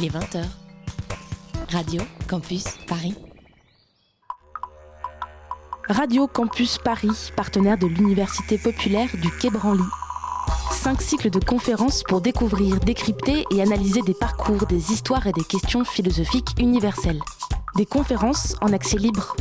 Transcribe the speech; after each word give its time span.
Il 0.00 0.06
est 0.06 0.18
20h. 0.18 0.42
Radio 1.70 2.00
Campus 2.26 2.64
Paris. 2.86 3.14
Radio 5.90 6.26
Campus 6.26 6.78
Paris, 6.78 7.30
partenaire 7.36 7.76
de 7.76 7.86
l'Université 7.86 8.56
populaire 8.56 9.10
du 9.20 9.30
Quai 9.30 9.50
Branly. 9.50 9.84
Cinq 10.72 11.02
cycles 11.02 11.28
de 11.28 11.38
conférences 11.38 12.02
pour 12.02 12.22
découvrir, 12.22 12.80
décrypter 12.80 13.44
et 13.50 13.60
analyser 13.60 14.00
des 14.00 14.14
parcours, 14.14 14.64
des 14.64 14.90
histoires 14.90 15.26
et 15.26 15.32
des 15.32 15.44
questions 15.44 15.84
philosophiques 15.84 16.54
universelles. 16.58 17.20
Des 17.76 17.84
conférences 17.84 18.56
en 18.62 18.72
accès 18.72 18.96
libre. 18.96 19.36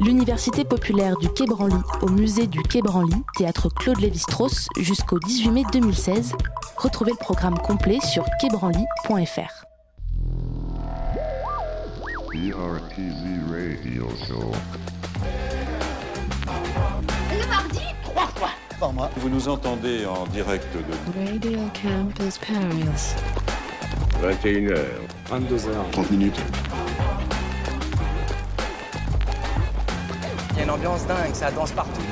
L'Université 0.00 0.64
populaire 0.64 1.16
du 1.16 1.28
Quai 1.30 1.46
Branly 1.46 1.82
au 2.02 2.08
musée 2.08 2.46
du 2.46 2.62
Quai 2.62 2.82
Branly, 2.82 3.16
théâtre 3.36 3.68
Claude 3.68 3.98
Lévi-Strauss 3.98 4.68
jusqu'au 4.78 5.18
18 5.18 5.50
mai 5.50 5.64
2016. 5.72 6.34
Retrouvez 6.76 7.10
le 7.10 7.16
programme 7.16 7.58
complet 7.58 7.98
sur 8.00 8.24
quaibranly.fr. 8.40 9.57
BRTZ 12.38 13.50
Radio 13.50 14.08
Show. 14.28 14.52
Le 17.32 17.48
mardi 17.48 17.80
Trois 18.04 18.26
fois 18.28 18.50
par 18.78 18.92
mois. 18.92 19.10
Vous 19.16 19.28
nous 19.28 19.48
entendez 19.48 20.06
en 20.06 20.24
direct 20.26 20.64
de 20.72 21.20
Radio 21.20 21.58
Campus 21.82 22.38
Paris. 22.38 23.16
21h. 24.22 24.78
22h. 25.28 25.90
30 25.90 26.10
minutes. 26.12 26.40
Il 30.52 30.58
y 30.58 30.60
a 30.60 30.62
une 30.62 30.70
ambiance 30.70 31.08
dingue, 31.08 31.34
ça 31.34 31.50
danse 31.50 31.72
partout. 31.72 32.02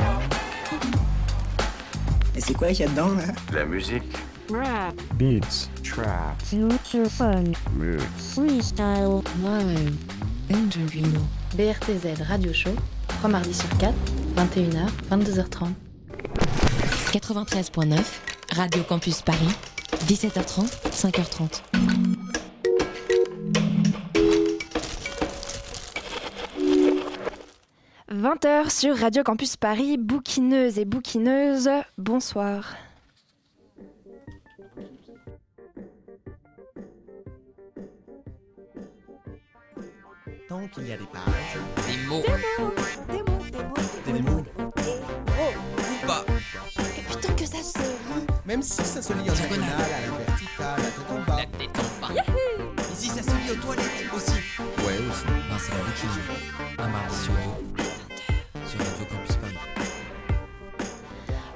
Et 2.34 2.41
c'est 2.41 2.55
quoi 2.55 2.69
qu'il 2.69 2.81
y 2.81 2.83
a 2.83 2.89
dedans 2.89 3.11
là? 3.15 3.33
La 3.53 3.65
musique. 3.65 4.03
Rap. 4.50 4.95
Beats. 5.15 5.70
Trap. 5.84 6.43
Future 6.43 7.06
Fun. 7.09 7.45
Mix. 7.77 8.03
Freestyle. 8.34 9.22
Live. 9.41 10.16
BRTZ 10.48 12.22
Radio 12.28 12.52
Show, 12.52 12.70
3 13.08 13.28
mardis 13.28 13.55
sur 13.55 13.69
4, 13.78 13.92
21h, 14.36 14.88
22h30. 15.11 15.72
93.9, 17.12 17.98
Radio 18.55 18.83
Campus 18.84 19.22
Paris, 19.22 19.48
17h30, 20.06 20.69
5h30.– 20.92 21.62
20h 28.12 28.70
sur 28.70 28.97
Radio 28.97 29.22
Campus 29.25 29.56
Paris, 29.56 29.97
bouquineuses 29.98 30.78
et 30.78 30.84
bouquineuses, 30.84 31.70
bonsoir. 31.98 32.77
Tant 40.48 40.69
qu'il 40.69 40.86
y 40.86 40.92
a 40.92 40.97
des 40.97 41.06
pages. 41.06 41.22
Des 41.89 41.97
mots. 42.06 42.22
Des 42.22 42.30
mots, 42.62 42.72
des 43.11 43.62
mots, 43.62 43.75
Des 44.06 44.22
mots. 44.22 44.44
Ou 44.56 46.06
pas. 46.06 46.25
Et 46.97 47.03
putain 47.03 47.33
que 47.34 47.44
ça 47.44 47.62
se 47.64 47.78
rit. 47.78 48.27
Même 48.44 48.62
si 48.62 48.84
ça 48.84 49.03
se 49.03 49.12
lit 49.12 49.28
en 49.28 49.34
diagonale, 49.34 49.71
à 49.71 50.00
la 50.03 50.19
verticale, 50.25 50.78
la 50.78 50.84
tête 50.84 51.10
en 51.10 51.21
bas. 51.28 51.37
La 51.37 51.47
tête 51.59 51.78
en 51.81 52.00
bas. 52.00 52.22
Et 52.78 52.94
si 52.94 53.09
ça 53.09 53.22
se 53.22 53.31
lit 53.31 53.50
aux 53.50 53.56
toilettes 53.56 54.06
aussi. 54.15 54.32
Ouais, 54.87 54.98
aussi. 55.10 55.25
Ben, 55.26 55.59
c'est 55.59 55.72
la 55.72 55.78
bouquine. 55.78 56.10
Un 56.78 56.88
mardi 56.88 57.16
sur 57.16 57.32
deux. 57.76 57.82
Sur 58.69 58.78
Radio 58.78 59.06
Campus 59.10 59.37
Paris. 59.37 59.59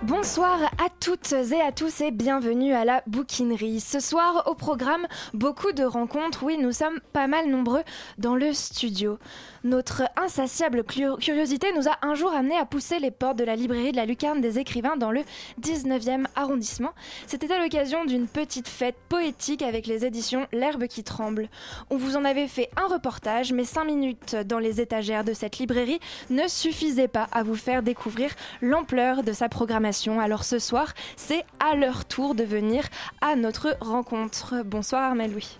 Bonsoir 0.02 0.58
à 0.84 0.88
toutes 1.00 1.32
et 1.32 1.62
à 1.62 1.72
tous 1.72 2.02
et 2.02 2.10
bienvenue 2.10 2.74
à 2.74 2.84
la 2.84 3.02
bouquinerie. 3.06 3.80
Ce 3.80 4.00
soir 4.00 4.42
au 4.46 4.54
programme, 4.54 5.06
beaucoup 5.32 5.72
de 5.72 5.82
rencontres. 5.82 6.42
Oui, 6.42 6.58
nous 6.58 6.72
sommes 6.72 7.00
pas 7.14 7.26
mal 7.26 7.48
nombreux 7.48 7.82
dans 8.18 8.36
le 8.36 8.52
studio. 8.52 9.18
Notre 9.64 10.02
insatiable 10.22 10.84
cu- 10.84 11.16
curiosité 11.18 11.68
nous 11.74 11.88
a 11.88 11.96
un 12.02 12.14
jour 12.14 12.32
amené 12.34 12.56
à 12.58 12.66
pousser 12.66 12.98
les 12.98 13.10
portes 13.10 13.38
de 13.38 13.44
la 13.44 13.56
librairie 13.56 13.92
de 13.92 13.96
la 13.96 14.04
Lucarne 14.04 14.42
des 14.42 14.58
écrivains 14.58 14.96
dans 14.98 15.10
le 15.10 15.22
19e 15.62 16.26
arrondissement. 16.36 16.90
C'était 17.26 17.50
à 17.52 17.58
l'occasion 17.62 18.04
d'une 18.04 18.26
petite 18.28 18.68
fête 18.68 18.96
poétique 19.08 19.62
avec 19.62 19.86
les 19.86 20.04
éditions 20.04 20.46
L'herbe 20.52 20.86
qui 20.86 21.02
tremble. 21.02 21.48
On 21.88 21.96
vous 21.96 22.16
en 22.16 22.26
avait 22.26 22.48
fait 22.48 22.68
un 22.76 22.92
reportage, 22.92 23.52
mais 23.54 23.64
5 23.64 23.84
minutes 23.84 24.36
dans 24.36 24.58
les 24.58 24.82
étagères 24.82 25.24
de 25.24 25.32
cette 25.32 25.58
librairie 25.58 26.00
ne 26.28 26.46
suffisaient 26.46 27.08
pas 27.08 27.28
à 27.32 27.42
vous 27.42 27.56
faire 27.56 27.82
découvrir 27.82 28.30
l'ampleur 28.60 29.22
de 29.22 29.32
sa 29.32 29.48
programmation. 29.48 30.20
Alors 30.20 30.44
ce 30.44 30.58
soir, 30.58 30.88
c'est 31.16 31.44
à 31.58 31.74
leur 31.74 32.04
tour 32.04 32.34
de 32.34 32.44
venir 32.44 32.84
à 33.20 33.36
notre 33.36 33.76
rencontre. 33.80 34.62
Bonsoir 34.64 35.02
Armel 35.02 35.32
Louis. 35.32 35.58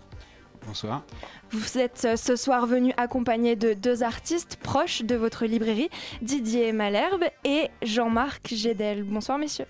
Bonsoir. 0.67 1.03
Vous 1.51 1.79
êtes 1.79 2.05
euh, 2.05 2.17
ce 2.17 2.37
soir 2.37 2.67
venu 2.67 2.93
accompagné 2.97 3.57
de 3.57 3.73
deux 3.73 4.03
artistes 4.03 4.57
proches 4.57 5.03
de 5.03 5.15
votre 5.15 5.47
librairie, 5.47 5.91
Didier 6.23 6.73
Malherbe 6.73 7.25
et 7.45 7.69
Jean-Marc 7.83 8.55
Gédel. 8.55 9.03
Bonsoir 9.03 9.39
messieurs. 9.39 9.67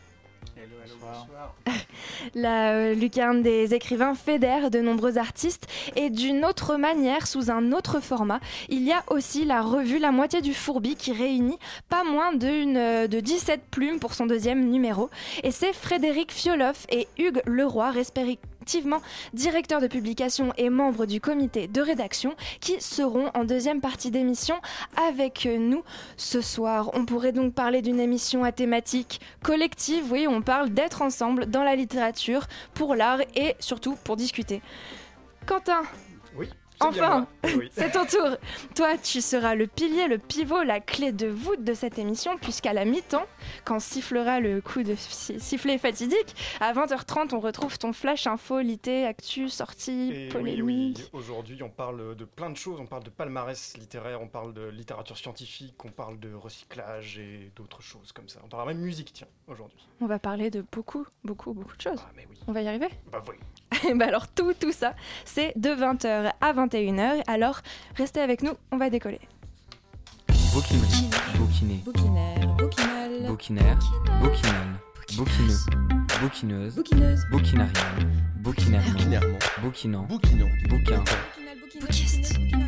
La 2.34 2.72
euh, 2.72 2.94
lucarne 2.94 3.42
des 3.42 3.74
écrivains 3.74 4.14
fédère 4.14 4.70
de 4.70 4.80
nombreux 4.80 5.18
artistes 5.18 5.66
et 5.96 6.10
d'une 6.10 6.44
autre 6.44 6.76
manière, 6.76 7.26
sous 7.26 7.50
un 7.50 7.72
autre 7.72 8.00
format, 8.00 8.40
il 8.68 8.82
y 8.82 8.92
a 8.92 9.02
aussi 9.08 9.44
la 9.44 9.62
revue 9.62 9.98
La 9.98 10.12
moitié 10.12 10.40
du 10.40 10.54
fourbi 10.54 10.96
qui 10.96 11.12
réunit 11.12 11.58
pas 11.88 12.04
moins 12.04 12.32
d'une, 12.34 12.76
euh, 12.76 13.06
de 13.06 13.20
17 13.20 13.62
plumes 13.70 13.98
pour 13.98 14.14
son 14.14 14.26
deuxième 14.26 14.68
numéro. 14.68 15.10
Et 15.42 15.50
c'est 15.50 15.72
Frédéric 15.72 16.32
Fioloff 16.32 16.86
et 16.90 17.08
Hugues 17.18 17.42
Leroy, 17.46 17.90
directeur 19.32 19.80
de 19.80 19.86
publication 19.86 20.52
et 20.56 20.70
membre 20.70 21.06
du 21.06 21.20
comité 21.20 21.66
de 21.66 21.80
rédaction, 21.80 22.34
qui 22.60 22.80
seront 22.80 23.30
en 23.34 23.44
deuxième 23.44 23.80
partie 23.80 24.10
d'émission 24.10 24.56
avec 25.08 25.46
nous 25.46 25.82
ce 26.16 26.40
soir. 26.40 26.90
On 26.94 27.04
pourrait 27.04 27.32
donc 27.32 27.54
parler 27.54 27.82
d'une 27.82 28.00
émission 28.00 28.44
à 28.44 28.52
thématique 28.52 29.20
collective, 29.42 30.12
oui, 30.12 30.26
on 30.28 30.42
parle 30.42 30.70
d'être 30.70 31.02
ensemble 31.02 31.46
dans 31.46 31.64
la 31.64 31.76
littérature, 31.76 32.46
pour 32.74 32.94
l'art 32.94 33.20
et 33.34 33.56
surtout 33.60 33.96
pour 34.04 34.16
discuter. 34.16 34.62
Quentin. 35.46 35.82
Enfin, 36.80 37.26
Oui. 37.56 37.68
c'est 37.72 37.90
ton 37.92 38.04
tour. 38.06 38.36
Toi, 38.74 38.96
tu 38.98 39.20
seras 39.20 39.54
le 39.54 39.66
pilier, 39.66 40.06
le 40.08 40.18
pivot, 40.18 40.62
la 40.62 40.80
clé 40.80 41.12
de 41.12 41.26
voûte 41.26 41.62
de 41.62 41.74
cette 41.74 41.98
émission, 41.98 42.36
puisqu'à 42.38 42.72
la 42.72 42.84
mi-temps, 42.84 43.26
quand 43.64 43.78
sifflera 43.80 44.40
le 44.40 44.60
coup 44.60 44.82
de 44.82 44.94
si- 44.96 45.38
sifflet 45.40 45.78
fatidique, 45.78 46.34
à 46.60 46.72
20h30, 46.72 47.34
on 47.34 47.40
retrouve 47.40 47.78
ton 47.78 47.92
flash 47.92 48.26
info, 48.26 48.60
lité, 48.60 49.06
actu, 49.06 49.48
sortie, 49.48 50.10
Et 50.12 50.24
oui, 50.24 50.28
polémique. 50.28 50.98
oui, 50.98 51.08
aujourd'hui 51.12 51.62
on 51.62 51.68
parle 51.70 52.16
de 52.16 52.24
plein 52.24 52.50
de 52.50 52.56
choses, 52.56 52.80
on 52.80 52.86
parle 52.86 53.04
de 53.04 53.10
palmarès 53.10 53.76
littéraire, 53.76 54.20
on 54.22 54.28
parle 54.28 54.54
de 54.54 54.68
littérature 54.68 55.16
scientifique, 55.18 55.74
on 55.84 55.90
parle 55.90 56.18
de 56.18 56.32
recyclage 56.34 57.18
et 57.18 57.50
d'autres 57.56 57.82
choses 57.82 58.12
comme 58.12 58.28
ça. 58.28 58.40
On 58.44 58.48
parlera 58.48 58.72
même 58.72 58.82
musique, 58.82 59.12
tiens, 59.12 59.26
aujourd'hui. 59.48 59.86
On 60.00 60.06
va 60.06 60.18
parler 60.18 60.50
de 60.50 60.64
beaucoup, 60.72 61.06
beaucoup, 61.24 61.52
beaucoup 61.52 61.76
de 61.76 61.82
choses. 61.82 62.00
Ah 62.06 62.10
mais 62.16 62.26
oui, 62.30 62.38
On 62.46 62.52
va 62.52 62.62
y 62.62 62.68
arriver? 62.68 62.88
Bah 63.12 63.22
oui. 63.28 63.36
Bah 63.94 64.04
alors 64.08 64.28
tout, 64.28 64.52
tout 64.54 64.72
ça, 64.72 64.94
c'est 65.24 65.52
de 65.56 65.70
20h 65.70 66.32
à 66.40 66.52
21h. 66.52 67.22
Alors, 67.26 67.60
restez 67.96 68.20
avec 68.20 68.42
nous, 68.42 68.52
on 68.72 68.76
va 68.76 68.90
décoller. 68.90 69.20
Bouquinerie. 70.52 71.10
Bouquiné. 71.36 71.80
Bouquinaire, 71.84 72.46
bouquinal. 72.56 73.26
Bouquinaire. 73.26 73.78
Bouquinal. 74.20 74.80
Bouquineux. 75.16 75.56
Bouquineuse. 76.20 76.74
Bouquineuse. 76.74 77.24
Bouquinariat. 77.30 77.72
Bouquinairement. 78.36 78.88
Bouquinairement. 78.92 79.38
Bouquinant. 79.60 80.02
Bouquinant. 80.08 80.48
Bouquin. 80.68 81.04
Bouquinal, 81.80 82.59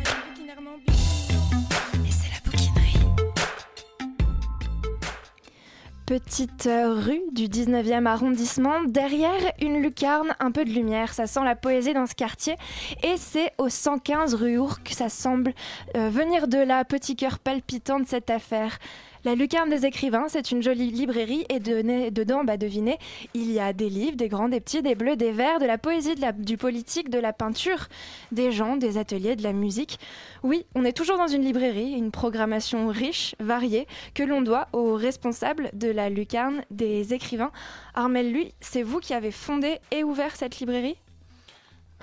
Petite 6.13 6.69
rue 6.69 7.23
du 7.31 7.47
19e 7.47 8.05
arrondissement, 8.05 8.83
derrière 8.83 9.51
une 9.59 9.81
lucarne, 9.81 10.35
un 10.39 10.51
peu 10.51 10.63
de 10.63 10.69
lumière, 10.69 11.11
ça 11.11 11.25
sent 11.25 11.43
la 11.43 11.55
poésie 11.55 11.95
dans 11.95 12.05
ce 12.05 12.13
quartier. 12.13 12.53
Et 13.01 13.17
c'est 13.17 13.51
au 13.57 13.67
115 13.67 14.35
rue 14.35 14.59
que 14.85 14.93
ça 14.93 15.09
semble 15.09 15.55
euh, 15.97 16.09
venir 16.09 16.47
de 16.47 16.59
là, 16.59 16.85
petit 16.85 17.15
cœur 17.15 17.39
palpitant 17.39 17.99
de 17.99 18.05
cette 18.05 18.29
affaire. 18.29 18.77
La 19.25 19.35
lucarne 19.35 19.69
des 19.69 19.85
écrivains, 19.85 20.25
c'est 20.27 20.51
une 20.51 20.61
jolie 20.61 20.91
librairie 20.91 21.45
et 21.47 21.59
de- 21.59 22.09
dedans, 22.09 22.43
bah, 22.43 22.57
devinez, 22.57 22.97
il 23.33 23.51
y 23.53 23.59
a 23.59 23.71
des 23.71 23.89
livres, 23.89 24.17
des 24.17 24.27
grands, 24.27 24.49
des 24.49 24.59
petits, 24.59 24.81
des 24.81 24.95
bleus, 24.95 25.15
des 25.15 25.31
verts, 25.31 25.59
de 25.59 25.65
la 25.65 25.77
poésie, 25.77 26.15
du 26.39 26.57
politique, 26.57 27.09
de 27.09 27.19
la 27.19 27.31
peinture, 27.31 27.87
des 28.33 28.51
gens, 28.51 28.75
des 28.75 28.97
ateliers, 28.97 29.37
de 29.37 29.43
la 29.43 29.53
musique. 29.53 29.97
Oui, 30.43 30.65
on 30.75 30.83
est 30.83 30.91
toujours 30.91 31.17
dans 31.17 31.27
une 31.27 31.43
librairie, 31.43 31.93
une 31.93 32.11
programmation 32.11 32.87
riche, 32.87 33.33
variée, 33.39 33.87
que 34.13 34.23
l'on 34.23 34.41
doit 34.41 34.67
aux 34.73 34.95
responsables 34.95 35.69
de 35.73 35.89
la 35.89 36.09
lucarne 36.09 36.63
des 36.69 37.13
écrivains. 37.13 37.51
Armel, 37.93 38.29
lui, 38.29 38.53
c'est 38.59 38.83
vous 38.83 38.99
qui 38.99 39.13
avez 39.13 39.31
fondé 39.31 39.77
et 39.91 40.03
ouvert 40.03 40.35
cette 40.35 40.59
librairie? 40.59 40.97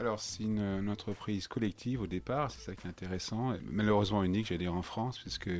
Alors, 0.00 0.18
c'est 0.18 0.44
une, 0.44 0.88
entreprise 0.88 1.46
collective 1.46 2.00
au 2.00 2.06
départ, 2.06 2.50
c'est 2.50 2.62
ça 2.62 2.74
qui 2.74 2.86
est 2.86 2.90
intéressant, 2.90 3.52
malheureusement 3.70 4.24
unique, 4.24 4.46
j'allais 4.46 4.64
dire 4.64 4.74
en 4.74 4.80
France, 4.80 5.18
puisque 5.18 5.50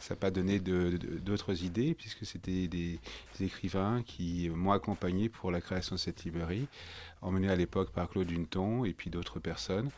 ça 0.00 0.14
n'a 0.14 0.16
pas 0.18 0.32
donné 0.32 0.58
d'autres 0.58 1.62
idées, 1.62 1.94
puisque 1.94 2.26
c'était 2.26 2.66
des, 2.66 2.98
des 3.38 3.44
écrivains 3.44 4.02
qui 4.02 4.50
m'ont 4.52 4.72
accompagné 4.72 5.28
pour 5.28 5.52
la 5.52 5.60
création 5.60 5.94
de 5.94 6.00
cette 6.00 6.24
librairie, 6.24 6.66
emmenés 7.22 7.48
à 7.48 7.54
l'époque 7.54 7.92
par 7.92 8.08
Claude 8.08 8.26
Dunton 8.26 8.84
et 8.84 8.92
puis 8.92 9.08
d'autres 9.08 9.38
personnes. 9.38 9.90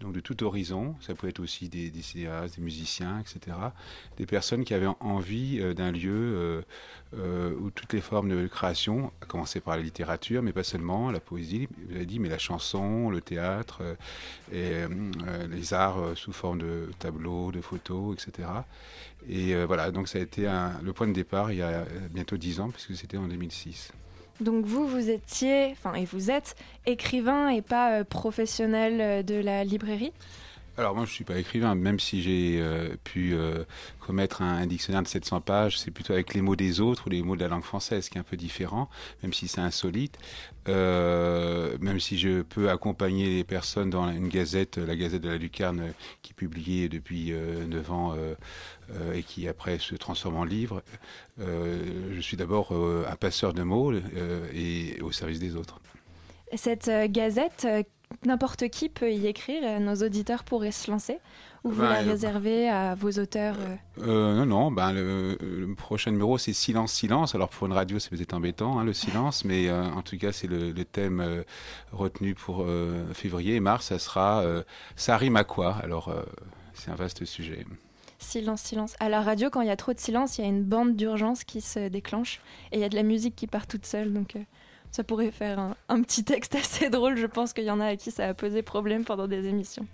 Donc 0.00 0.12
de 0.12 0.20
tout 0.20 0.44
horizon, 0.44 0.94
ça 1.00 1.14
peut 1.14 1.26
être 1.26 1.40
aussi 1.40 1.70
des, 1.70 1.90
des 1.90 2.02
des 2.14 2.62
musiciens, 2.62 3.18
etc. 3.20 3.56
Des 4.18 4.26
personnes 4.26 4.62
qui 4.62 4.74
avaient 4.74 4.90
envie 5.00 5.58
euh, 5.58 5.72
d'un 5.72 5.90
lieu 5.90 6.12
euh, 6.12 6.62
euh, 7.16 7.54
où 7.58 7.70
toutes 7.70 7.94
les 7.94 8.02
formes 8.02 8.28
de 8.28 8.46
création, 8.46 9.10
à 9.22 9.26
commencer 9.26 9.60
par 9.60 9.74
la 9.76 9.82
littérature, 9.82 10.42
mais 10.42 10.52
pas 10.52 10.64
seulement, 10.64 11.10
la 11.10 11.20
poésie, 11.20 11.66
vous 11.88 11.94
l'avez 11.94 12.04
dit, 12.04 12.18
mais 12.18 12.28
la 12.28 12.38
chanson, 12.38 13.08
le 13.08 13.22
théâtre, 13.22 13.82
les 14.52 15.72
arts 15.72 16.12
sous 16.14 16.32
forme 16.32 16.58
de 16.58 16.90
tableaux, 16.98 17.50
de 17.50 17.62
photos, 17.62 18.14
etc. 18.14 18.48
Et 19.28 19.54
voilà, 19.64 19.90
donc 19.90 20.08
ça 20.08 20.18
a 20.18 20.22
été 20.22 20.42
le 20.82 20.92
point 20.92 21.06
de 21.06 21.12
départ 21.12 21.52
il 21.52 21.58
y 21.58 21.62
a 21.62 21.86
bientôt 22.10 22.36
dix 22.36 22.60
ans, 22.60 22.70
puisque 22.70 22.94
c'était 22.96 23.16
en 23.16 23.28
2006. 23.28 23.92
Donc 24.40 24.66
vous, 24.66 24.86
vous 24.86 25.10
étiez, 25.10 25.70
enfin 25.72 25.94
et 25.94 26.04
vous 26.04 26.30
êtes 26.30 26.56
écrivain 26.84 27.48
et 27.48 27.62
pas 27.62 27.92
euh, 28.00 28.04
professionnel 28.04 29.00
euh, 29.00 29.22
de 29.22 29.34
la 29.34 29.64
librairie? 29.64 30.12
Alors 30.78 30.94
moi 30.94 31.06
je 31.06 31.10
suis 31.10 31.24
pas 31.24 31.38
écrivain, 31.38 31.74
même 31.74 31.98
si 31.98 32.22
j'ai 32.22 32.60
euh, 32.60 32.96
pu 33.02 33.32
euh, 33.32 33.64
commettre 33.98 34.42
un, 34.42 34.66
dictionnaire 34.66 35.02
de 35.02 35.08
700 35.08 35.40
pages, 35.40 35.78
c'est 35.78 35.90
plutôt 35.90 36.12
avec 36.12 36.34
les 36.34 36.42
mots 36.42 36.54
des 36.54 36.82
autres 36.82 37.06
ou 37.06 37.10
les 37.10 37.22
mots 37.22 37.34
de 37.34 37.40
la 37.40 37.48
langue 37.48 37.62
française, 37.62 38.10
qui 38.10 38.18
est 38.18 38.20
un 38.20 38.24
peu 38.24 38.36
différent, 38.36 38.90
même 39.22 39.32
si 39.32 39.48
c'est 39.48 39.62
insolite. 39.62 40.18
Euh, 40.68 41.78
même 41.80 41.98
si 41.98 42.18
je 42.18 42.42
peux 42.42 42.68
accompagner 42.68 43.26
les 43.36 43.44
personnes 43.44 43.88
dans 43.88 44.06
une 44.10 44.28
gazette, 44.28 44.76
la 44.76 44.96
Gazette 44.96 45.22
de 45.22 45.30
la 45.30 45.38
Lucarne, 45.38 45.94
qui 46.20 46.32
est 46.32 46.34
publiée 46.34 46.90
depuis 46.90 47.32
euh, 47.32 47.64
9 47.66 47.90
ans 47.92 48.14
et 49.14 49.22
qui 49.22 49.48
après 49.48 49.78
se 49.78 49.94
transforme 49.94 50.36
en 50.36 50.44
livre. 50.44 50.82
Je 51.38 52.20
suis 52.20 52.36
d'abord 52.36 52.72
un 52.72 53.16
passeur 53.16 53.52
de 53.52 53.62
mots 53.62 53.92
et 54.54 54.98
au 55.02 55.10
service 55.10 55.40
des 55.40 55.56
autres. 55.56 55.80
Cette 56.54 56.90
gazette, 57.10 57.66
n'importe 58.24 58.68
qui 58.68 58.88
peut 58.88 59.12
y 59.12 59.26
écrire, 59.26 59.80
nos 59.80 59.94
auditeurs 59.96 60.44
pourraient 60.44 60.72
se 60.72 60.90
lancer 60.90 61.18
Ou 61.64 61.70
vous 61.70 61.82
Ben, 61.82 61.90
la 61.90 62.00
euh, 62.00 62.10
réservez 62.10 62.68
à 62.68 62.94
vos 62.94 63.10
auteurs 63.10 63.56
euh, 63.58 63.76
Euh, 64.02 64.36
non, 64.36 64.46
non, 64.46 64.70
ben, 64.70 64.92
le, 64.92 65.36
le 65.40 65.74
prochain 65.74 66.10
numéro 66.12 66.38
c'est 66.38 66.52
Silence, 66.52 66.92
Silence. 66.92 67.34
Alors 67.34 67.48
pour 67.48 67.66
une 67.66 67.72
radio 67.72 67.98
c'est 67.98 68.10
peut-être 68.10 68.34
embêtant, 68.34 68.78
hein, 68.78 68.84
le 68.84 68.92
silence, 68.92 69.44
mais 69.44 69.68
euh, 69.68 69.84
en 69.84 70.02
tout 70.02 70.16
cas 70.18 70.32
c'est 70.32 70.46
le, 70.46 70.70
le 70.72 70.84
thème 70.84 71.20
euh, 71.20 71.42
retenu 71.92 72.34
pour 72.34 72.64
février 73.12 73.56
et 73.56 73.60
mars, 73.60 73.86
ça 73.86 73.98
sera 73.98 74.44
Ça 74.96 75.16
rime 75.16 75.36
à 75.36 75.44
quoi? 75.44 75.76
Alors 75.82 76.12
c'est 76.74 76.90
un 76.90 76.94
vaste 76.94 77.24
sujet. 77.24 77.64
Silence, 78.18 78.62
silence. 78.62 78.94
À 78.98 79.08
la 79.08 79.20
radio, 79.20 79.50
quand 79.50 79.60
il 79.60 79.68
y 79.68 79.70
a 79.70 79.76
trop 79.76 79.92
de 79.92 80.00
silence, 80.00 80.38
il 80.38 80.42
y 80.42 80.44
a 80.44 80.48
une 80.48 80.64
bande 80.64 80.96
d'urgence 80.96 81.44
qui 81.44 81.60
se 81.60 81.88
déclenche 81.88 82.40
et 82.72 82.76
il 82.76 82.80
y 82.80 82.84
a 82.84 82.88
de 82.88 82.96
la 82.96 83.02
musique 83.02 83.36
qui 83.36 83.46
part 83.46 83.66
toute 83.66 83.84
seule. 83.84 84.12
Donc 84.12 84.36
ça 84.96 85.04
pourrait 85.04 85.30
faire 85.30 85.74
un, 85.88 86.02
petit 86.02 86.24
texte 86.24 86.54
assez 86.56 86.88
drôle. 86.88 87.18
Je 87.18 87.26
pense 87.26 87.52
qu'il 87.52 87.64
y 87.64 87.70
en 87.70 87.80
a 87.80 87.86
à 87.86 87.96
qui 87.96 88.10
ça 88.10 88.28
a 88.28 88.34
posé 88.34 88.62
problème 88.62 89.04
pendant 89.04 89.28
des 89.28 89.46
émissions. 89.46 89.86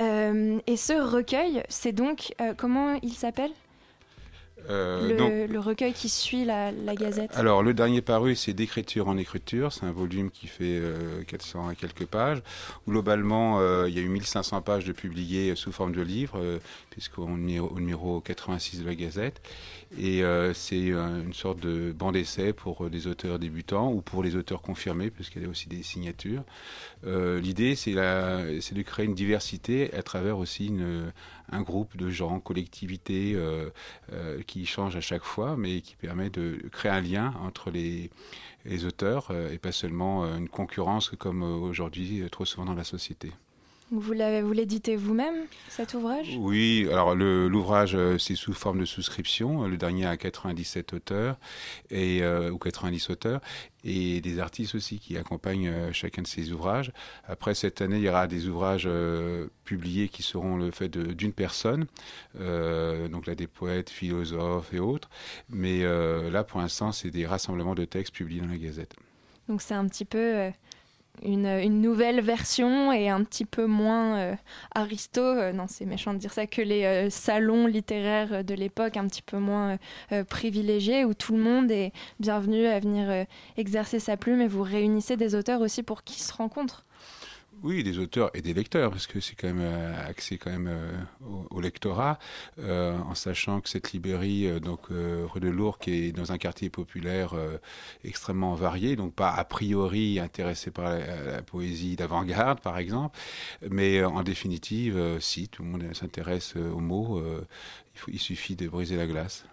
Euh, 0.00 0.58
et 0.66 0.76
ce 0.76 0.92
recueil, 0.92 1.62
c'est 1.68 1.92
donc, 1.92 2.34
euh, 2.40 2.52
comment 2.56 2.98
il 3.02 3.12
s'appelle? 3.12 3.52
Euh, 4.70 5.08
le, 5.08 5.16
donc, 5.16 5.32
le 5.50 5.60
recueil 5.60 5.92
qui 5.92 6.08
suit 6.08 6.44
la, 6.44 6.72
la 6.72 6.94
gazette 6.94 7.30
Alors, 7.34 7.62
le 7.62 7.74
dernier 7.74 8.00
paru, 8.00 8.34
c'est 8.34 8.52
d'écriture 8.52 9.08
en 9.08 9.16
écriture. 9.16 9.72
C'est 9.72 9.84
un 9.84 9.92
volume 9.92 10.30
qui 10.30 10.46
fait 10.46 10.78
euh, 10.80 11.22
400 11.26 11.70
et 11.70 11.76
quelques 11.76 12.06
pages. 12.06 12.42
Globalement, 12.88 13.60
euh, 13.60 13.88
il 13.88 13.94
y 13.94 13.98
a 13.98 14.02
eu 14.02 14.08
1500 14.08 14.62
pages 14.62 14.84
de 14.84 14.92
publiés 14.92 15.54
sous 15.56 15.72
forme 15.72 15.92
de 15.92 16.02
livre, 16.02 16.38
euh, 16.38 16.58
puisqu'on 16.90 17.48
est 17.48 17.58
au 17.58 17.78
numéro 17.78 18.20
86 18.20 18.80
de 18.82 18.86
la 18.86 18.94
Gazette. 18.94 19.40
Et 19.98 20.24
euh, 20.24 20.52
c'est 20.54 20.90
euh, 20.90 21.22
une 21.22 21.34
sorte 21.34 21.60
de 21.60 21.92
banc 21.92 22.10
d'essai 22.10 22.52
pour 22.52 22.84
euh, 22.84 22.90
des 22.90 23.06
auteurs 23.06 23.38
débutants 23.38 23.92
ou 23.92 24.00
pour 24.00 24.22
les 24.22 24.34
auteurs 24.34 24.60
confirmés, 24.60 25.10
puisqu'il 25.10 25.42
y 25.42 25.44
a 25.44 25.48
aussi 25.48 25.68
des 25.68 25.82
signatures. 25.82 26.42
Euh, 27.06 27.40
L'idée, 27.40 27.76
c'est 27.76 27.92
de 27.92 28.82
créer 28.82 29.06
une 29.06 29.14
diversité 29.14 29.92
à 29.94 30.02
travers 30.02 30.38
aussi 30.38 30.66
une, 30.66 31.12
un 31.50 31.62
groupe 31.62 31.96
de 31.96 32.10
gens, 32.10 32.40
collectivités 32.40 33.34
euh, 33.34 33.70
euh, 34.12 34.42
qui 34.42 34.66
changent 34.66 34.96
à 34.96 35.00
chaque 35.00 35.24
fois, 35.24 35.56
mais 35.56 35.80
qui 35.80 35.96
permet 35.96 36.30
de 36.30 36.68
créer 36.72 36.92
un 36.92 37.00
lien 37.00 37.34
entre 37.42 37.70
les, 37.70 38.10
les 38.64 38.84
auteurs 38.84 39.28
euh, 39.30 39.50
et 39.50 39.58
pas 39.58 39.72
seulement 39.72 40.24
une 40.36 40.48
concurrence 40.48 41.10
comme 41.18 41.42
aujourd'hui 41.42 42.22
trop 42.30 42.44
souvent 42.44 42.66
dans 42.66 42.74
la 42.74 42.84
société. 42.84 43.32
Vous 43.90 44.12
l'éditez 44.12 44.96
vous-même, 44.96 45.46
cet 45.68 45.94
ouvrage? 45.94 46.36
Oui, 46.38 46.88
alors 46.90 47.14
l'ouvrage 47.14 47.94
euh, 47.94 48.18
c'est 48.18 48.34
sous 48.34 48.52
forme 48.52 48.80
de 48.80 48.84
souscription. 48.84 49.66
Le 49.68 49.76
dernier 49.76 50.06
a 50.06 50.16
97 50.16 50.94
auteurs 50.94 51.38
et 51.90 52.22
euh, 52.22 52.50
ou 52.50 52.58
90 52.58 53.10
auteurs 53.10 53.40
et 53.84 54.20
des 54.20 54.38
artistes 54.38 54.74
aussi 54.74 54.98
qui 54.98 55.16
accompagnent 55.16 55.68
euh, 55.68 55.92
chacun 55.92 56.22
de 56.22 56.26
ces 56.26 56.52
ouvrages. 56.52 56.92
Après 57.26 57.54
cette 57.54 57.80
année, 57.82 57.98
il 57.98 58.02
y 58.02 58.08
aura 58.08 58.26
des 58.26 58.48
ouvrages 58.48 58.84
euh, 58.86 59.48
publiés 59.64 60.08
qui 60.08 60.22
seront 60.22 60.56
le 60.56 60.70
fait 60.70 60.88
d'une 60.88 61.32
personne, 61.32 61.86
euh, 62.40 63.08
donc 63.08 63.26
là 63.26 63.34
des 63.34 63.46
poètes, 63.46 63.90
philosophes 63.90 64.72
et 64.72 64.78
autres. 64.78 65.10
Mais 65.50 65.82
là, 66.30 66.44
pour 66.44 66.60
l'instant, 66.60 66.92
c'est 66.92 67.10
des 67.10 67.26
rassemblements 67.26 67.74
de 67.74 67.84
textes 67.84 68.14
publiés 68.14 68.40
dans 68.40 68.48
la 68.48 68.56
Gazette. 68.56 68.94
Donc 69.48 69.60
c'est 69.60 69.74
un 69.74 69.86
petit 69.86 70.04
peu 70.04 70.50
une, 71.22 71.80
nouvelle 71.80 72.20
version 72.20 72.92
et 72.92 73.08
un 73.08 73.22
petit 73.24 73.44
peu 73.44 73.66
moins 73.66 74.18
euh, 74.18 74.34
aristo, 74.74 75.20
euh, 75.20 75.52
non 75.52 75.66
c'est 75.68 75.84
méchant 75.84 76.12
de 76.12 76.18
dire 76.18 76.32
ça, 76.32 76.46
que 76.46 76.62
les 76.62 76.84
euh, 76.84 77.10
salons 77.10 77.66
littéraires 77.66 78.44
de 78.44 78.54
l'époque, 78.54 78.96
un 78.96 79.06
petit 79.06 79.22
peu 79.22 79.38
moins 79.38 79.78
privilégiés, 80.28 81.04
où 81.04 81.14
tout 81.14 81.34
le 81.34 81.42
monde 81.42 81.70
est 81.70 81.92
bienvenu 82.20 82.66
à 82.66 82.78
venir 82.80 83.26
exercer 83.56 83.98
sa 83.98 84.16
plume 84.16 84.40
et 84.40 84.48
vous 84.48 84.62
réunissez 84.62 85.16
des 85.16 85.34
auteurs 85.34 85.60
aussi 85.60 85.82
pour 85.82 86.02
qu'ils 86.02 86.22
se 86.22 86.32
rencontrent. 86.32 86.84
Oui, 87.64 87.82
des 87.82 87.98
auteurs 87.98 88.30
et 88.34 88.42
des 88.42 88.52
lecteurs, 88.52 88.90
parce 88.90 89.06
que 89.06 89.20
c'est 89.20 89.36
quand 89.36 89.46
même 89.46 89.62
euh, 89.62 90.06
axé 90.06 90.36
quand 90.36 90.50
même 90.50 90.68
euh, 90.68 90.92
au, 91.48 91.62
lectorat, 91.62 92.18
euh, 92.58 92.98
en 92.98 93.14
sachant 93.14 93.62
que 93.62 93.70
cette 93.70 93.92
librairie, 93.92 94.60
donc 94.60 94.88
rue 94.90 95.40
de 95.40 95.48
Lourdes, 95.48 95.80
qui 95.80 96.08
est 96.08 96.12
dans 96.12 96.30
un 96.30 96.36
quartier 96.36 96.68
populaire 96.68 97.34
extrêmement 98.04 98.54
varié, 98.54 98.96
donc 98.96 99.14
pas 99.14 99.30
a 99.30 99.44
priori 99.44 100.20
intéressé 100.20 100.70
par 100.70 100.90
la, 100.90 101.40
poésie 101.40 101.96
d'avant-garde, 101.96 102.60
par 102.60 102.76
exemple, 102.76 103.18
mais 103.70 104.04
en 104.04 104.22
définitive, 104.22 105.18
si 105.20 105.48
tout 105.48 105.62
le 105.62 105.68
monde 105.70 105.94
s'intéresse 105.94 106.56
aux 106.56 106.80
mots, 106.80 107.22
il 108.08 108.18
suffit 108.18 108.56
de 108.56 108.68
briser 108.68 108.96
la 108.96 109.06
glace. 109.06 109.46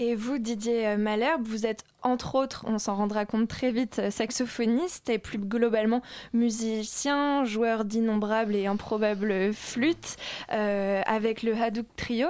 Et 0.00 0.16
vous, 0.16 0.38
Didier 0.38 0.96
Malherbe, 0.96 1.42
vous 1.46 1.66
êtes 1.66 1.84
entre 2.02 2.34
autres, 2.34 2.64
on 2.66 2.78
s'en 2.78 2.96
rendra 2.96 3.24
compte 3.26 3.48
très 3.48 3.70
vite, 3.70 3.98
euh, 4.00 4.10
saxophoniste 4.10 5.08
et 5.08 5.18
plus 5.18 5.38
globalement 5.38 6.02
musicien, 6.32 7.44
joueur 7.44 7.84
d'innombrables 7.84 8.54
et 8.56 8.66
improbables 8.66 9.52
flûtes 9.54 10.16
euh, 10.52 11.00
avec 11.06 11.42
le 11.42 11.54
Hadouk 11.54 11.86
Trio. 11.96 12.28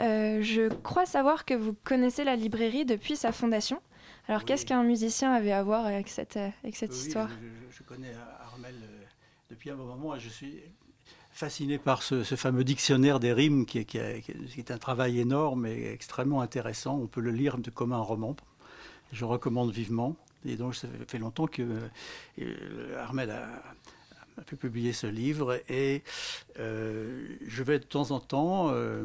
Euh, 0.00 0.40
je 0.42 0.68
crois 0.82 1.06
savoir 1.06 1.44
que 1.44 1.54
vous 1.54 1.74
connaissez 1.84 2.24
la 2.24 2.34
librairie 2.34 2.84
depuis 2.84 3.14
sa 3.16 3.30
fondation. 3.30 3.80
Alors 4.28 4.44
qu'est-ce 4.44 4.64
qu'un 4.66 4.82
musicien 4.82 5.32
avait 5.32 5.52
à 5.52 5.62
voir 5.62 5.84
avec 5.86 6.08
cette, 6.08 6.36
avec 6.36 6.76
cette 6.76 6.92
Oui, 6.92 6.96
histoire? 6.98 7.28
je, 7.28 7.76
je- 7.76 7.82
connais 7.82 8.12
Armel 8.40 8.74
depuis 9.50 9.70
un 9.70 9.74
bon 9.76 9.84
moment 9.84 10.16
et 10.16 10.20
je 10.20 10.28
suis 10.30 10.62
fasciné 11.42 11.76
par 11.76 12.04
ce, 12.04 12.22
fameux 12.22 12.62
dictionnaire 12.62 13.18
des 13.18 13.32
rimes 13.32 13.66
qui 13.66 13.78
est, 13.80 14.70
un 14.70 14.78
travail 14.78 15.18
énorme 15.18 15.66
et 15.66 15.90
extrêmement 15.90 16.40
intéressant. 16.40 16.96
On 17.02 17.08
peut 17.08 17.20
le 17.20 17.32
lire 17.32 17.56
comme 17.74 17.92
un 17.92 17.98
roman. 17.98 18.36
Je 19.10 19.24
recommande 19.24 19.72
vivement. 19.72 20.14
Et 20.46 20.54
donc, 20.54 20.76
ça 20.76 20.86
fait 21.08 21.18
longtemps 21.18 21.48
que 21.48 21.62
euh, 22.40 23.02
Armel 23.02 23.32
a, 23.32 24.42
pu 24.46 24.54
publier 24.54 24.92
ce 24.92 25.08
livre 25.08 25.60
et 25.68 26.04
euh, 26.60 27.26
je 27.44 27.62
vais 27.64 27.80
de 27.80 27.84
temps 27.84 28.12
en 28.12 28.20
temps 28.20 28.68
euh, 28.70 29.02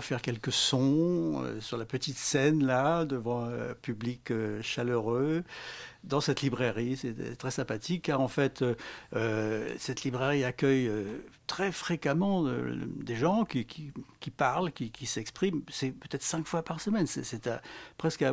faire 0.00 0.22
quelques 0.22 0.52
sons 0.52 1.42
euh, 1.42 1.60
sur 1.60 1.76
la 1.76 1.84
petite 1.84 2.16
scène 2.16 2.64
là, 2.64 3.04
devant 3.04 3.44
un 3.44 3.74
public 3.80 4.30
euh, 4.30 4.60
chaleureux, 4.62 5.42
dans 6.04 6.20
cette 6.20 6.42
librairie. 6.42 6.96
C'est 6.96 7.36
très 7.36 7.50
sympathique 7.50 8.02
car 8.02 8.20
en 8.20 8.28
fait, 8.28 8.62
euh, 8.62 8.74
euh, 9.14 9.68
cette 9.78 10.04
librairie 10.04 10.44
accueille 10.44 10.86
euh, 10.88 11.04
très 11.46 11.72
fréquemment 11.72 12.46
euh, 12.46 12.76
des 12.96 13.16
gens 13.16 13.44
qui, 13.44 13.64
qui, 13.66 14.30
parlent, 14.30 14.72
qui, 14.72 14.90
qui 14.90 15.06
s'expriment. 15.06 15.62
C'est 15.68 15.90
peut-être 15.90 16.22
cinq 16.22 16.46
fois 16.46 16.62
par 16.62 16.80
semaine. 16.80 17.06
C'est- 17.06 17.48
presque 17.98 18.24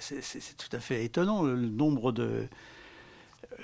c'est 0.00 0.56
tout 0.56 0.76
à 0.76 0.80
fait 0.80 1.04
étonnant 1.04 1.42
le, 1.42 1.56
nombre 1.56 2.12
de, 2.12 2.46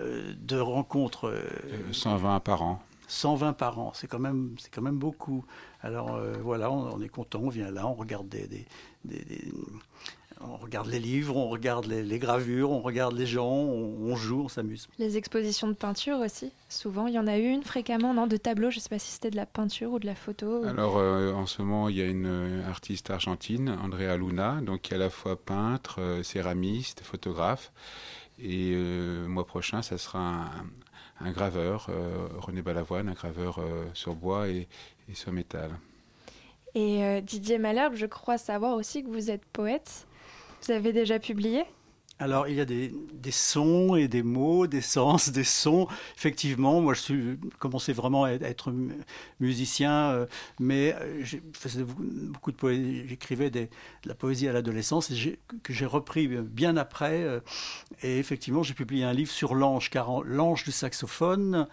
euh, 0.01 0.33
de 0.39 0.59
rencontres. 0.59 1.29
euh, 1.29 1.43
Euh, 1.73 1.93
120 1.93 2.41
par 2.41 2.63
an. 2.63 2.83
120 3.09 3.53
par 3.53 3.79
an, 3.79 3.93
c'est 3.95 4.07
quand 4.07 4.19
même, 4.19 4.55
c'est 4.59 4.71
quand 4.73 4.83
même 4.83 4.99
beaucoup. 4.99 5.45
Alors 5.83 6.15
euh, 6.15 6.33
voilà, 6.43 6.71
on, 6.71 6.95
on 6.95 7.01
est 7.03 7.09
content, 7.09 7.41
on 7.43 7.49
vient 7.51 7.71
là, 7.71 7.87
on 7.87 7.95
regarde 7.95 8.29
des, 8.29 8.47
des- 8.47 8.67
des- 9.05 9.25
des- 9.25 9.53
on 10.41 10.57
regarde 10.57 10.89
les 10.89 10.99
livres, 10.99 11.37
on 11.37 11.49
regarde 11.49 11.87
les, 11.87 12.03
les 12.03 12.19
gravures, 12.19 12.71
on 12.71 12.81
regarde 12.81 13.15
les 13.17 13.25
gens, 13.27 13.47
on, 13.47 14.11
on 14.11 14.17
joue, 14.17 14.43
on 14.43 14.49
s'amuse. 14.49 14.89
Les 14.99 15.17
expositions 15.17 15.69
de 15.69 15.75
peinture 15.75 16.19
aussi, 16.19 16.51
souvent. 16.69 17.07
Il 17.07 17.15
y 17.15 17.19
en 17.19 17.27
a 17.29 17.39
eu 17.39 17.49
une 17.49 17.63
fréquemment, 17.63 18.13
non 18.13 18.27
De 18.27 18.37
tableaux, 18.37 18.71
je 18.71 18.77
ne 18.77 18.81
sais 18.81 18.89
pas 18.89 18.99
si 18.99 19.13
c'était 19.13 19.31
de 19.31 19.37
la 19.37 19.47
peinture 19.47 19.93
ou 19.93 19.99
de 20.01 20.07
la 20.07 20.15
photo. 20.17 20.63
ou- 20.63 20.65
Alors, 20.67 20.97
euh, 20.99 21.33
en 21.33 21.47
ce 21.47 21.63
moment, 21.63 21.89
il 21.89 21.97
y 21.97 22.03
a 22.03 22.07
une 22.07 22.27
euh, 22.27 22.69
artiste 22.69 23.11
argentine, 23.11 23.71
Andrea 23.83 24.17
Luna, 24.19 24.61
donc 24.61 24.83
qui 24.83 24.93
est 24.93 24.97
à 24.97 24.99
la 24.99 25.09
fois 25.09 25.37
peintre, 25.37 26.01
euh, 26.01 26.23
céramiste, 26.25 27.03
photographe. 27.03 27.73
Et 28.39 28.73
euh, 28.75 29.23
le 29.23 29.29
mois 29.29 29.47
prochain, 29.47 29.83
ça 29.83 29.97
sera 29.99 30.19
un, 30.19 30.51
un 31.21 31.31
graveur, 31.31 31.87
euh, 31.89 32.29
René 32.39 32.63
Balavoine, 32.63 33.09
un 33.09 33.13
graveur 33.13 33.59
euh, 33.59 33.85
sur 33.95 34.15
bois 34.15 34.49
et, 34.49 34.67
sur 35.13 35.33
métal. 35.33 35.71
Et 36.75 37.05
euh, 37.05 37.21
Didier 37.21 37.59
Malherbe, 37.59 37.95
je 37.95 38.07
crois 38.07 38.39
savoir 38.39 38.75
aussi 38.75 39.05
que 39.05 39.09
vous 39.09 39.31
êtes 39.31 39.45
poète. 39.45 40.07
Vous 40.63 40.73
avez 40.73 40.93
déjà 40.93 41.19
publié? 41.19 41.65
Alors, 42.21 42.47
il 42.47 42.55
y 42.55 42.61
a 42.61 42.65
des, 42.65 42.93
sons 43.31 43.97
et 43.97 44.07
des 44.07 44.23
mots, 44.23 44.69
des 44.69 44.81
sens, 44.81 45.31
des 45.31 45.43
sons. 45.45 45.89
Effectivement, 46.17 46.81
moi, 46.81 46.95
je 46.95 47.01
suis 47.01 47.39
commencé 47.59 47.93
vraiment 47.93 48.25
à 48.25 48.31
être- 48.33 48.73
musicien, 49.41 50.11
euh, 50.13 50.27
mais 50.61 50.95
euh. 51.01 51.25
J'écrivais 53.09 53.51
de 53.51 53.69
la 54.05 54.15
poésie 54.15 54.49
à 54.49 54.53
l'adolescence 54.53 55.13
que 55.63 55.73
j'ai 55.73 55.87
repris 55.87 56.29
bien 56.29 56.77
après. 56.77 57.23
euh, 57.23 57.41
et 58.03 58.19
effectivement, 58.19 58.63
j'ai 58.63 58.75
publié 58.75 59.05
un 59.05 59.13
livre 59.13 59.31
sur 59.33 59.55
l'ange, 59.55 59.91
car 59.91 60.23
l'ange 60.23 60.65
du 60.65 60.73
saxophone. 60.73 61.67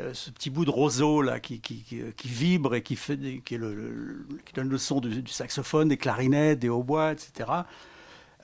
euh, 0.00 0.12
ce 0.14 0.30
petit 0.30 0.50
bout 0.50 0.64
de 0.64 0.70
roseau 0.70 1.22
là 1.22 1.40
qui, 1.40 1.60
vibre 2.24 2.74
et 2.74 2.82
qui, 2.82 2.98
donne 4.54 4.68
le 4.68 4.78
son 4.78 5.00
du 5.00 5.30
saxophone, 5.30 5.88
des 5.88 5.96
clarinettes, 5.98 6.58
des 6.60 6.68
hautbois, 6.68 7.12
etc. 7.12 7.64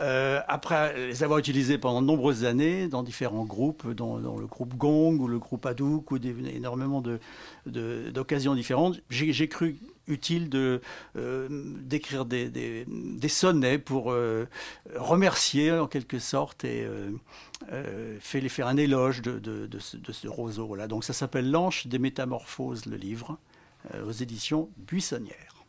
Euh, 0.00 0.40
après 0.48 1.08
les 1.08 1.22
avoir 1.22 1.38
utilisés 1.38 1.76
pendant 1.76 2.00
de 2.00 2.06
nombreuses 2.06 2.44
années 2.44 2.88
dans 2.88 3.02
différents 3.02 3.44
groupes, 3.44 3.90
dans, 3.90 4.16
le 4.16 4.46
groupe 4.46 4.74
Gong 4.74 5.18
ou 5.20 5.28
le 5.28 5.38
groupe 5.38 5.66
Hadouk 5.66 6.10
ou 6.10 6.18
des, 6.18 6.34
énormément 6.54 7.02
d'occasions 7.66 8.54
différentes, 8.54 9.00
j'ai 9.10 9.48
cru 9.48 9.76
utile 10.08 10.48
euh, 10.54 11.48
d'écrire 11.50 12.24
des, 12.24 12.48
des- 12.48 13.28
sonnets 13.28 13.78
pour 13.78 14.10
euh, 14.10 14.46
remercier 14.96 15.70
en 15.72 15.86
quelque 15.86 16.18
sorte 16.18 16.64
et 16.64 16.86
faire 18.48 18.66
un 18.68 18.76
éloge 18.78 19.20
de, 19.22 19.38
de- 19.38 19.78
ce, 19.78 19.98
ce 20.10 20.28
roseau. 20.28 20.74
Là. 20.74 20.88
Donc 20.88 21.04
ça 21.04 21.12
s'appelle 21.12 21.50
L'Anche 21.50 21.86
des 21.86 21.98
Métamorphoses, 21.98 22.86
le 22.86 22.96
livre, 22.96 23.38
aux 24.06 24.12
éditions 24.12 24.70
Buissonnières. 24.78 25.59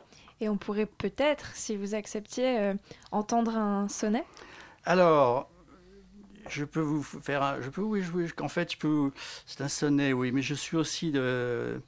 Et 0.42 0.48
on 0.48 0.56
pourrait 0.56 0.86
peut-être, 0.86 1.52
si 1.54 1.76
vous 1.76 1.94
acceptiez, 1.94 2.58
euh, 2.58 2.74
entendre 3.12 3.56
un 3.56 3.86
sonnet 3.88 4.24
Alors, 4.84 5.48
je 6.50 6.64
peux 6.64 6.80
vous 6.80 7.02
faire 7.04 7.44
un. 7.44 7.60
Je 7.60 7.70
peux, 7.70 7.80
oui, 7.82 8.02
oui, 8.12 8.26
en 8.40 8.48
fait, 8.48 8.72
je 8.72 8.76
peux. 8.76 9.12
C'est 9.46 9.60
un 9.60 9.68
sonnet, 9.68 10.12
oui, 10.12 10.32
mais 10.32 10.42
je 10.42 10.54
suis 10.54 10.76
aussi 10.76 11.12
de, 11.12 11.80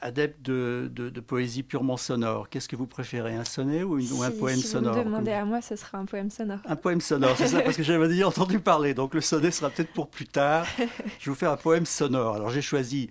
adepte 0.00 0.42
de, 0.44 0.90
de- 0.92 1.08
de 1.08 1.20
poésie 1.20 1.62
purement 1.62 1.96
sonore. 1.96 2.48
Qu'est-ce 2.48 2.68
que 2.68 2.74
vous 2.74 2.88
préférez, 2.88 3.36
un 3.36 3.44
sonnet 3.44 3.84
ou, 3.84 4.00
une- 4.00 4.12
ou 4.12 4.24
un 4.24 4.30
Si- 4.32 4.38
poème 4.38 4.56
si 4.58 4.66
sonore 4.66 4.94
vous 4.94 4.98
me 5.00 5.04
demandez 5.04 5.30
à 5.30 5.44
moi, 5.44 5.60
ce 5.60 5.76
sera 5.76 5.98
un 5.98 6.04
poème 6.04 6.30
sonore. 6.30 6.58
Un 6.64 6.74
poème 6.76 7.00
sonore, 7.00 7.36
c'est 7.36 7.46
ça, 7.46 7.60
parce 7.60 7.76
que 7.76 7.84
j'avais 7.84 8.08
déjà 8.08 8.26
entendu 8.26 8.58
parler. 8.58 8.92
Donc 8.94 9.14
le 9.14 9.20
sonnet 9.20 9.52
sera 9.52 9.70
peut-être 9.70 9.92
pour 9.92 10.08
plus 10.10 10.26
tard. 10.26 10.66
Je 10.78 10.84
vais 10.84 10.88
vous 11.28 11.34
faire 11.36 11.52
un 11.52 11.56
poème 11.56 11.86
sonore. 11.86 12.34
Alors 12.34 12.50
j'ai 12.50 12.62
choisi 12.62 13.08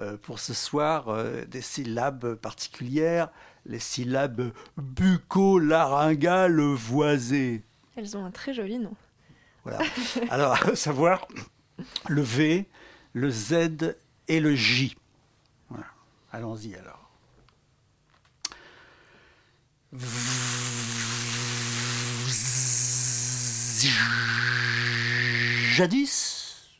euh, 0.00 0.16
pour 0.18 0.38
ce 0.38 0.52
soir 0.54 1.08
euh, 1.08 1.44
des 1.46 1.60
syllabes 1.62 2.34
particulières, 2.34 3.30
les 3.66 3.78
syllabes 3.78 4.52
bucco-laryngales 4.76 6.60
voisées. 6.74 7.62
Elles 7.96 8.16
ont 8.16 8.24
un 8.24 8.30
très 8.30 8.54
joli 8.54 8.78
nom. 8.78 8.94
Voilà. 9.64 9.80
Alors, 10.30 10.54
à 10.66 10.74
savoir 10.74 11.26
le 12.08 12.22
V, 12.22 12.66
le 13.12 13.30
Z 13.30 13.96
et 14.28 14.40
le 14.40 14.54
J. 14.54 14.96
Voilà. 15.68 15.86
Allons-y 16.32 16.74
alors. 16.74 17.10
Jadis, 25.72 26.70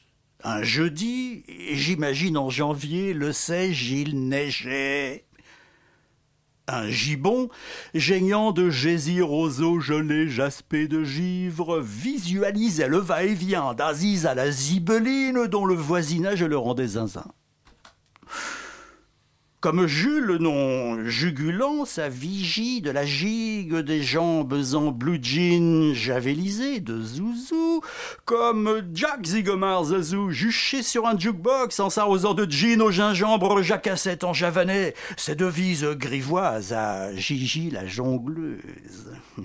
un 0.45 0.63
jeudi, 0.63 1.45
j'imagine 1.73 2.37
en 2.37 2.51
janvier, 2.51 3.15
le 3.15 3.33
sais-je, 3.33 3.95
il 3.95 4.29
neigeait. 4.29 5.25
Un 6.73 6.89
gibon, 6.89 7.49
geignant 7.95 8.53
de 8.53 8.71
gésies 8.71 9.23
roseaux 9.23 9.81
gelés 9.81 10.29
jaspés 10.29 10.87
de 10.87 11.03
givre, 11.03 11.81
visualisait 11.81 12.87
le 12.87 12.99
va-et-vient 12.99 13.75
d'Aziz 13.75 14.25
à 14.25 14.35
la 14.37 14.53
zibeline 14.53 15.49
dont 15.49 15.67
le 15.67 15.75
voisinage 15.75 16.45
le 16.45 16.57
rendait 16.57 16.87
zinzin. 16.87 17.27
Comme 19.61 19.87
Jules, 19.87 20.39
non 20.41 21.05
jugulant, 21.05 21.85
sa 21.85 22.09
vigie 22.09 22.81
de 22.81 22.91
la 22.91 23.05
gigue 23.05 23.77
des 23.77 24.03
jambes 24.03 24.59
en 24.73 24.91
blue 24.91 25.19
jean 25.21 25.93
javelisé 25.93 26.81
de 26.81 26.99
zouzou, 27.03 27.83
comme 28.25 28.81
Jack 28.95 29.27
Zigomar 29.27 29.85
Zazou, 29.85 30.31
juché 30.31 30.83
sur 30.83 31.07
un 31.07 31.19
jukebox 31.19 31.79
en 31.79 31.91
s'arrosant 31.91 32.33
de 32.33 32.51
gin 32.51 32.81
au 32.81 32.91
gingembre 32.91 33.61
jacassette 33.61 34.25
en 34.25 34.33
javanais, 34.33 34.95
ses 35.19 35.35
devises 35.35 35.85
grivoises 35.85 36.73
à 36.73 37.15
Gigi 37.15 37.69
la 37.71 37.87
jongleuse. 37.87 39.13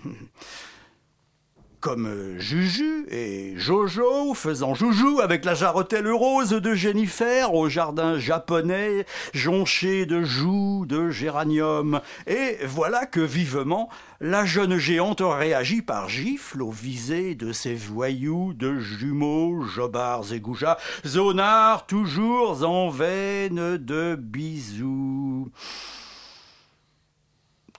Comme 1.86 2.40
Juju 2.40 3.06
et 3.12 3.54
Jojo 3.58 4.34
faisant 4.34 4.74
joujou 4.74 5.20
avec 5.22 5.46
la 5.46 5.54
jarretelle 5.54 6.12
rose 6.12 6.50
de 6.50 6.74
Jennifer 6.74 7.54
au 7.54 7.70
jardin 7.70 8.18
japonais 8.18 9.06
jonché 9.36 10.08
de 10.08 10.24
joues 10.24 10.88
de 10.88 11.12
géranium. 11.12 12.02
Et 12.26 12.58
voilà 12.66 13.06
que 13.06 13.20
vivement 13.20 13.88
la 14.20 14.46
jeune 14.46 14.80
géante 14.80 15.22
réagit 15.22 15.84
par 15.84 16.10
gifle 16.10 16.64
aux 16.64 16.72
visées 16.72 17.36
de 17.36 17.52
ses 17.52 17.76
voyous 17.76 18.54
de 18.56 18.80
jumeaux, 18.80 19.62
jobards 19.62 20.34
et 20.34 20.40
goujats, 20.40 20.80
zonards 21.06 21.86
toujours 21.86 22.68
en 22.68 22.90
veine 22.90 23.78
de 23.78 24.16
bisous 24.16 25.52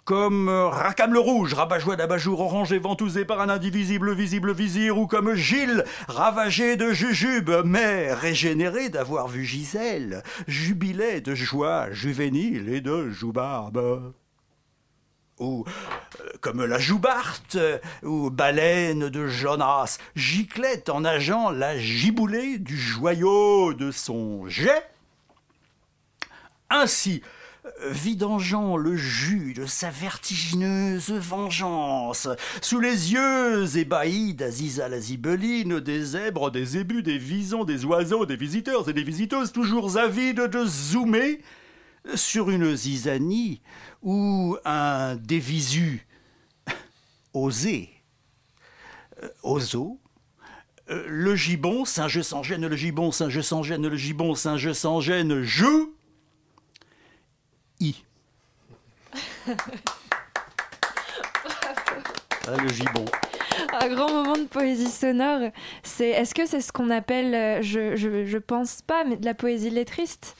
comme 0.07 0.49
euh, 0.49 0.69
Racam 0.69 1.13
le 1.13 1.19
Rouge, 1.19 1.53
rabat-joie 1.53 1.97
d'abat-jour 1.97 2.41
orange 2.41 2.73
et 2.73 2.79
ventousé 2.79 3.25
par 3.25 3.41
un 3.41 3.49
indivisible 3.49 4.15
visible 4.15 4.53
vizir, 4.53 4.99
ou 4.99 5.09
comme 5.09 5.35
Gilles, 5.35 5.85
ravagé 6.07 6.77
de 6.77 6.93
jujube, 6.93 7.51
mais 7.65 8.15
régénéré 8.15 8.89
d'avoir 8.89 9.27
vu 9.27 9.45
Gisèle, 9.45 10.23
jubilé 10.47 11.21
de 11.21 11.35
joie 11.35 11.91
juvénile 11.91 12.69
et 12.69 12.81
de 12.81 13.11
joubarbe. 13.11 14.13
Ou 15.41 15.65
euh, 16.21 16.29
comme 16.41 16.65
la 16.65 16.79
joubarte, 16.79 17.57
euh, 17.57 17.79
ou 18.05 18.31
baleine 18.31 19.09
de 19.09 19.27
Jonas, 19.27 19.99
giclette 20.15 20.89
en 20.89 21.01
nageant 21.01 21.51
la 21.51 21.77
giboulée 21.79 22.59
du 22.59 22.79
joyau 22.79 23.75
de 23.75 23.91
son 23.91 24.47
jet. 24.47 24.89
Ainsi, 26.71 27.23
vidangeant 27.89 28.77
le 28.77 28.97
jus 28.97 29.55
de 29.55 29.67
sa 29.67 29.91
vertigineuse 29.91 31.11
vengeance, 31.11 32.29
sous 32.63 32.81
les 32.81 33.13
yeux 33.13 33.77
ébahis 33.77 34.35
d'Aziza 34.35 34.89
la 34.89 35.01
zibeline, 35.01 35.81
des 35.81 36.03
zèbres, 36.03 36.51
des 36.51 36.65
zébus, 36.65 37.03
des 37.03 37.19
visons, 37.19 37.65
des 37.65 37.85
oiseaux, 37.85 38.27
des 38.27 38.37
visiteurs 38.37 38.89
et 38.89 38.93
des 38.93 39.03
visiteuses 39.03 39.53
toujours 39.53 39.97
avides 39.97 40.43
de 40.49 40.65
zoomer 40.65 41.41
sur 42.15 42.51
une 42.51 42.75
zizanie 42.77 43.61
ou 44.03 44.57
un 44.65 45.17
dévisu 45.17 46.07
osé, 47.35 47.91
euh, 49.23 49.29
ozo, 49.43 50.01
euh, 50.91 51.05
le 51.09 51.35
gibon, 51.35 51.85
Saint-Je 51.85 52.21
sans 52.21 52.43
gêne, 52.43 52.67
le 52.67 52.77
gibon, 52.77 53.11
Saint-Je 53.11 53.41
sans 53.41 53.63
gêne, 53.63 53.89
le 53.89 53.97
gibon, 53.97 54.35
Saint-Je 54.35 54.73
sans 54.73 55.01
gêne, 55.01 55.43
I. 57.81 57.95
Voilà 62.45 62.63
le 62.63 62.69
gibon. 62.69 63.05
Un 63.81 63.89
grand 63.89 64.11
moment 64.11 64.37
de 64.37 64.45
poésie 64.45 64.91
sonore, 64.91 65.51
c'est 65.83 66.11
est-ce 66.11 66.35
que 66.35 66.47
c'est 66.47 66.61
ce 66.61 66.73
qu'on 66.73 66.91
appelle, 66.91 67.35
euh, 67.35 67.63
je, 67.63 67.97
je, 67.97 68.25
je 68.25 68.39
pense 68.39 68.83
pas, 68.83 69.05
mais 69.05 69.17
de 69.17 69.25
la 69.25 69.35
poésie 69.35 69.71
lettriste? 69.71 70.37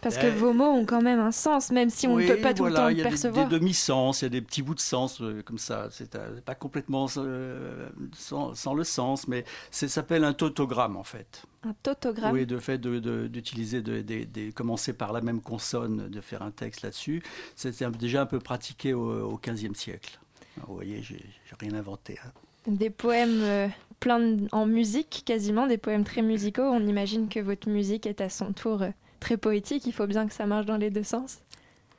Parce 0.00 0.16
que 0.16 0.26
Euh, 0.26 0.30
vos 0.30 0.52
mots 0.52 0.64
ont 0.70 0.84
quand 0.86 1.02
même 1.02 1.18
un 1.18 1.32
sens, 1.32 1.70
même 1.72 1.90
si 1.90 2.06
on 2.06 2.14
Oui, 2.14 2.26
ne 2.26 2.34
peut 2.34 2.40
pas 2.40 2.54
tout 2.54 2.62
voilà, 2.62 2.86
le 2.88 2.92
il 2.92 2.96
temps 2.96 3.00
y 3.00 3.02
le 3.02 3.02
a 3.02 3.04
des- 3.04 3.10
percevoir. 3.10 3.48
Des, 3.48 3.58
demi-sens, 3.58 4.22
il 4.22 4.24
y 4.24 4.26
a 4.26 4.28
des 4.28 4.40
petits 4.42 4.62
bouts 4.62 4.74
de 4.76 4.80
sens 4.80 5.20
euh, 5.20 5.42
comme 5.44 5.58
ça. 5.58 5.88
C'est 5.90 6.14
euh, 6.14 6.40
pas 6.40 6.54
complètement 6.54 7.06
euh, 7.16 7.88
sans, 8.16 8.54
sans 8.54 8.74
le 8.74 8.84
sens, 8.84 9.26
mais 9.26 9.44
ça 9.72 9.88
s'appelle 9.88 10.22
un 10.24 10.32
tautogramme 10.34 10.96
en 10.96 11.02
fait. 11.04 11.42
Un 11.64 11.74
tautogramme 11.82 12.32
Oui, 12.32 12.46
de 12.46 12.58
fait 12.58 12.78
d'utiliser, 12.80 13.82
de, 13.82 14.00
de- 14.02 14.24
de 14.24 14.50
commencer 14.52 14.92
par 14.92 15.12
la 15.12 15.20
même 15.20 15.40
consonne, 15.40 16.08
de 16.08 16.20
faire 16.20 16.42
un 16.42 16.52
texte 16.52 16.82
là-dessus. 16.82 17.22
C'était 17.56 17.90
déjà 17.90 18.22
un 18.22 18.26
peu 18.26 18.38
pratiqué 18.38 18.94
au, 18.94 19.36
XVe 19.44 19.74
siècle. 19.74 20.18
Alors, 20.56 20.68
vous 20.68 20.74
voyez, 20.76 21.02
j'ai 21.02 21.20
rien 21.58 21.74
inventé. 21.74 22.18
hein. 22.24 22.30
des 22.68 22.90
poèmes 22.90 23.40
euh, 23.42 23.66
plein 23.98 24.36
en 24.52 24.66
musique, 24.66 25.22
quasiment 25.26 25.66
des 25.66 25.78
poèmes 25.78 26.04
très 26.04 26.22
musicaux. 26.22 26.62
On 26.62 26.86
imagine 26.86 27.28
que 27.28 27.40
votre 27.40 27.68
musique 27.68 28.06
est 28.06 28.20
à 28.20 28.28
son 28.28 28.52
tour 28.52 28.82
très 29.20 29.36
poétique. 29.36 29.86
Il 29.86 29.92
faut 29.92 30.06
bien 30.06 30.26
que 30.26 30.34
ça 30.34 30.46
marche 30.46 30.66
dans 30.66 30.76
les 30.76 30.90
deux 30.90 31.02
sens. 31.02 31.40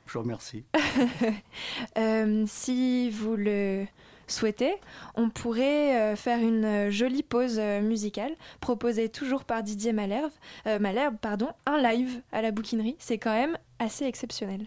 Je 0.06 0.14
vous 0.14 0.20
remercie. 0.20 0.64
Euh, 1.98 2.44
si 2.46 3.10
vous 3.10 3.36
le 3.36 3.84
souhaitez, 4.30 4.74
on 5.14 5.30
pourrait 5.30 5.96
euh, 5.96 6.16
faire 6.16 6.38
une 6.38 6.90
jolie 6.90 7.22
pause 7.22 7.58
euh, 7.58 7.80
musicale 7.80 8.32
proposée 8.60 9.08
toujours 9.08 9.44
par 9.44 9.62
Didier 9.62 9.92
Malherbe, 9.92 10.32
euh, 10.66 10.78
Malherbe 10.78 11.16
pardon, 11.20 11.48
un 11.66 11.78
live 11.78 12.22
à 12.32 12.42
la 12.42 12.50
bouquinerie. 12.50 12.96
C'est 12.98 13.18
quand 13.18 13.32
même 13.32 13.56
assez 13.78 14.04
exceptionnel. 14.04 14.66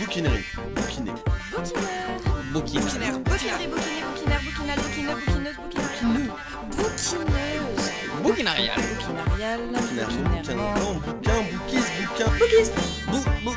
Bouquinerie. 0.00 0.44
Bouquiné. 0.74 1.12
Bouquinaire. 1.52 2.08
Bouquinaire. 2.52 3.18
Bouquinerie, 3.18 3.66
bouquiner, 3.66 3.68
bouquinaire, 3.68 4.40
bouquinal, 4.42 4.78
bouquineux, 4.78 5.14
bouquineuse, 5.14 5.56
bouquinariale. 5.56 6.30
Bouquineuse. 6.70 7.75
Bouquinarial. 8.26 8.76
Bouquinairement. 8.76 10.94
Bouquin. 10.94 11.42
Bouquin. 11.52 11.82
Bouquin. 12.08 12.30
Bouquiste. 12.38 12.74
Bou, 13.08 13.20
bou, 13.44 13.54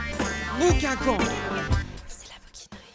bouquincan. 0.60 1.18
C'est 2.08 2.30
la 2.30 2.36
bouquinerie. 2.46 2.94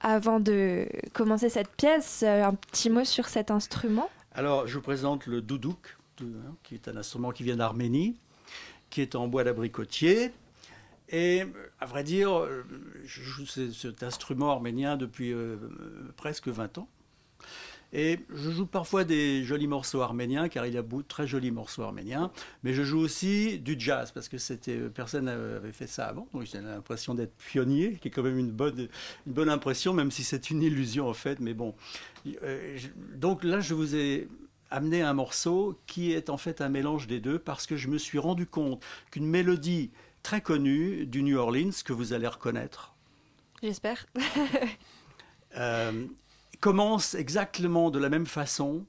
Avant 0.00 0.40
de 0.40 0.88
commencer 1.12 1.50
cette 1.50 1.68
pièce, 1.76 2.22
euh, 2.26 2.44
un 2.44 2.54
petit 2.54 2.88
mot 2.88 3.04
sur 3.04 3.28
cet 3.28 3.50
instrument. 3.50 4.08
Alors, 4.34 4.66
je 4.66 4.76
vous 4.76 4.82
présente 4.82 5.26
le 5.26 5.42
doudouk, 5.42 5.98
hein, 6.22 6.24
qui 6.62 6.74
est 6.74 6.88
un 6.88 6.96
instrument 6.96 7.32
qui 7.32 7.42
vient 7.42 7.56
d'Arménie, 7.56 8.16
qui 8.88 9.02
est 9.02 9.14
en 9.14 9.28
bois 9.28 9.44
d'abricotier. 9.44 10.32
Et 11.10 11.44
à 11.80 11.84
vrai 11.86 12.02
dire, 12.02 12.34
euh, 12.38 12.64
je 13.04 13.20
joue 13.22 13.44
ce- 13.44 13.70
cet 13.72 14.02
instrument 14.02 14.50
arménien 14.50 14.96
depuis 14.96 15.32
euh, 15.32 15.56
euh, 15.60 16.10
presque 16.16 16.48
20 16.48 16.78
ans. 16.78 16.88
Et 17.92 18.20
je 18.34 18.50
joue 18.50 18.66
parfois 18.66 19.04
des 19.04 19.44
jolis 19.44 19.66
morceaux 19.66 20.00
arméniens, 20.00 20.48
car 20.48 20.66
il 20.66 20.72
y 20.74 20.78
a 20.78 20.82
beaucoup 20.82 21.02
de 21.02 21.08
très 21.08 21.26
jolis 21.26 21.50
morceaux 21.50 21.82
arméniens. 21.82 22.30
Mais 22.62 22.72
je 22.72 22.82
joue 22.82 22.98
aussi 22.98 23.58
du 23.58 23.76
jazz, 23.78 24.12
parce 24.12 24.28
que 24.28 24.38
c'était, 24.38 24.76
euh, 24.78 24.88
personne 24.88 25.26
n'avait 25.26 25.72
fait 25.72 25.86
ça 25.86 26.06
avant. 26.06 26.26
Donc 26.32 26.44
j'ai 26.44 26.60
l'impression 26.60 27.14
d'être 27.14 27.36
pionnier, 27.36 27.98
qui 28.00 28.08
est 28.08 28.10
quand 28.10 28.22
même 28.22 28.38
une 28.38 28.50
bonne, 28.50 28.88
une 29.26 29.32
bonne 29.32 29.50
impression, 29.50 29.92
même 29.92 30.10
si 30.10 30.24
c'est 30.24 30.50
une 30.50 30.62
illusion 30.62 31.08
en 31.08 31.14
fait. 31.14 31.38
Mais 31.40 31.54
bon. 31.54 31.74
Euh, 32.42 32.78
donc 33.16 33.44
là, 33.44 33.60
je 33.60 33.74
vous 33.74 33.94
ai 33.94 34.28
amené 34.70 35.02
un 35.02 35.12
morceau 35.12 35.78
qui 35.86 36.12
est 36.12 36.30
en 36.30 36.38
fait 36.38 36.62
un 36.62 36.70
mélange 36.70 37.06
des 37.06 37.20
deux, 37.20 37.38
parce 37.38 37.66
que 37.66 37.76
je 37.76 37.88
me 37.88 37.98
suis 37.98 38.18
rendu 38.18 38.46
compte 38.46 38.82
qu'une 39.10 39.26
mélodie 39.26 39.90
très 40.22 40.40
connue 40.40 41.04
du 41.04 41.22
New 41.22 41.36
Orleans, 41.36 41.72
que 41.84 41.92
vous 41.92 42.12
allez 42.14 42.28
reconnaître, 42.28 42.94
J'espère. 43.62 44.06
euh, 45.56 46.06
commence 46.62 47.14
exactement 47.14 47.90
de 47.90 47.98
la 47.98 48.08
même 48.08 48.24
façon 48.24 48.86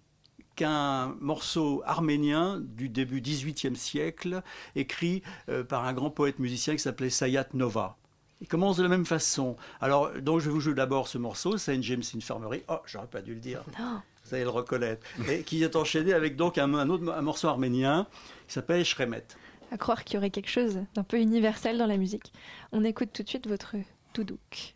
qu'un 0.56 1.15
morceau 1.20 1.82
arménien 1.88 2.62
du 2.62 2.88
début 2.88 3.20
18e 3.20 3.74
siècle, 3.74 4.44
écrit 4.75 5.24
euh, 5.50 5.63
par 5.63 5.84
un 5.86 5.94
grand 5.94 6.12
poète 6.12 6.38
musicien 6.38 6.75
qui 6.75 6.80
s'appelait 6.84 7.10
Sayat 7.10 7.48
Nova. 7.56 7.98
Il 8.42 8.48
commence 8.48 8.77
de 8.77 8.84
la 8.84 8.89
même 8.89 9.08
façon. 9.08 9.58
Alors, 9.82 10.12
donc, 10.22 10.39
je 10.39 10.46
vais 10.46 10.51
vous 10.51 10.60
jouer 10.60 10.75
d'abord 10.75 11.08
ce 11.08 11.18
morceau, 11.18 11.58
Saint 11.58 11.82
James 11.82 12.03
Infirmary. 12.15 12.62
Oh, 12.68 12.77
j'aurais 12.86 13.08
pas 13.08 13.24
dû 13.24 13.34
le 13.34 13.39
dire. 13.39 13.63
Non. 13.80 14.01
Vous 14.25 14.36
allez 14.36 14.44
le 14.44 14.51
reconnaître. 14.51 15.08
Et 15.27 15.42
qui 15.42 15.63
est 15.63 15.75
enchaîné 15.75 16.13
avec 16.13 16.36
donc 16.36 16.60
un, 16.60 16.75
un 16.75 16.89
autre 16.89 17.12
un 17.12 17.22
morceau 17.24 17.48
arménien 17.48 18.06
qui 18.48 18.53
s'appelle 18.53 18.86
Shremet. 18.86 19.25
À 19.72 19.77
croire 19.77 20.03
qu'il 20.03 20.15
y 20.15 20.18
aurait 20.20 20.30
quelque 20.30 20.50
chose 20.50 20.77
d'un 20.94 21.03
peu 21.03 21.18
universel 21.18 21.80
dans 21.80 21.88
la 21.88 21.98
musique. 21.98 22.34
On 22.72 22.83
écoute 22.83 23.09
tout 23.14 23.24
de 23.24 23.29
suite 23.29 23.48
votre 23.48 23.75
doudouk. 24.14 24.75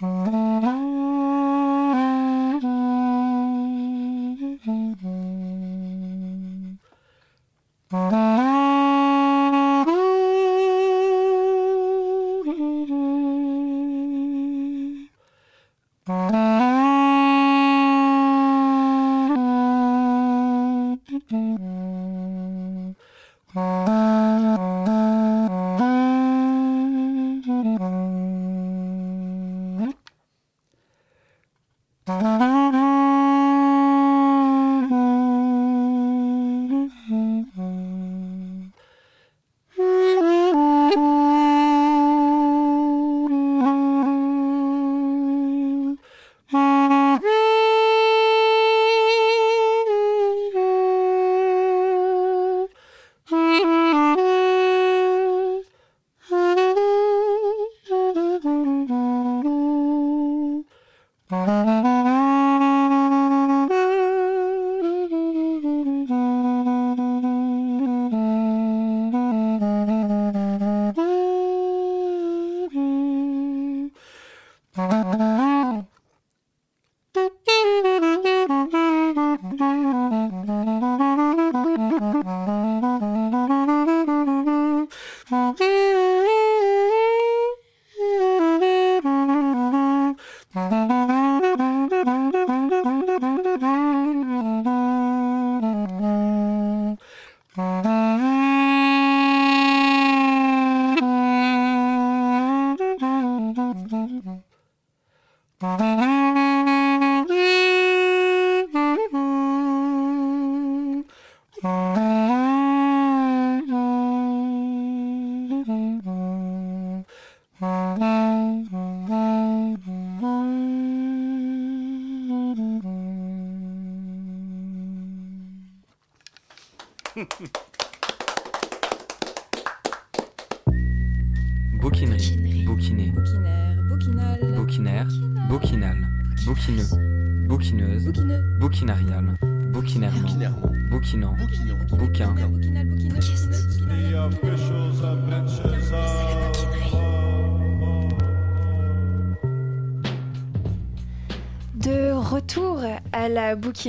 Bouquinerie, 0.00 0.74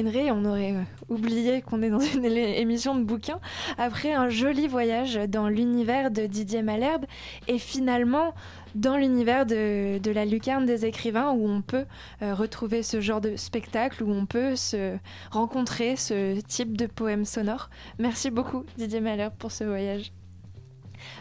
on 0.04 0.46
aurait 0.46 0.74
euh, 0.74 0.84
oublié 1.10 1.62
qu'on 1.62 1.82
est 1.82 1.90
dans 1.90 2.00
une 2.00 2.26
émission 2.26 2.96
de 2.96 3.04
bouquins, 3.04 3.40
après 3.78 4.14
un 4.14 4.30
joli 4.30 4.68
voyage 4.68 5.16
dans 5.30 5.48
l'univers 5.48 6.12
de 6.12 6.26
Didier 6.26 6.62
Malherbe 6.62 7.06
et 7.48 7.60
finalement 7.60 8.34
dans 8.74 8.98
l'univers 8.98 9.46
de, 9.46 10.00
de 10.00 10.12
la 10.12 10.26
lucarne 10.26 10.66
des 10.66 10.86
écrivains 10.86 11.32
où 11.32 11.48
on 11.48 11.62
peut 11.62 11.86
euh, 12.22 12.34
retrouver 12.34 12.84
ce 12.84 13.00
genre 13.00 13.22
de 13.22 13.38
spectacle, 13.38 14.04
où 14.04 14.12
on 14.12 14.26
peut 14.26 14.56
se 14.56 14.98
rencontrer 15.32 15.96
ce 15.96 16.42
type 16.42 16.76
de 16.76 16.88
poème 16.88 17.24
sonore. 17.24 17.70
Merci 18.00 18.32
beaucoup 18.32 18.66
Didier 18.78 19.00
Malherbe 19.00 19.34
pour 19.40 19.52
ce 19.52 19.64
voyage. 19.64 20.12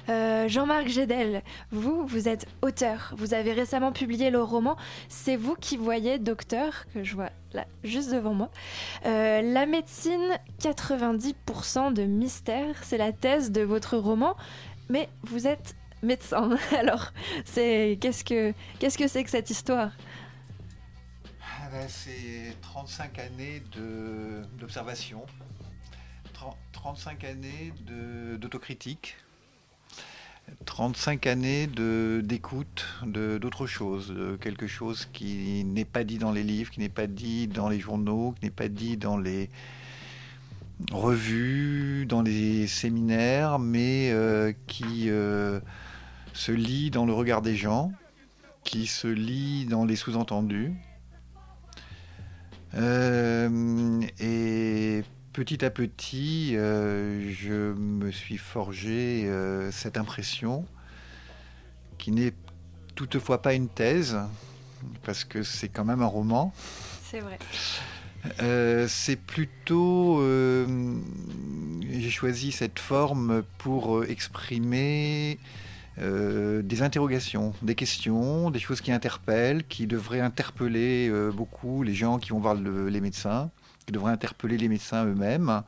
Euh, 0.09 0.49
Jean-Marc 0.49 0.88
Gédel, 0.88 1.42
vous, 1.70 2.07
vous 2.07 2.29
êtes 2.29 2.47
auteur. 2.62 3.14
Vous 3.16 3.35
avez 3.35 3.53
récemment 3.53 3.92
publié 3.92 4.31
le 4.31 4.42
roman 4.42 4.77
C'est 5.09 5.37
vous 5.37 5.55
qui 5.55 5.77
voyez, 5.77 6.18
docteur, 6.18 6.87
que 6.92 7.03
je 7.05 7.14
vois 7.14 7.31
là, 7.53 7.66
juste 7.83 8.12
devant 8.12 8.35
moi. 8.35 8.51
Euh, 9.07 9.40
la 9.42 9.66
médecine, 9.66 10.38
90% 10.61 11.92
de 11.92 12.03
mystère, 12.05 12.83
c'est 12.83 12.99
la 12.99 13.12
thèse 13.12 13.51
de 13.51 13.62
votre 13.62 13.97
roman. 13.97 14.37
Mais 14.88 15.09
vous 15.23 15.47
êtes 15.47 15.75
médecin. 16.03 16.51
Alors, 16.79 17.12
c'est 17.44 17.99
qu'est-ce 18.01 18.25
que 18.25 18.53
que 18.53 19.09
c'est 19.09 19.25
que 19.25 19.31
cette 19.31 19.51
histoire? 19.51 19.92
Ah 21.42 21.68
ben, 21.70 21.88
C'est 21.88 22.55
35 22.61 23.18
années 23.18 23.62
d'observation, 24.59 25.25
35 26.73 27.25
années 27.25 27.73
d'autocritique 28.38 29.16
35 30.64 31.26
années 31.26 31.66
d'écoute 31.66 32.87
de, 33.04 33.38
d'autres 33.38 33.66
choses, 33.66 34.09
de 34.09 34.37
quelque 34.37 34.66
chose 34.66 35.09
qui 35.12 35.64
n'est 35.64 35.85
pas 35.85 36.04
dit 36.04 36.18
dans 36.18 36.33
les 36.33 36.42
livres, 36.42 36.70
qui 36.70 36.80
n'est 36.80 36.88
pas 36.88 37.07
dit 37.07 37.46
dans 37.46 37.68
les 37.68 37.80
journaux, 37.80 38.35
qui 38.38 38.46
n'est 38.46 38.50
pas 38.50 38.68
dit 38.68 38.96
dans 38.96 39.16
les 39.16 39.50
revues, 40.92 42.07
dans 42.07 42.22
les 42.22 42.66
séminaires, 42.66 43.59
mais 43.59 44.11
euh, 44.11 44.52
qui 44.66 45.11
euh, 45.11 45.61
se 46.33 46.52
lit 46.52 46.90
dans 46.90 47.07
le 47.07 47.12
regard 47.12 47.42
des 47.42 47.57
gens, 47.57 47.92
qui 48.64 48.87
se 48.87 49.07
lit 49.07 49.66
dans 49.66 49.85
les 49.85 49.96
sous-entendus. 49.96 50.72
Euh, 52.74 54.00
et 54.18 55.04
petit 55.35 55.64
à 55.64 55.70
petit, 55.70 56.57
euh, 56.57 57.29
je 57.33 57.75
me 57.75 58.12
suis 58.12 58.38
forgé 58.38 59.25
euh, 59.27 59.73
cette 59.73 59.99
impression 59.99 60.64
qui 61.99 62.12
n'est 62.12 62.33
toutefois 62.94 63.42
pas 63.42 63.53
une 63.53 63.68
thèse, 63.68 64.16
parce 65.03 65.25
que 65.25 65.42
c'est 65.42 65.68
quand 65.68 65.85
même 65.85 66.03
un 66.03 66.07
roman. 66.07 66.55
C'est 67.03 67.18
vrai. 67.18 67.38
Euh, 68.40 68.87
c'est 68.88 69.16
plutôt. 69.16 70.23
J'ai 71.90 72.11
choisi 72.11 72.53
cette 72.53 72.79
forme 72.79 73.42
pour 73.59 74.05
exprimer 74.05 75.38
des 75.99 76.83
interrogations, 76.83 77.55
des 77.62 77.75
questions, 77.75 78.51
des 78.51 78.61
choses 78.61 78.81
qui 78.81 78.92
interpellent, 78.92 79.64
qui 79.66 79.87
devraient 79.87 80.20
interpeller 80.20 81.11
beaucoup 81.33 81.83
les 81.83 81.94
gens 81.94 82.18
qui 82.18 82.31
vont 82.31 82.38
voir 82.38 82.55
les 82.55 83.01
médecins 83.01 83.51
qui 83.87 83.92
devrait 83.92 84.12
interpeller 84.12 84.57
les 84.59 84.68
médecins 84.68 85.05
eux-mêmes. 85.05 85.62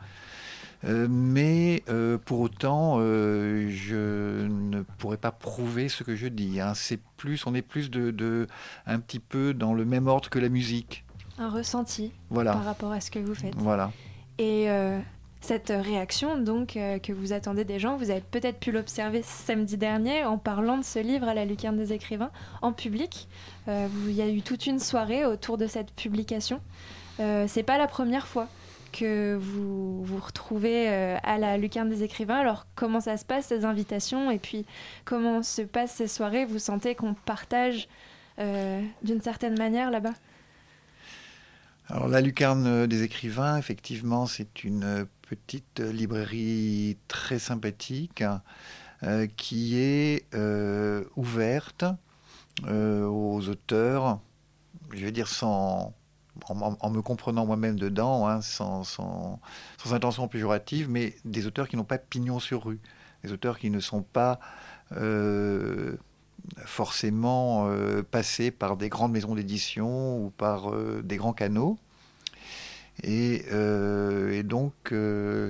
Euh, 0.85 1.07
mais 1.11 1.83
euh, 1.88 2.18
pour 2.18 2.40
autant, 2.40 2.96
euh, 2.98 3.68
je 3.70 4.46
ne 4.46 4.83
pourrais 4.98 5.16
pas 5.16 5.33
prouver 5.33 5.88
ce 5.88 6.05
que 6.05 6.14
je 6.14 6.29
dis. 6.29 6.61
Hein. 6.61 6.74
C'est 6.74 7.00
plus, 7.16 7.46
on 7.46 7.55
est 7.55 7.62
plus 7.62 7.90
de, 7.90 8.46
un 8.87 9.00
petit 9.00 9.18
peu 9.20 9.55
dans 9.55 9.74
le 9.74 9.85
même 9.85 10.07
ordre 10.07 10.29
que 10.29 10.38
la 10.38 10.48
musique. 10.48 11.05
Un 11.38 11.50
ressenti 11.50 12.12
voilà. 12.31 12.52
par 12.52 12.64
rapport 12.64 12.92
à 12.92 13.00
ce 13.00 13.11
que 13.11 13.18
vous 13.18 13.35
faites. 13.35 13.55
Voilà. 13.57 13.90
Et 14.38 14.68
cette 15.40 15.68
réaction 15.68 16.38
donc 16.38 16.74
que 16.74 17.12
vous 17.12 17.33
attendez 17.33 17.64
des 17.64 17.79
gens, 17.79 17.96
vous 17.96 18.11
avez 18.11 18.22
peut-être 18.22 18.59
pu 18.59 18.72
l'observer 18.72 19.22
samedi 19.22 19.76
dernier 19.76 20.24
en 20.24 20.38
parlant 20.38 20.79
de 20.79 20.85
ce 20.85 20.98
livre 20.98 21.29
à 21.29 21.35
la 21.35 21.44
lucarne 21.44 21.76
des 21.76 21.92
écrivains 21.92 22.31
en 22.62 22.72
public. 22.72 23.29
il 23.66 24.12
y 24.12 24.22
a 24.22 24.29
eu 24.29 24.42
toute 24.42 24.66
une 24.66 24.79
soirée 24.79 25.24
autour 25.26 25.59
de 25.59 25.66
cette 25.66 25.92
publication. 25.92 26.61
Euh, 27.20 27.46
c'est 27.48 27.62
pas 27.62 27.79
la 27.79 27.87
première 27.87 28.26
fois 28.26 28.48
que 28.92 29.37
vous 29.37 30.05
vous 30.05 30.18
retrouvez 30.18 30.88
euh, 30.88 31.16
à 31.22 31.38
la 31.38 31.57
lucarne 31.59 31.88
des 31.88 32.02
écrivains. 32.02 32.38
Alors 32.38 32.66
comment 32.74 33.00
ça 33.00 33.16
se 33.16 33.24
passe 33.24 33.46
ces 33.46 33.64
invitations? 33.64 34.31
Et 34.31 34.38
puis 34.38 34.64
comment 35.05 35.42
se 35.42 35.62
passent 35.62 35.94
ces 35.94 36.09
soirées? 36.09 36.44
Vous 36.44 36.59
sentez 36.59 36.94
qu'on 36.94 37.14
partage 37.14 37.88
euh, 38.38 38.83
d'une 39.02 39.20
certaine 39.20 39.59
manière 39.59 39.90
là-bas? 39.90 40.14
Alors 41.88 42.09
la 42.09 42.20
lucarne 42.20 42.87
des 42.87 43.02
écrivains, 43.02 43.57
effectivement, 43.59 44.26
c'est 44.26 44.64
une 44.64 45.07
petite 45.22 45.79
librairie 45.79 46.96
très 47.07 47.38
sympathique 47.38 48.24
qui 49.37 49.79
est 49.79 50.24
ouverte 51.14 51.85
aux 52.64 53.48
auteurs, 53.48 54.18
je 54.92 55.05
vais 55.05 55.12
dire 55.12 55.29
sans 55.29 55.94
en, 56.49 56.90
me 56.90 57.03
comprenant 57.03 57.46
moi-même 57.46 57.79
dedans, 57.79 58.29
hein, 58.29 58.40
sans, 58.40 59.40
intention 59.90 60.29
péjorative, 60.29 60.88
mais 60.90 61.14
des 61.25 61.46
auteurs 61.46 61.68
qui 61.68 61.77
n'ont 61.77 61.85
pas 61.85 61.99
pignon 61.99 62.38
sur 62.38 62.64
rue, 62.64 62.81
des 63.25 63.33
auteurs 63.33 63.59
qui 63.59 63.70
ne 63.70 63.81
sont 63.81 64.03
pas 64.03 64.40
euh, 64.92 65.96
forcément 66.64 67.68
euh, 67.68 68.03
passés 68.03 68.51
par 68.51 68.77
des 68.77 68.88
grandes 68.88 69.12
maisons 69.12 69.35
d'édition 69.35 70.18
ou 70.18 70.31
par 70.31 70.72
euh, 70.72 71.03
des 71.03 71.16
grands 71.16 71.33
canaux. 71.33 71.79
Et 73.03 73.44
donc 74.42 74.72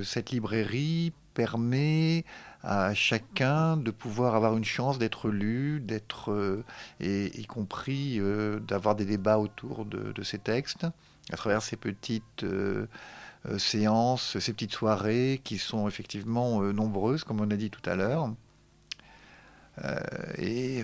cette 0.03 0.31
librairie 0.31 1.13
permet 1.33 2.25
à 2.63 2.93
chacun 2.93 3.77
de 3.77 3.91
pouvoir 3.91 4.35
avoir 4.35 4.57
une 4.57 4.65
chance 4.65 4.97
d'être 4.97 5.29
lu, 5.29 5.79
d'être, 5.79 6.31
euh, 6.31 6.63
et 6.99 7.39
y 7.39 7.45
compris 7.45 8.19
euh, 8.19 8.59
d'avoir 8.59 8.95
des 8.95 9.05
débats 9.05 9.37
autour 9.37 9.85
de, 9.85 10.23
ces 10.23 10.39
textes, 10.39 10.85
à 11.31 11.37
travers 11.37 11.61
ces 11.61 11.77
petites 11.77 12.43
euh, 12.43 12.87
séances, 13.57 14.37
ces 14.39 14.53
petites 14.53 14.73
soirées 14.73 15.39
qui 15.43 15.57
sont 15.57 15.87
effectivement 15.87 16.61
nombreuses, 16.61 17.23
comme 17.23 17.39
on 17.39 17.49
a 17.51 17.55
dit 17.55 17.69
tout 17.69 17.87
à 17.89 17.95
l'heure. 17.95 18.29
et 20.37 20.83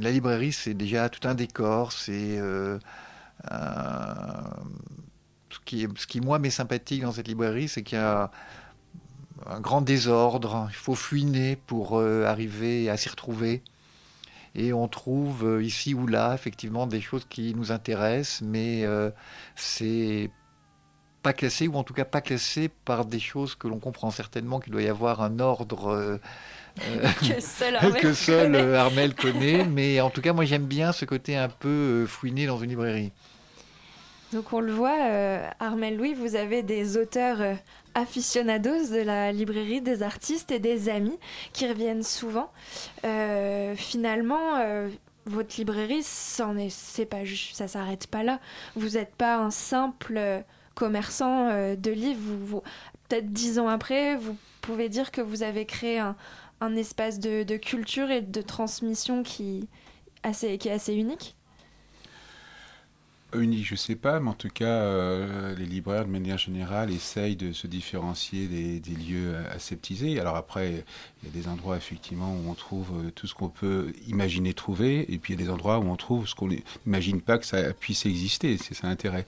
la 0.00 0.10
librairie, 0.10 0.52
c'est 0.52 0.74
déjà 0.74 1.08
tout 1.08 1.26
un 1.26 1.34
décor, 1.34 1.92
c'est 1.92 2.38
ce 5.50 5.58
qui, 5.64 5.88
ce 5.96 6.06
qui, 6.06 6.20
moi, 6.20 6.38
m'est 6.38 6.50
sympathique 6.50 7.02
dans 7.02 7.12
cette 7.12 7.28
librairie, 7.28 7.68
c'est 7.68 7.82
qu'il 7.82 7.98
y 7.98 8.00
a 8.00 8.30
un 9.44 9.60
grand 9.60 9.80
désordre. 9.80 10.68
Il 10.70 10.76
faut 10.76 10.94
fouiner 10.94 11.56
pour 11.56 11.98
euh, 11.98 12.24
arriver 12.24 12.88
à 12.88 12.96
s'y 12.96 13.08
retrouver. 13.08 13.62
Et 14.54 14.72
on 14.72 14.88
trouve 14.88 15.44
euh, 15.44 15.62
ici 15.62 15.92
ou 15.92 16.06
là, 16.06 16.32
effectivement, 16.34 16.86
des 16.86 17.00
choses 17.00 17.26
qui 17.28 17.54
nous 17.54 17.72
intéressent, 17.72 18.40
mais 18.42 18.84
euh, 18.84 19.10
c'est 19.54 20.30
pas 21.22 21.34
classé, 21.34 21.68
ou 21.68 21.74
en 21.74 21.82
tout 21.82 21.92
cas 21.92 22.04
pas 22.06 22.22
classé 22.22 22.68
par 22.68 23.04
des 23.04 23.18
choses 23.18 23.54
que 23.54 23.68
l'on 23.68 23.78
comprend 23.78 24.10
certainement 24.10 24.60
qu'il 24.60 24.72
doit 24.72 24.82
y 24.82 24.88
avoir 24.88 25.20
un 25.20 25.40
ordre 25.40 26.20
que 27.20 27.40
seul, 27.40 27.76
Armel, 27.80 28.00
que 28.00 28.14
seul 28.14 28.56
Armel 28.76 29.14
connaît. 29.14 29.66
Mais 29.66 30.00
en 30.00 30.08
tout 30.08 30.22
cas, 30.22 30.32
moi 30.32 30.44
j'aime 30.44 30.66
bien 30.66 30.92
ce 30.92 31.04
côté 31.04 31.36
un 31.36 31.48
peu 31.48 32.06
fouiner 32.06 32.46
dans 32.46 32.58
une 32.58 32.70
librairie. 32.70 33.12
Donc 34.32 34.52
on 34.52 34.60
le 34.60 34.72
voit, 34.72 34.96
Armel 35.58 35.96
Louis, 35.96 36.14
vous 36.14 36.36
avez 36.36 36.62
des 36.62 36.96
auteurs 36.96 37.58
aficionados 37.96 38.90
de 38.92 39.00
la 39.00 39.32
librairie, 39.32 39.80
des 39.80 40.02
artistes 40.02 40.52
et 40.52 40.58
des 40.58 40.88
amis 40.90 41.18
qui 41.52 41.66
reviennent 41.66 42.02
souvent. 42.02 42.50
Euh, 43.04 43.74
finalement, 43.74 44.56
euh, 44.56 44.90
votre 45.24 45.56
librairie, 45.56 46.02
c'en 46.02 46.56
est, 46.58 47.04
pas, 47.06 47.22
ça 47.52 47.66
s'arrête 47.66 48.06
pas 48.06 48.22
là. 48.22 48.38
Vous 48.76 48.90
n'êtes 48.90 49.14
pas 49.14 49.38
un 49.38 49.50
simple 49.50 50.44
commerçant 50.74 51.48
euh, 51.48 51.74
de 51.74 51.90
livres. 51.90 52.62
Peut-être 53.08 53.32
dix 53.32 53.58
ans 53.58 53.68
après, 53.68 54.16
vous 54.16 54.36
pouvez 54.60 54.90
dire 54.90 55.10
que 55.10 55.22
vous 55.22 55.42
avez 55.42 55.64
créé 55.64 55.98
un, 55.98 56.16
un 56.60 56.76
espace 56.76 57.18
de, 57.18 57.44
de, 57.44 57.56
culture 57.56 58.10
et 58.10 58.20
de 58.20 58.42
transmission 58.42 59.22
qui, 59.22 59.68
assez, 60.22 60.58
qui 60.58 60.68
est 60.68 60.72
assez 60.72 60.94
unique 60.94 61.35
unique, 63.40 63.66
je 63.66 63.74
sais 63.74 63.96
pas, 63.96 64.20
mais 64.20 64.30
en 64.30 64.34
tout 64.34 64.48
cas, 64.48 64.64
euh, 64.64 65.54
les 65.56 65.66
libraires, 65.66 66.04
de 66.04 66.10
manière 66.10 66.38
générale, 66.38 66.90
essayent 66.90 67.36
de 67.36 67.52
se 67.52 67.66
différencier 67.66 68.46
des, 68.46 68.80
lieux 68.94 69.34
aseptisés. 69.50 70.18
Alors 70.20 70.36
après, 70.36 70.84
il 71.22 71.28
y 71.28 71.30
a 71.30 71.42
des 71.42 71.48
endroits, 71.48 71.76
effectivement, 71.76 72.34
où 72.34 72.50
on 72.50 72.54
trouve 72.54 72.88
euh, 72.94 73.10
tout 73.10 73.26
ce 73.26 73.34
qu'on 73.34 73.48
peut 73.48 73.92
imaginer 74.06 74.54
trouver, 74.54 75.12
et 75.12 75.18
puis 75.18 75.34
il 75.34 75.40
y 75.40 75.42
a 75.42 75.46
des 75.46 75.50
endroits 75.50 75.78
où 75.78 75.84
on 75.88 75.96
trouve 75.96 76.26
ce 76.26 76.34
qu'on 76.34 76.48
n'imagine 76.48 77.20
pas 77.20 77.38
que 77.38 77.46
ça 77.46 77.72
puisse 77.72 78.06
exister. 78.06 78.56
C'est 78.58 78.74
ça 78.74 78.86
l'intérêt. 78.88 79.26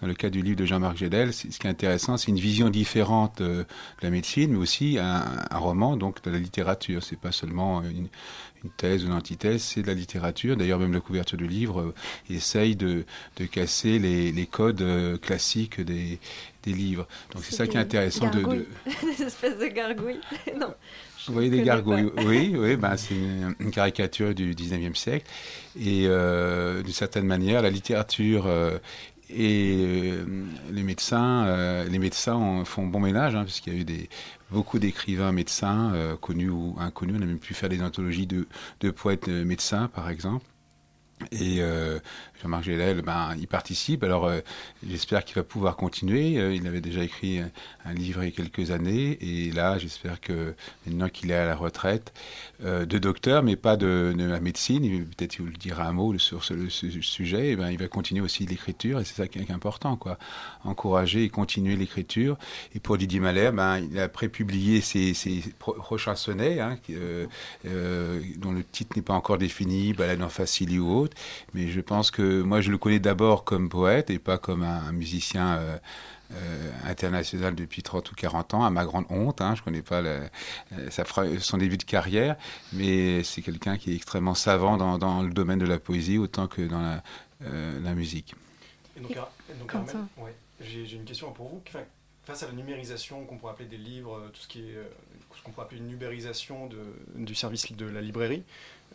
Dans 0.00 0.06
le 0.06 0.14
cas 0.14 0.30
du 0.30 0.42
livre 0.42 0.56
de 0.56 0.64
Jean-Marc 0.66 0.96
Gédel, 0.98 1.32
ce 1.32 1.46
qui 1.46 1.66
est 1.66 1.70
intéressant, 1.70 2.16
c'est 2.16 2.30
une 2.30 2.38
vision 2.38 2.68
différente 2.68 3.40
de 3.40 3.66
la 4.02 4.10
médecine, 4.10 4.52
mais 4.52 4.58
aussi 4.58 4.98
un, 4.98 5.24
roman, 5.52 5.96
donc 5.96 6.22
de 6.22 6.30
la 6.30 6.38
littérature. 6.38 7.02
C'est 7.02 7.18
pas 7.18 7.32
seulement 7.32 7.82
une, 7.82 8.08
thèse 8.76 9.04
ou 9.04 9.06
une 9.06 9.12
antithèse, 9.12 9.62
c'est 9.62 9.82
de 9.82 9.86
la 9.86 9.94
littérature. 9.94 10.56
D'ailleurs, 10.56 10.80
même 10.80 10.92
la 10.92 11.00
couverture 11.00 11.38
du 11.38 11.46
livre 11.46 11.80
euh, 11.80 11.94
essaye 12.28 12.74
de, 12.74 13.04
de 13.36 13.44
casser 13.46 13.98
les, 13.98 14.32
les 14.32 14.46
codes 14.46 14.82
euh, 14.82 15.16
classiques 15.18 15.80
des, 15.80 16.18
des 16.62 16.72
livres. 16.72 17.06
Donc 17.32 17.44
c'est 17.44 17.54
ça 17.54 17.66
qui 17.66 17.76
est 17.76 17.80
intéressant 17.80 18.28
de, 18.30 18.42
de... 18.42 18.66
des 19.16 19.22
espèces 19.22 19.58
de 19.58 19.66
gargouilles. 19.66 20.20
non. 20.60 20.74
Vous 21.26 21.32
voyez 21.34 21.50
des 21.50 21.62
gargouilles, 21.62 22.10
oui, 22.24 22.54
oui 22.56 22.76
ben 22.76 22.96
c'est 22.96 23.14
une, 23.14 23.70
caricature 23.72 24.32
du 24.32 24.54
19e 24.54 24.94
siècle. 24.94 25.26
Et 25.78 26.04
euh, 26.06 26.82
d'une 26.82 26.92
certaine 26.92 27.26
manière, 27.26 27.62
la 27.62 27.70
littérature 27.70 28.46
Et 29.28 29.74
euh, 29.80 30.24
les 30.70 30.84
médecins, 30.84 31.46
euh, 31.46 31.84
les 31.88 31.98
médecins 31.98 32.36
ont- 32.36 32.64
font 32.64 32.86
bon 32.86 33.00
ménage, 33.00 33.34
hein, 33.34 33.42
puisqu'il 33.42 33.72
y 33.72 33.76
a 33.76 33.80
eu 33.80 33.84
des, 33.84 34.08
beaucoup 34.52 34.78
d'écrivains 34.78 35.32
médecins, 35.32 35.92
euh, 35.94 36.16
connus 36.16 36.48
ou 36.48 36.76
inconnus. 36.78 37.16
On 37.18 37.22
a 37.22 37.26
même 37.26 37.40
pu 37.40 37.52
faire 37.54 37.68
des 37.68 37.82
anthologies 37.82 38.28
de, 38.28 38.46
de 38.80 38.90
poètes 38.92 39.26
médecins, 39.26 39.88
par 39.88 40.10
exemple. 40.10 40.46
Et 41.32 41.60
Jean-Marc 42.42 42.64
Gélel, 42.64 43.00
ben, 43.02 43.34
il 43.38 43.46
participe. 43.48 44.04
Alors, 44.04 44.26
euh, 44.26 44.40
j'espère 44.86 45.24
qu'il 45.24 45.34
va 45.36 45.42
pouvoir 45.42 45.76
continuer. 45.76 46.38
Euh, 46.38 46.54
il 46.54 46.66
avait 46.66 46.80
déjà 46.82 47.02
écrit 47.02 47.40
un, 47.84 47.92
livre 47.94 48.22
il 48.22 48.26
y 48.26 48.32
a 48.32 48.36
quelques 48.36 48.70
années. 48.70 49.16
Et 49.20 49.52
là, 49.52 49.78
j'espère 49.78 50.20
que 50.20 50.54
maintenant 50.86 51.08
qu'il 51.08 51.30
est 51.30 51.34
à 51.34 51.46
la 51.46 51.56
retraite, 51.56 52.12
euh, 52.64 52.84
de 52.84 52.98
docteur, 52.98 53.42
mais 53.42 53.56
pas 53.56 53.76
de, 53.76 54.14
la 54.16 54.40
médecine, 54.40 54.84
il- 54.84 55.04
peut-être 55.06 55.36
qu'il 55.36 55.46
vous 55.46 55.50
dira 55.52 55.86
un 55.86 55.92
mot 55.92 56.16
sur 56.18 56.44
ce, 56.44 56.68
sujet, 56.68 57.50
et 57.52 57.56
ben, 57.56 57.70
il 57.70 57.78
va 57.78 57.88
continuer 57.88 58.20
aussi 58.20 58.44
l'écriture. 58.44 59.00
Et 59.00 59.04
c'est 59.04 59.14
ça 59.14 59.28
qui 59.28 59.38
est 59.38 59.50
important, 59.50 59.96
quoi. 59.96 60.18
Encourager 60.64 61.24
et 61.24 61.28
continuer 61.30 61.76
l'écriture. 61.76 62.36
Et 62.74 62.80
pour 62.80 62.98
Didier 62.98 63.20
Malher, 63.20 63.50
ben, 63.52 63.78
il 63.78 63.98
a 63.98 64.08
prépublié 64.08 64.80
ses, 64.82 65.14
ses 65.14 65.42
pro- 65.58 65.72
prochains 65.74 66.16
sonnets, 66.16 66.60
hein, 66.60 66.78
euh, 66.90 67.26
euh, 67.66 68.20
dont 68.38 68.52
le 68.52 68.62
titre 68.62 68.96
n'est 68.96 69.02
pas 69.02 69.14
encore 69.14 69.38
défini, 69.38 69.94
Balade 69.94 70.22
en 70.22 70.28
Facili 70.28 70.78
ou 70.78 70.90
autre. 70.92 71.16
Mais 71.54 71.68
je 71.68 71.80
pense 71.80 72.10
que 72.10 72.25
moi, 72.42 72.60
je 72.60 72.70
le 72.70 72.78
connais 72.78 72.98
d'abord 72.98 73.44
comme 73.44 73.68
poète 73.68 74.10
et 74.10 74.18
pas 74.18 74.38
comme 74.38 74.62
un, 74.62 74.84
un 74.88 74.92
musicien 74.92 75.56
euh, 75.58 75.78
euh, 76.32 76.70
international 76.84 77.54
depuis 77.54 77.82
30 77.82 78.10
ou 78.10 78.14
40 78.14 78.54
ans, 78.54 78.64
à 78.64 78.70
ma 78.70 78.84
grande 78.84 79.04
honte. 79.10 79.40
Hein, 79.40 79.54
je 79.56 79.62
connais 79.62 79.82
pas 79.82 80.02
le- 80.02 80.22
euh, 80.72 80.90
sa 80.90 81.04
son 81.40 81.56
début 81.58 81.76
de 81.78 81.84
carrière, 81.84 82.36
mais 82.72 83.22
c'est 83.22 83.42
quelqu'un 83.42 83.76
qui 83.78 83.92
est 83.92 83.96
extrêmement 83.96 84.34
savant 84.34 84.76
dans, 84.76 84.98
dans 84.98 85.22
le 85.22 85.30
domaine 85.32 85.58
de 85.58 85.66
la 85.66 85.78
poésie 85.78 86.18
autant 86.18 86.46
que 86.48 86.62
dans 86.62 86.80
la, 86.82 87.02
euh, 87.42 87.78
la 87.82 87.94
musique. 87.94 88.34
Et 88.96 89.00
donc, 89.00 89.14
donc, 89.14 89.70
Quentin. 89.70 89.78
Armel, 89.98 90.06
ouais, 90.18 90.34
j'ai 90.60 90.86
j'ai 90.86 90.96
une 90.96 91.04
question 91.04 91.30
pour 91.32 91.48
vous. 91.48 91.62
Enfin, 91.68 91.80
face 92.24 92.42
à 92.42 92.46
la 92.46 92.52
numérisation 92.54 93.24
qu'on 93.24 93.36
pourrait 93.36 93.52
appeler 93.52 93.68
des 93.68 93.76
livres, 93.76 94.20
tout 94.32 94.40
ce 94.40 94.48
qui 94.48 94.60
est 94.60 94.78
ce 95.36 95.42
qu'on 95.42 95.50
pourrait 95.52 95.66
appeler 95.66 95.80
une 95.80 95.90
ubérisation 95.92 96.66
de, 96.66 96.78
du 97.14 97.34
service 97.34 97.70
de 97.70 97.86
la 97.86 98.00
librairie, 98.00 98.42
euh, 98.42 98.42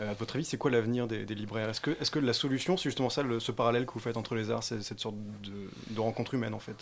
à 0.01 0.13
votre 0.13 0.35
avis, 0.35 0.45
c'est 0.45 0.57
quoi 0.57 0.71
l'avenir 0.71 1.07
des, 1.07 1.25
libraires? 1.25 1.69
Est-ce 1.69 1.81
que, 1.81 1.91
est 1.91 2.09
que 2.09 2.19
la 2.19 2.33
solution, 2.33 2.77
c'est 2.77 2.89
justement 2.89 3.09
ça, 3.09 3.23
ce 3.39 3.51
parallèle 3.51 3.85
que 3.85 3.93
vous 3.93 3.99
faites 3.99 4.17
entre 4.17 4.35
les 4.35 4.51
arts, 4.51 4.63
cette 4.63 4.99
sorte 4.99 5.15
de 5.89 5.99
rencontre 5.99 6.33
humaine 6.33 6.53
en 6.53 6.59
fait? 6.59 6.75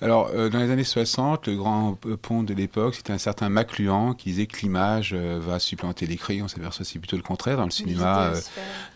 Alors, 0.00 0.28
euh, 0.32 0.48
dans 0.48 0.60
les 0.60 0.70
années 0.70 0.84
60, 0.84 1.48
le 1.48 1.56
grand 1.56 1.94
p- 1.94 2.16
pont 2.16 2.44
de 2.44 2.54
l'époque, 2.54 2.94
c'était 2.94 3.12
un 3.12 3.18
certain 3.18 3.48
Macluhan 3.48 4.14
qui 4.14 4.30
disait 4.30 4.46
que 4.46 4.60
l'image 4.60 5.12
euh, 5.12 5.40
va 5.40 5.58
supplanter 5.58 6.06
l'écrit. 6.06 6.40
On 6.40 6.46
s'aperçoit 6.46 6.84
c'est 6.84 7.00
plutôt 7.00 7.16
le 7.16 7.22
contraire. 7.22 7.56
Dans 7.56 7.64
le 7.64 7.70
cinéma, 7.72 8.26
euh, 8.28 8.40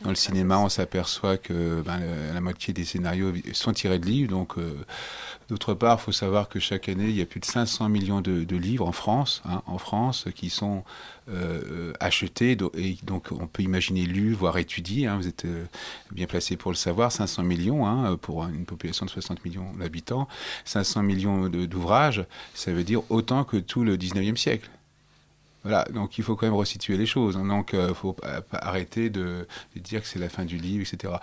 dans 0.03 0.11
le 0.11 0.15
cinéma, 0.15 0.59
on 0.61 0.69
s'aperçoit 0.69 1.39
que 1.39 1.83
ben, 1.83 1.99
le- 1.99 2.35
la 2.35 2.41
moitié 2.41 2.73
des 2.73 2.85
scénarios 2.85 3.33
sont 3.53 3.73
tirés 3.73 3.99
de 3.99 4.07
livres. 4.07 4.31
Donc, 4.31 4.59
euh, 4.59 4.75
d'autre 5.49 5.75
part, 5.75 5.99
il 6.01 6.05
faut 6.05 6.13
savoir 6.13 6.49
que 6.49 6.61
chaque 6.61 6.89
année, 6.89 7.09
il 7.09 7.17
y 7.17 7.23
a 7.23 7.27
plus 7.27 7.41
de 7.41 7.47
500 7.47 7.89
millions 7.89 8.21
de, 8.21 8.45
de 8.45 8.57
livres 8.57 8.87
en 8.87 8.93
France, 8.93 9.43
hein, 9.45 9.63
en 9.67 9.79
France, 9.79 10.27
qui 10.37 10.51
sont 10.51 10.85
euh, 11.29 11.63
euh, 11.71 11.93
achetés. 12.01 12.55
Do- 12.55 12.71
Et 12.77 12.97
donc, 13.03 13.29
on 13.33 13.47
peut 13.49 13.63
imaginer 13.65 14.05
lus, 14.05 14.35
voire 14.35 14.59
étudiés. 14.59 15.07
hein. 15.09 15.17
vous 15.17 15.27
êtes 15.27 15.45
euh, 15.47 15.65
bien 16.13 16.27
placé 16.27 16.57
pour 16.57 16.71
le 16.71 16.77
savoir. 16.77 17.11
500 17.11 17.43
millions 17.43 17.87
hein, 17.87 18.17
pour 18.21 18.45
une 18.45 18.65
population 18.67 19.05
de 19.07 19.11
60 19.11 19.45
millions 19.45 19.73
d'habitants. 19.79 20.29
500 20.65 20.92
millions 21.01 21.49
de- 21.49 21.65
d'ouvrages, 21.65 22.27
ça 22.55 22.73
veut 22.73 22.85
dire 22.85 23.03
autant 23.09 23.45
que 23.45 23.57
tout 23.57 23.85
le 23.85 23.97
19e 23.97 24.37
siècle. 24.37 24.69
Voilà, 25.65 25.85
donc 25.93 26.19
il 26.19 26.25
faut 26.25 26.35
quand 26.35 26.47
même 26.47 26.55
resituer 26.55 26.97
les 26.97 27.07
choses. 27.07 27.37
hein. 27.37 27.47
Donc 27.47 27.71
il 27.73 27.79
ne 27.79 27.93
faut 27.93 28.17
arrêter 28.53 29.11
de, 29.11 29.47
dire 29.77 30.03
que 30.03 30.09
c'est 30.09 30.19
la 30.19 30.29
fin 30.29 30.45
du 30.45 30.57
livre, 30.57 30.83
etc. 30.83 31.15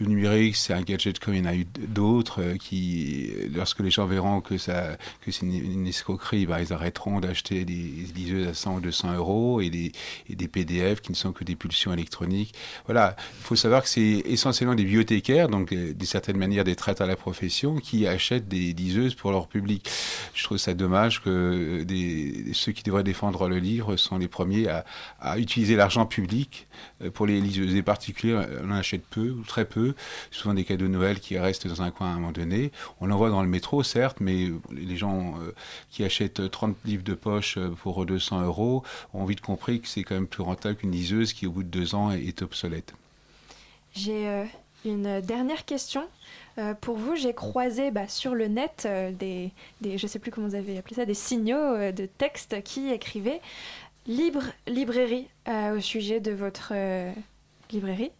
Le 0.00 0.06
numérique, 0.06 0.56
c'est 0.56 0.74
un 0.74 0.82
gadget 0.82 1.18
comme 1.18 1.34
il 1.34 1.38
y 1.38 1.42
en 1.42 1.50
a 1.50 1.54
eu 1.54 1.66
d'autres 1.88 2.42
euh, 2.42 2.56
qui, 2.56 3.30
lorsque 3.54 3.80
les 3.80 3.90
gens 3.90 4.06
verront 4.06 4.40
que, 4.40 4.58
c'est 4.58 4.96
une, 5.42 5.86
escroquerie, 5.86 6.46
bah, 6.46 6.60
ils 6.60 6.72
arrêteront 6.72 7.20
d'acheter 7.20 7.64
des 7.64 7.72
liseuses 8.14 8.48
à 8.48 8.54
100 8.54 8.76
ou 8.76 8.80
200 8.80 9.14
euros 9.14 9.60
et 9.60 9.70
des, 9.70 9.92
et 10.28 10.36
des 10.36 10.48
PDF 10.48 11.00
qui 11.00 11.12
ne 11.12 11.16
sont 11.16 11.32
que 11.32 11.44
des 11.44 11.56
pulsions 11.56 11.92
électroniques. 11.92 12.54
Voilà, 12.86 13.16
il 13.38 13.44
faut 13.44 13.56
savoir 13.56 13.82
que 13.82 13.88
c'est 13.88 14.22
essentiellement 14.26 14.74
des 14.74 14.84
bibliothécaires, 14.84 15.48
donc 15.48 15.72
euh, 15.72 15.92
d'une 15.92 16.06
certaine 16.06 16.36
manière 16.36 16.64
des 16.64 16.76
traites 16.76 17.00
à 17.00 17.06
la 17.06 17.16
profession, 17.16 17.76
qui 17.76 18.06
achètent 18.06 18.48
des 18.48 18.72
liseuses 18.72 19.14
pour 19.14 19.30
leur 19.30 19.48
public. 19.48 19.88
Je 20.34 20.44
trouve 20.44 20.58
ça 20.58 20.74
dommage 20.74 21.22
que 21.22 21.82
des, 21.84 22.52
ceux 22.52 22.72
qui 22.72 22.82
devraient 22.82 23.04
défendre 23.04 23.48
le 23.48 23.58
livre 23.58 23.85
sont 23.96 24.18
les 24.18 24.28
premiers 24.28 24.68
à, 25.20 25.38
utiliser 25.38 25.76
l'argent 25.76 26.06
public 26.06 26.66
euh, 27.02 27.10
pour 27.10 27.26
les 27.26 27.40
liseuses. 27.40 27.80
Particuliers, 27.82 28.40
on 28.64 28.70
en 28.70 28.74
achète 28.74 29.04
peu 29.06 29.30
ou 29.30 29.42
très 29.42 29.64
peu, 29.64 29.94
souvent 30.30 30.54
des 30.54 30.64
cadeaux 30.64 30.86
de 30.86 30.90
Noël 30.90 31.20
qui 31.20 31.38
restent 31.38 31.66
dans 31.66 31.82
un 31.82 31.90
coin 31.90 32.08
à 32.08 32.10
un 32.10 32.14
moment 32.14 32.32
donné. 32.32 32.72
On 33.00 33.10
en 33.10 33.16
voit 33.16 33.30
dans 33.30 33.42
le 33.42 33.48
métro, 33.48 33.82
certes, 33.82 34.18
mais 34.20 34.50
les 34.72 34.96
gens 34.96 35.34
euh, 35.40 35.52
qui 35.90 36.04
achètent 36.04 36.50
30 36.50 36.76
livres 36.84 37.04
de 37.04 37.14
poche 37.14 37.58
euh, 37.58 37.70
pour 37.70 38.04
200 38.04 38.42
euros 38.42 38.82
ont 39.14 39.24
vite 39.24 39.40
compris 39.40 39.80
que 39.80 39.88
c'est 39.88 40.02
quand 40.02 40.14
même 40.14 40.26
plus 40.26 40.42
rentable 40.42 40.76
qu'une 40.76 40.92
liseuse 40.92 41.32
qui, 41.32 41.46
au 41.46 41.50
bout 41.50 41.62
de 41.62 41.68
deux 41.68 41.94
ans, 41.94 42.10
est, 42.10 42.42
obsolète. 42.42 42.94
J'ai 43.94 44.28
euh, 44.28 44.44
une 44.84 45.20
dernière 45.20 45.64
question. 45.64 46.02
Euh, 46.58 46.74
pour 46.74 46.96
vous, 46.96 47.16
j'ai 47.16 47.34
croisé 47.34 47.90
bah, 47.90 48.08
sur 48.08 48.34
le 48.34 48.48
net 48.48 48.84
euh, 48.86 49.12
des, 49.12 49.52
je 49.84 50.06
sais 50.06 50.18
plus 50.18 50.30
comment 50.30 50.48
vous 50.48 50.54
avez 50.54 50.78
appelé 50.78 50.96
ça, 50.96 51.04
des 51.04 51.14
signaux 51.14 51.56
euh, 51.56 51.92
de 51.92 52.06
texte 52.06 52.62
qui 52.62 52.90
écrivaient 52.90 53.40
libre 54.06 54.44
librairie 54.66 55.28
au 55.48 55.80
sujet 55.80 56.20
de 56.20 56.30
votre 56.30 56.72
librairie. 57.72 58.12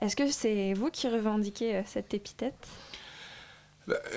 Est-ce 0.00 0.16
que 0.16 0.26
c'est 0.30 0.72
vous 0.72 0.90
qui 0.90 1.06
revendiquez 1.06 1.82
cette 1.84 2.14
épithète? 2.14 2.54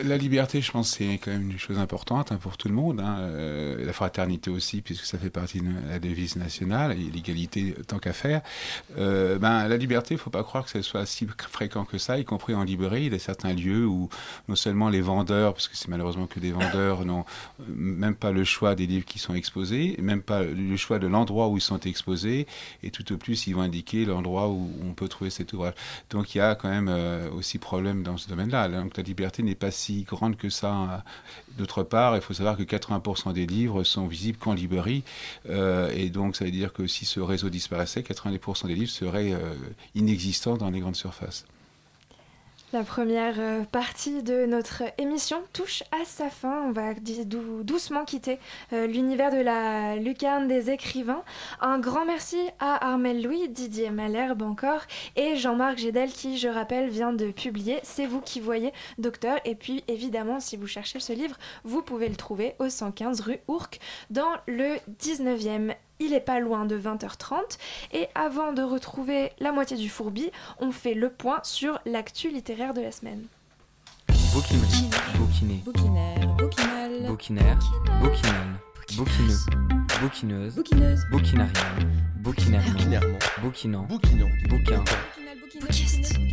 La 0.03 0.15
liberté, 0.15 0.61
je 0.61 0.71
pense, 0.71 0.91
c'est 0.91 1.17
quand 1.17 1.31
même 1.31 1.51
une 1.51 1.59
chose 1.59 1.77
importante 1.77 2.31
hein, 2.31 2.37
pour 2.37 2.55
tout 2.55 2.69
le 2.69 2.73
monde. 2.73 3.01
hein. 3.01 3.17
Euh, 3.19 3.85
la 3.85 3.91
fraternité 3.91 4.49
aussi, 4.49 4.81
puisque 4.81 5.03
ça 5.03 5.17
fait 5.17 5.29
partie 5.29 5.59
de 5.59 5.65
la 5.89 5.99
devise 5.99 6.37
nationale, 6.37 6.93
et 6.93 7.11
l'égalité 7.11 7.75
tant 7.85 7.99
qu'à 7.99 8.13
faire. 8.13 8.41
Euh, 8.97 9.37
ben, 9.39 9.67
la 9.67 9.75
liberté, 9.75 10.13
il 10.13 10.17
ne 10.17 10.21
faut 10.21 10.29
pas 10.29 10.43
croire 10.43 10.63
que 10.63 10.69
ce 10.69 10.81
soit 10.81 11.05
si 11.05 11.27
fréquent 11.51 11.83
que 11.83 11.97
ça, 11.97 12.17
y 12.17 12.23
compris 12.23 12.53
en 12.53 12.63
librairie. 12.63 13.07
Il 13.07 13.11
y 13.11 13.15
a 13.15 13.19
certains 13.19 13.53
lieux 13.53 13.85
où 13.85 14.09
non 14.47 14.55
seulement 14.55 14.87
les 14.89 15.01
vendeurs, 15.01 15.53
parce 15.53 15.67
que 15.67 15.75
c'est 15.75 15.89
malheureusement 15.89 16.27
que 16.27 16.39
des 16.39 16.53
vendeurs, 16.53 17.03
n'ont 17.03 17.25
euh, 17.59 17.63
même 17.67 18.15
pas 18.15 18.31
le 18.31 18.45
choix 18.45 18.73
des 18.73 18.87
livres 18.87 19.05
qui 19.05 19.19
sont 19.19 19.35
exposés, 19.35 19.97
même 20.01 20.21
pas 20.21 20.43
le 20.43 20.77
choix 20.77 20.97
de 20.97 21.07
l'endroit 21.07 21.49
où 21.49 21.57
ils 21.57 21.61
sont 21.61 21.79
exposés, 21.81 22.47
et 22.83 22.91
tout 22.91 23.11
au 23.11 23.17
plus, 23.17 23.47
ils 23.47 23.53
vont 23.53 23.61
indiquer 23.61 24.05
l'endroit 24.05 24.47
où 24.47 24.71
on 24.81 24.93
peut 24.93 25.09
trouver 25.09 25.29
cet 25.29 25.51
ouvrage. 25.51 25.73
Donc 26.09 26.35
il 26.35 26.37
y 26.37 26.41
a 26.41 26.55
quand 26.55 26.69
même 26.69 26.89
aussi 27.35 27.57
problème 27.57 28.03
dans 28.03 28.15
ce 28.15 28.29
domaine-là. 28.29 28.69
Donc 28.69 28.95
la 28.95 29.03
liberté 29.03 29.43
n'est 29.43 29.56
pas 29.57 29.71
si 29.71 30.03
grande 30.03 30.37
que 30.37 30.49
ça. 30.49 30.71
hein. 30.71 31.03
D'autre 31.57 31.83
part, 31.83 32.15
il 32.15 32.21
faut 32.21 32.33
savoir 32.33 32.55
que 32.57 32.63
80% 32.63 33.33
des 33.33 33.45
livres 33.45 33.83
sont 33.83 34.07
visibles 34.07 34.37
qu'en 34.37 34.53
librairie. 34.53 35.03
Euh, 35.49 35.91
et 35.95 36.09
donc, 36.09 36.35
ça 36.35 36.45
veut 36.45 36.51
dire 36.51 36.73
que 36.73 36.87
si 36.87 37.05
ce 37.05 37.19
réseau 37.19 37.49
disparaissait, 37.49 38.01
90% 38.01 38.67
des 38.67 38.75
livres 38.75 38.91
seraient 38.91 39.33
euh, 39.33 39.55
inexistants 39.95 40.57
dans 40.57 40.69
les 40.69 40.79
grandes 40.79 40.95
surfaces. 40.95 41.45
La 42.73 42.83
première 42.83 43.39
euh, 43.39 43.63
partie 43.63 44.23
de 44.23 44.45
notre 44.45 44.83
émission 44.97 45.41
touche 45.53 45.83
à 45.93 46.03
sa 46.03 46.29
fin. 46.29 46.63
On 46.63 46.73
va 46.73 46.93
doucement 47.63 48.03
quitter 48.03 48.39
euh, 48.73 48.87
l'univers 48.87 49.31
de 49.31 49.37
la 49.37 49.95
lucarne 49.95 50.49
des 50.49 50.69
écrivains. 50.69 51.23
Un 51.61 51.79
grand 51.79 52.05
merci 52.05 52.37
à 52.59 52.89
Armel 52.89 53.23
Louis, 53.23 53.47
Didier 53.47 53.89
Malherbe 53.89 54.41
encore, 54.41 54.81
et 55.15 55.37
Jean-Marc 55.37 55.77
Gédel 55.77 56.11
qui, 56.11 56.37
je 56.37 56.49
rappelle, 56.49 56.89
vient 56.89 57.13
de 57.13 57.31
publier 57.31 57.79
C'est 57.83 58.05
vous 58.05 58.19
qui 58.19 58.41
voyez, 58.41 58.73
docteur. 58.97 59.39
Et 59.45 59.55
puis, 59.55 59.85
évidemment, 59.87 60.41
si 60.41 60.57
vous 60.57 60.67
cherchez 60.67 60.99
ce 60.99 61.13
livre, 61.13 61.37
vous 61.63 61.81
pouvez 61.81 62.09
le 62.09 62.17
trouver 62.17 62.55
au 62.59 62.67
115 62.67 63.21
rue 63.21 63.39
Ourcq, 63.47 63.79
dans 64.09 64.33
le 64.45 64.75
19e. 65.01 65.73
Il 65.99 66.13
est 66.13 66.19
pas 66.19 66.39
loin 66.39 66.65
de 66.65 66.77
20h30 66.79 67.57
et 67.93 68.07
avant 68.15 68.53
de 68.53 68.61
retrouver 68.61 69.31
la 69.39 69.51
moitié 69.51 69.77
du 69.77 69.89
fourbi, 69.89 70.29
on 70.59 70.71
fait 70.71 70.93
le 70.93 71.09
point 71.09 71.39
sur 71.43 71.79
l'actu 71.85 72.29
littéraire 72.29 72.73
de 72.73 72.81
la 72.81 72.91
semaine. 72.91 73.25
Bouquinerie, 74.33 74.89
bouquiné, 75.17 75.61
Bouquinaire, 75.65 76.27
bouquinal. 76.37 77.07
bouquinaire, 77.07 77.57
bouquinal, 78.01 78.47
bouquineux, 78.95 79.35
bouquineuse, 80.01 80.55
Bouquineuse. 80.55 81.01
bouquinarienne, 81.11 82.07
bouquinairement, 82.19 83.19
bouquinant, 83.41 83.87
bouquin, 83.89 84.83
Bouquinal, 85.59 86.26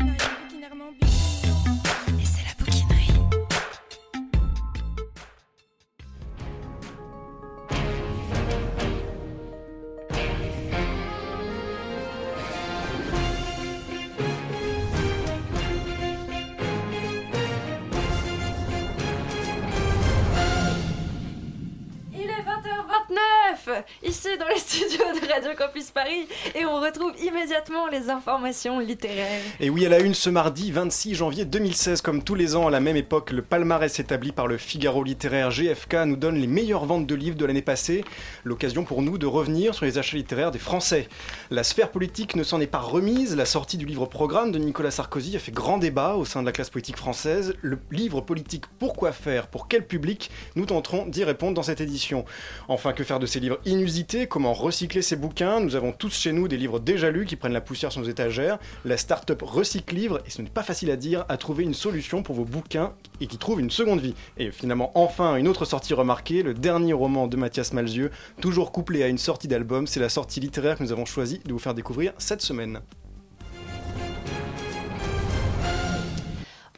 Il 23.66 23.70
est 23.70 23.72
20h29 23.72 23.74
Jeff, 23.74 23.84
ici 24.02 24.28
dans 24.38 24.48
les 24.48 24.58
studios 24.58 25.04
de 25.20 25.32
Radio 25.32 25.50
Campus 25.56 25.90
Paris, 25.90 26.26
et 26.54 26.64
on 26.64 26.80
retrouve 26.80 27.12
immédiatement 27.22 27.86
les 27.86 28.10
informations 28.10 28.78
littéraires. 28.78 29.40
Et 29.60 29.70
oui, 29.70 29.86
à 29.86 29.88
la 29.88 30.00
une 30.00 30.14
ce 30.14 30.30
mardi 30.30 30.70
26 30.70 31.14
janvier 31.14 31.44
2016, 31.44 32.00
comme 32.00 32.22
tous 32.22 32.34
les 32.34 32.56
ans 32.56 32.66
à 32.66 32.70
la 32.70 32.80
même 32.80 32.96
époque, 32.96 33.30
le 33.30 33.42
palmarès 33.42 33.98
établi 33.98 34.32
par 34.32 34.46
le 34.46 34.58
Figaro 34.58 35.02
littéraire 35.02 35.50
GFK 35.50 35.94
nous 36.06 36.16
donne 36.16 36.36
les 36.36 36.46
meilleures 36.46 36.84
ventes 36.84 37.06
de 37.06 37.14
livres 37.14 37.36
de 37.36 37.44
l'année 37.44 37.62
passée. 37.62 38.04
L'occasion 38.44 38.84
pour 38.84 39.02
nous 39.02 39.18
de 39.18 39.26
revenir 39.26 39.74
sur 39.74 39.84
les 39.84 39.98
achats 39.98 40.16
littéraires 40.16 40.50
des 40.50 40.58
Français. 40.58 41.08
La 41.50 41.64
sphère 41.64 41.90
politique 41.90 42.36
ne 42.36 42.42
s'en 42.42 42.60
est 42.60 42.66
pas 42.66 42.78
remise. 42.78 43.36
La 43.36 43.46
sortie 43.46 43.76
du 43.76 43.86
livre 43.86 44.06
programme 44.06 44.52
de 44.52 44.58
Nicolas 44.58 44.90
Sarkozy 44.90 45.36
a 45.36 45.38
fait 45.38 45.52
grand 45.52 45.78
débat 45.78 46.14
au 46.14 46.24
sein 46.24 46.40
de 46.40 46.46
la 46.46 46.52
classe 46.52 46.70
politique 46.70 46.96
française. 46.96 47.54
Le 47.62 47.78
livre 47.90 48.20
politique 48.20 48.64
Pourquoi 48.78 49.12
faire? 49.12 49.46
Pour 49.46 49.68
quel 49.68 49.86
public? 49.86 50.30
Nous 50.56 50.66
tenterons 50.66 51.06
d'y 51.06 51.24
répondre 51.24 51.54
dans 51.54 51.62
cette 51.62 51.80
édition. 51.80 52.24
Enfin, 52.68 52.92
que 52.92 53.04
faire 53.04 53.20
de 53.20 53.26
ces 53.26 53.40
livres? 53.40 53.53
Inusités 53.64 54.26
Comment 54.26 54.52
recycler 54.52 55.02
ces 55.02 55.16
bouquins 55.16 55.60
Nous 55.60 55.76
avons 55.76 55.92
tous 55.92 56.14
chez 56.14 56.32
nous 56.32 56.48
des 56.48 56.56
livres 56.56 56.80
déjà 56.80 57.10
lus 57.10 57.26
qui 57.26 57.36
prennent 57.36 57.52
la 57.52 57.60
poussière 57.60 57.92
sur 57.92 58.00
nos 58.00 58.08
étagères. 58.08 58.58
La 58.84 58.96
start-up 58.96 59.42
Recycle 59.42 59.94
Livre, 59.94 60.20
et 60.26 60.30
ce 60.30 60.42
n'est 60.42 60.48
pas 60.48 60.62
facile 60.62 60.90
à 60.90 60.96
dire, 60.96 61.24
a 61.28 61.36
trouvé 61.36 61.64
une 61.64 61.74
solution 61.74 62.22
pour 62.22 62.34
vos 62.34 62.44
bouquins 62.44 62.94
et 63.20 63.26
qui 63.26 63.38
trouve 63.38 63.60
une 63.60 63.70
seconde 63.70 64.00
vie. 64.00 64.14
Et 64.38 64.50
finalement, 64.50 64.90
enfin, 64.94 65.36
une 65.36 65.48
autre 65.48 65.64
sortie 65.64 65.94
remarquée, 65.94 66.42
le 66.42 66.54
dernier 66.54 66.92
roman 66.92 67.26
de 67.26 67.36
Mathias 67.36 67.72
Malzieu, 67.72 68.10
toujours 68.40 68.72
couplé 68.72 69.02
à 69.02 69.08
une 69.08 69.18
sortie 69.18 69.48
d'album, 69.48 69.86
c'est 69.86 70.00
la 70.00 70.08
sortie 70.08 70.40
littéraire 70.40 70.78
que 70.78 70.82
nous 70.82 70.92
avons 70.92 71.06
choisi 71.06 71.40
de 71.44 71.52
vous 71.52 71.58
faire 71.58 71.74
découvrir 71.74 72.12
cette 72.18 72.42
semaine. 72.42 72.80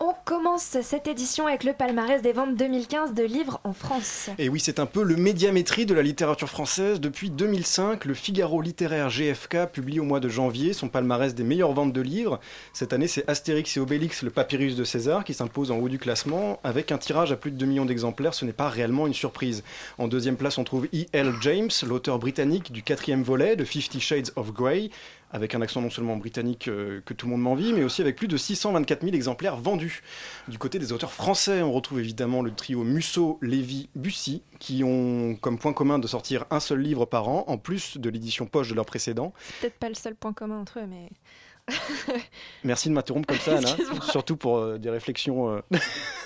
On 0.09 0.15
commence 0.25 0.77
cette 0.83 1.09
édition 1.09 1.49
avec 1.49 1.65
le 1.65 1.73
palmarès 1.73 2.23
des 2.23 2.33
ventes 2.33 2.55
2015 2.55 3.13
de 3.13 3.25
livres 3.25 3.61
en 3.65 3.73
France. 3.73 4.31
Et 4.39 4.49
oui, 4.49 4.61
c'est 4.61 4.79
un 4.79 4.87
peu 4.87 5.03
le 5.03 5.17
médiamétrie 5.17 5.85
de 5.85 5.95
la 5.95 6.03
littérature 6.03 6.49
française. 6.49 7.01
Depuis 7.01 7.29
2005, 7.29 8.05
le 8.05 8.15
Figaro 8.15 8.63
littéraire 8.63 9.09
GFK 9.09 9.67
publie 9.73 9.99
au 9.99 10.05
mois 10.05 10.21
de 10.21 10.29
janvier 10.29 10.75
son 10.75 10.89
palmarès 10.89 11.35
des 11.35 11.43
meilleures 11.43 11.73
ventes 11.73 11.93
de 11.93 12.01
livres. 12.01 12.39
Cette 12.73 12.93
année, 12.93 13.09
c'est 13.09 13.29
Astérix 13.29 13.77
et 13.77 13.81
Obélix, 13.81 14.23
le 14.23 14.31
papyrus 14.31 14.77
de 14.77 14.85
César, 14.85 15.25
qui 15.25 15.35
s'impose 15.35 15.73
en 15.73 15.79
haut 15.79 15.89
du 15.89 15.99
classement. 15.99 16.61
Avec 16.63 16.93
un 16.93 16.99
tirage 16.99 17.33
à 17.33 17.37
plus 17.37 17.51
de 17.51 17.57
2 17.57 17.67
millions 17.67 17.85
d'exemplaires, 17.85 18.35
ce 18.35 18.45
n'est 18.45 18.53
pas 18.53 18.69
réellement 18.69 19.09
une 19.09 19.15
surprise. 19.15 19.65
En 19.99 20.07
deuxième 20.07 20.37
place, 20.37 20.57
on 20.57 20.63
trouve 20.63 20.87
E.L. 20.95 21.33
James, 21.41 21.71
l'auteur 21.85 22.21
britannique 22.21 22.71
du 22.71 22.85
quatrième 22.85 23.25
volet 23.25 23.57
de 23.57 23.65
Fifty 23.65 23.99
Shades 23.99 24.31
of 24.37 24.53
Grey 24.53 24.91
avec 25.33 25.55
un 25.55 25.61
accent 25.61 25.81
non 25.81 25.91
seulement 25.91 26.17
britannique 26.17 26.69
euh, 26.69 27.01
que 27.05 27.15
tout 27.15 27.27
le 27.27 27.33
monde 27.33 27.43
m'envie, 27.43 27.73
mais 27.73 27.85
aussi 27.85 28.01
avec 28.01 28.17
plus 28.17 28.29
de 28.29 28.37
624 28.37 29.03
000 29.03 29.15
exemplaires 29.15 29.57
vendus. 29.57 30.03
Du 30.49 30.59
côté 30.59 30.79
des 30.79 30.93
auteurs 30.93 31.13
français, 31.13 31.63
on 31.63 31.73
retrouve 31.73 32.01
évidemment 32.01 32.43
le 32.43 32.53
trio 32.53 32.85
Musso, 32.85 33.39
Lévy, 33.43 33.89
Bussy, 33.95 34.43
qui 34.59 34.83
ont 34.85 35.37
comme 35.37 35.59
point 35.59 35.73
commun 35.73 35.99
de 35.99 36.07
sortir 36.07 36.45
un 36.51 36.61
seul 36.61 36.81
livre 36.81 37.05
par 37.05 37.29
an, 37.29 37.45
en 37.49 37.59
plus 37.59 37.99
de 37.99 38.09
l'édition 38.09 38.47
poche 38.47 38.69
de 38.69 38.75
leur 38.75 38.87
précédent. 38.87 39.33
Peut-être 39.61 39.79
pas 39.79 39.89
le 39.89 39.95
seul 39.95 40.15
point 40.15 40.33
commun 40.33 40.61
entre 40.61 40.81
eux, 40.81 40.87
mais... 40.89 41.11
Merci 42.65 42.89
de 42.89 42.95
m'interrompre 42.95 43.27
comme 43.27 43.39
ça, 43.39 43.59
Anna, 43.59 43.77
surtout 44.11 44.37
pour 44.37 44.59
euh, 44.59 44.79
des 44.79 44.91
réflexions. 44.91 45.51
euh. 45.51 45.61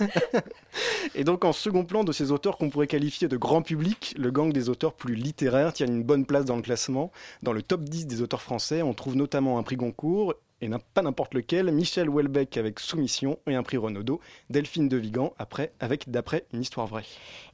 Et 1.14 1.24
donc, 1.24 1.44
en 1.44 1.52
second 1.52 1.84
plan 1.84 2.04
de 2.04 2.12
ces 2.12 2.30
auteurs 2.30 2.58
qu'on 2.58 2.70
pourrait 2.70 2.86
qualifier 2.86 3.28
de 3.28 3.36
grand 3.36 3.62
public, 3.62 4.14
le 4.18 4.30
gang 4.30 4.52
des 4.52 4.68
auteurs 4.68 4.92
plus 4.92 5.14
littéraires 5.14 5.72
tient 5.72 5.86
une 5.86 6.02
bonne 6.02 6.26
place 6.26 6.44
dans 6.44 6.56
le 6.56 6.62
classement. 6.62 7.10
Dans 7.42 7.52
le 7.52 7.62
top 7.62 7.82
10 7.82 8.06
des 8.06 8.22
auteurs 8.22 8.42
français, 8.42 8.82
on 8.82 8.94
trouve 8.94 9.16
notamment 9.16 9.58
un 9.58 9.62
prix 9.62 9.76
Goncourt 9.76 10.34
et 10.60 10.68
pas 10.94 11.02
n'importe 11.02 11.34
lequel, 11.34 11.70
Michel 11.72 12.08
Houellebecq 12.08 12.56
avec 12.56 12.80
Soumission 12.80 13.38
et 13.46 13.54
un 13.54 13.62
prix 13.62 13.76
Renaudot, 13.76 14.20
Delphine 14.50 14.88
de 14.88 14.96
Vigan 14.96 15.34
après, 15.38 15.72
avec 15.80 16.10
D'après 16.10 16.44
une 16.52 16.62
histoire 16.62 16.86
vraie. 16.86 17.04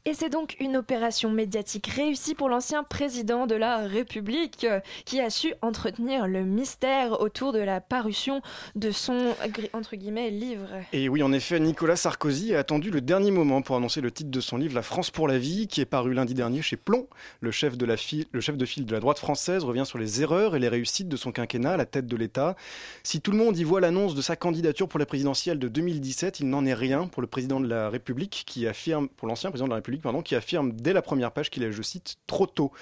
Et 0.05 0.15
c'est 0.15 0.29
donc 0.29 0.57
une 0.61 0.77
opération 0.77 1.31
médiatique 1.31 1.89
réussie 1.89 2.35
pour 2.35 2.49
l'ancien 2.49 2.85
président 2.85 3.47
de 3.47 3.57
la 3.57 3.87
République 3.87 4.65
euh, 4.65 4.81
qui 5.05 5.21
a 5.21 5.31
su 5.31 5.53
entretenir 5.63 6.29
le 6.29 6.45
mystère 6.45 7.21
autour 7.21 7.53
de 7.53 7.59
la 7.59 7.81
parution 7.81 8.41
de 8.77 8.93
son 8.93 9.35
entre 9.73 9.97
guillemets 9.97 10.31
livre. 10.31 10.69
Et 10.93 11.09
oui, 11.09 11.23
en 11.25 11.33
effet, 11.33 11.59
Nicolas 11.59 11.97
Sarkozy 11.97 12.55
a 12.55 12.61
attendu 12.61 12.91
le 12.91 13.01
dernier 13.01 13.33
moment 13.33 13.63
pour 13.63 13.77
annoncer 13.77 14.01
le 14.01 14.13
titre 14.13 14.31
de 14.31 14.41
son 14.41 14.57
livre 14.57 14.75
La 14.75 14.83
France 14.83 15.11
pour 15.11 15.27
la 15.27 15.39
vie, 15.39 15.67
qui 15.67 15.81
est 15.81 15.87
paru 15.87 16.15
lundi 16.15 16.35
dernier 16.35 16.63
chez 16.63 16.77
Plomb. 16.77 17.09
Le 17.41 17.51
chef 17.51 17.77
de, 17.77 17.85
la 17.85 17.97
file- 17.97 18.27
le 18.31 18.41
chef 18.41 18.57
de 18.57 18.65
file 18.65 18.87
de 18.87 18.93
la 18.93 19.01
droite 19.01 19.19
française 19.19 19.65
revient 19.65 19.87
sur 19.87 19.99
les 19.99 20.23
erreurs 20.23 20.55
et 20.55 20.61
les 20.61 20.69
réussites 20.69 21.09
de 21.09 21.17
son 21.17 21.33
quinquennat 21.33 21.73
à 21.73 21.77
la 21.77 21.87
tête 21.87 22.07
de 22.07 22.17
l'État. 22.17 22.55
Si 23.03 23.21
tout 23.21 23.31
le 23.31 23.39
monde 23.39 23.57
y 23.57 23.65
voit 23.65 23.81
l'annonce 23.81 24.15
de 24.15 24.23
sa 24.23 24.37
candidature 24.37 24.89
pour 24.89 24.99
la 24.99 25.07
présidentielle 25.07 25.59
de 25.59 25.69
2017, 25.69 26.41
il 26.41 26.49
n'en 26.49 26.65
est 26.65 26.75
rien 26.75 27.07
pour 27.07 27.23
le 27.23 27.29
président 27.29 27.61
de 27.61 27.69
la 27.69 27.89
République 27.89 28.45
qui 28.47 28.67
affirme, 28.67 29.09
pour 29.09 29.29
l'ancien 29.29 29.51
président 29.51 29.67
de 29.67 29.71
la 29.71 29.77
République, 29.77 30.03
pardon, 30.03 30.23
qui 30.23 30.35
affirme 30.35 30.73
dès 30.73 30.93
la 30.93 31.03
première 31.03 31.33
page 31.33 31.51
qu'il 31.51 31.63
est, 31.63 31.73
je 31.73 31.83
cite, 31.83 32.17
trop 32.27 32.47
tôt. 32.47 32.73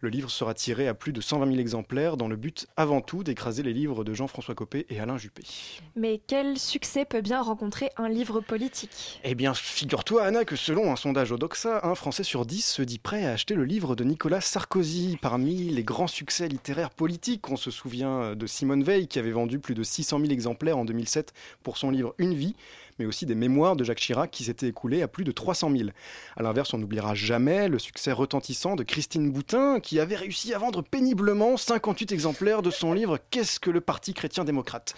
Le 0.00 0.08
livre 0.08 0.30
sera 0.30 0.54
tiré 0.54 0.88
à 0.88 0.94
plus 0.94 1.12
de 1.12 1.20
120 1.20 1.46
000 1.46 1.58
exemplaires 1.58 2.16
dans 2.16 2.28
le 2.28 2.36
but 2.36 2.66
avant 2.76 3.00
tout 3.00 3.24
d'écraser 3.24 3.62
les 3.62 3.72
livres 3.72 4.04
de 4.04 4.14
Jean-François 4.14 4.54
Copé 4.54 4.86
et 4.88 5.00
Alain 5.00 5.18
Juppé. 5.18 5.42
Mais 5.96 6.20
quel 6.26 6.58
succès 6.58 7.04
peut 7.04 7.20
bien 7.20 7.42
rencontrer 7.42 7.90
un 7.96 8.08
livre 8.08 8.40
politique? 8.40 9.20
Eh 9.24 9.34
bien, 9.34 9.54
figure-toi, 9.54 10.24
Anna, 10.24 10.44
que 10.44 10.56
selon 10.56 10.92
un 10.92 10.96
sondage 10.96 11.32
au 11.32 11.38
Doxa, 11.38 11.80
un 11.86 11.94
Français 11.94 12.24
sur 12.24 12.46
dix 12.46 12.66
se 12.66 12.82
dit 12.82 12.98
prêt 12.98 13.24
à 13.24 13.32
acheter 13.32 13.54
le 13.54 13.64
livre 13.64 13.96
de 13.96 14.04
Nicolas 14.04 14.40
Sarkozy. 14.40 15.18
Parmi 15.20 15.70
les 15.70 15.84
grands 15.84 16.06
succès 16.06 16.48
littéraires 16.48 16.90
politiques, 16.90 17.50
on 17.50 17.56
se 17.56 17.70
souvient 17.70 18.34
de 18.34 18.46
Simone 18.46 18.82
Veil, 18.82 19.08
qui 19.08 19.18
avait 19.18 19.30
vendu 19.30 19.58
plus 19.64 19.74
de 19.74 19.82
600 19.82 20.20
000 20.20 20.30
exemplaires 20.30 20.78
en 20.78 20.84
2007 20.84 21.32
pour 21.62 21.76
son 21.78 21.90
livre 21.90 22.14
Une 22.18 22.34
vie, 22.34 22.54
mais 22.98 23.06
aussi 23.06 23.26
des 23.26 23.34
mémoires 23.34 23.76
de 23.76 23.84
Jacques 23.84 23.98
Chirac 23.98 24.30
qui 24.30 24.44
s'étaient 24.44 24.68
écoulés 24.68 25.02
à 25.02 25.08
plus 25.08 25.24
de 25.24 25.32
300 25.32 25.70
000. 25.70 25.90
À 26.36 26.42
l'inverse, 26.42 26.74
on 26.74 26.78
n'oubliera 26.78 27.14
jamais 27.14 27.68
le 27.68 27.78
succès 27.78 28.12
retentissant 28.12 28.76
de 28.76 28.82
Christine 28.82 29.30
Boutin, 29.30 29.80
qui 29.80 30.00
avait 30.00 30.16
réussi 30.16 30.54
à 30.54 30.58
vendre 30.58 30.82
péniblement 30.82 31.56
58 31.56 32.12
exemplaires 32.12 32.62
de 32.62 32.70
son 32.70 32.92
livre 32.92 33.18
Qu'est-ce 33.30 33.60
que 33.60 33.70
le 33.70 33.80
Parti 33.80 34.14
chrétien-démocrate 34.14 34.94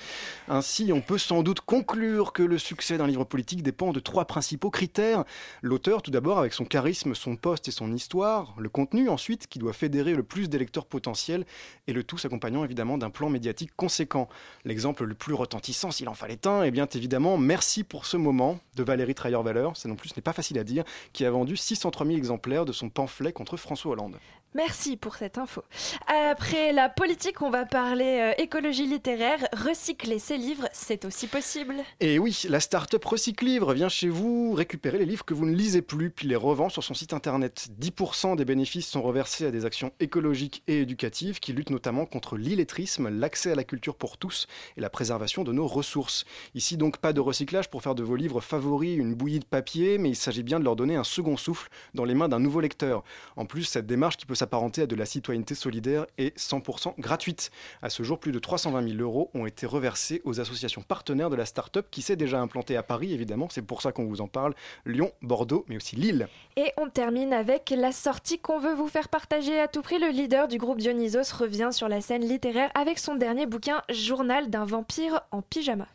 Ainsi, 0.49 0.93
on 0.93 1.01
peut 1.01 1.19
sans 1.19 1.43
doute 1.43 1.61
conclure 1.61 2.33
que 2.33 2.43
le 2.43 2.59
succès 2.59 2.99
d'un 2.99 3.07
livre 3.07 3.25
politique 3.25 3.63
dépend 3.63 3.93
de 3.93 4.01
trois 4.01 4.25
principaux 4.25 4.71
critères. 4.71 5.25
L'auteur, 5.63 6.03
tout 6.03 6.11
d'abord, 6.11 6.39
avec 6.39 6.53
son 6.53 6.65
charisme, 6.65 7.15
son 7.15 7.37
poste 7.37 7.69
et 7.69 7.73
son 7.73 7.93
histoire. 7.93 8.55
Le 8.59 8.69
contenu, 8.69 9.09
ensuite, 9.09 9.47
qui 9.47 9.59
doit 9.59 9.73
fédérer 9.73 10.15
le 10.15 10.23
plus 10.23 10.49
d'électeurs 10.49 10.87
potentiels. 10.87 11.45
Et 11.87 11.93
le 11.93 12.05
tout 12.05 12.19
s'accompagnant 12.19 12.65
évidemment 12.65 12.99
d'un 12.99 13.11
plan 13.11 13.31
médiatique 13.31 13.71
conséquent. 13.77 14.29
L'exemple 14.65 15.05
le 15.05 15.15
plus 15.15 15.35
retentissant, 15.35 15.91
s'il 15.91 16.09
en 16.09 16.15
fallait 16.15 16.47
un, 16.47 16.63
est 16.63 16.71
bien 16.71 16.87
évidemment 16.95 17.39
Merci 17.39 17.85
pour 17.89 18.07
ce 18.07 18.17
moment 18.17 18.59
de 18.75 18.83
Valérie 18.83 19.15
Trailleur-Valeur. 19.15 19.77
Ça 19.77 19.89
non 19.89 19.97
plus, 19.97 20.15
n'est 20.17 20.23
pas 20.23 20.33
facile 20.33 20.59
à 20.59 20.65
dire, 20.65 20.85
qui 21.13 21.25
a 21.25 21.31
vendu 21.31 21.57
603 21.57 22.07
000 22.07 22.19
exemplaires 22.19 22.65
de 22.65 22.73
son 22.73 22.89
pamphlet 22.89 23.33
contre 23.33 23.57
François 23.57 23.93
Hollande. 23.93 24.17
Merci 24.57 24.97
pour 24.97 25.17
cette 25.17 25.37
info. 25.37 25.63
Après 26.07 26.73
la 26.73 26.89
politique, 26.89 27.43
on 27.43 27.51
va 27.51 27.67
parler 27.67 28.33
euh, 28.39 28.43
écologie 28.43 28.87
littéraire. 28.87 29.47
Recycler 29.53 30.19
ses 30.19 30.39
livres, 30.39 30.67
c'est 30.73 31.05
aussi 31.05 31.27
possible. 31.27 31.75
Et 32.01 32.19
oui, 32.19 32.45
la 32.49 32.59
start-up 32.59 33.05
Recyclivre 33.05 33.75
vient 33.75 33.91
chez 33.91 34.09
vous 34.09 34.55
récupérer 34.55 34.97
les 34.97 35.05
livres 35.05 35.27
que 35.27 35.35
vous 35.35 35.45
ne 35.45 35.55
lisez 35.55 35.83
plus, 35.83 36.09
puis 36.09 36.27
les 36.27 36.37
revend 36.37 36.71
sur 36.71 36.83
son 36.83 36.95
site 36.95 37.13
internet. 37.13 37.69
10% 37.79 38.37
des 38.37 38.47
bénéfices 38.47 38.89
sont 38.89 39.03
reversés 39.03 39.45
à 39.45 39.51
des 39.51 39.67
actions 39.67 39.93
écologiques 40.01 40.63
et 40.69 40.81
éducatives 40.81 41.39
qui 41.39 41.53
luttent 41.53 41.69
notamment 41.69 42.07
contre 42.07 42.39
l'illettrisme, 42.39 43.11
l'accès 43.11 43.53
à 43.53 43.57
la 43.57 43.65
culture 43.65 43.95
pour 43.95 44.17
tous 44.17 44.47
et 44.79 44.81
la 44.81 44.89
préservation 44.89 45.45
de 45.45 45.53
nos 45.53 45.67
ressources. 45.67 46.25
Ici 46.55 46.79
donc 46.79 46.97
pas 46.97 47.13
de 47.13 47.21
recyclage 47.21 47.69
pour 47.69 47.83
faire 47.83 47.95
de 47.95 48.03
vos 48.03 48.17
livres 48.17 48.41
favoris 48.41 48.97
une 48.97 49.15
bouillie 49.15 49.41
de 49.41 49.45
papier, 49.45 49.99
mais 49.99 50.09
il 50.09 50.17
s'agit 50.17 50.43
bien 50.43 50.59
de 50.59 50.65
leur 50.65 50.77
donner 50.77 50.97
un 50.97 51.05
second 51.05 51.37
souffle 51.37 51.69
dans 51.93 52.07
les 52.07 52.15
mains 52.15 52.31
d'un 52.31 52.41
nouveau 52.41 52.63
lecteur. 52.63 53.05
En 53.37 53.45
plus, 53.45 53.65
cette 53.65 53.87
démarche 53.87 54.17
qui 54.17 54.25
peut 54.25 54.35
s'apparenter 54.47 54.83
à 54.83 54.87
de 54.87 54.95
la 54.95 55.07
citoyenneté 55.07 55.57
solidaire 55.57 56.07
est 56.19 56.39
100% 56.39 57.01
gratuite. 57.01 57.51
À 57.83 57.91
ce 57.91 58.05
jour, 58.05 58.21
plus 58.21 58.31
de 58.31 58.39
320 58.39 58.91
000 58.91 59.01
euros 59.01 59.29
ont 59.35 59.45
été 59.45 59.67
reversés 59.67 60.23
aux 60.25 60.39
associations 60.39 60.83
partenaires 60.83 61.31
de 61.31 61.37
la 61.37 61.47
start-up 61.47 61.89
qui 61.91 62.01
s'est 62.01 62.15
déjà 62.15 62.41
implantée 62.41 62.77
à 62.77 62.85
Paris, 62.85 63.13
évidemment, 63.13 63.49
c'est 63.51 63.63
pour 63.63 63.83
ça 63.83 63.91
qu'on 63.91 64.05
vous 64.05 64.21
en 64.21 64.29
parle, 64.29 64.55
Lyon, 64.85 65.11
Bordeaux, 65.21 65.65
mais 65.69 65.77
aussi 65.77 65.97
Lille. 65.97 66.29
Et 66.57 66.73
on 66.77 66.89
termine 66.89 67.33
avec 67.33 67.71
la 67.77 67.91
sortie 67.91 68.39
qu'on 68.39 68.61
veut 68.61 68.75
vous 68.75 68.87
faire 68.87 69.09
partager 69.09 69.59
à 69.59 69.67
tout 69.67 69.83
prix. 69.83 69.99
Le 69.99 70.11
leader 70.11 70.47
du 70.47 70.59
groupe 70.59 70.79
Dionysos 70.79 71.35
revient 71.37 71.71
sur 71.73 71.89
la 71.89 72.01
scène 72.01 72.25
littéraire 72.25 72.71
avec 72.77 73.01
son 73.01 73.17
dernier 73.17 73.47
bouquin 73.47 73.83
Journal 73.91 74.49
d'un 74.49 74.65
vampire 74.65 75.23
en 75.33 75.43
pyjama. 75.43 75.89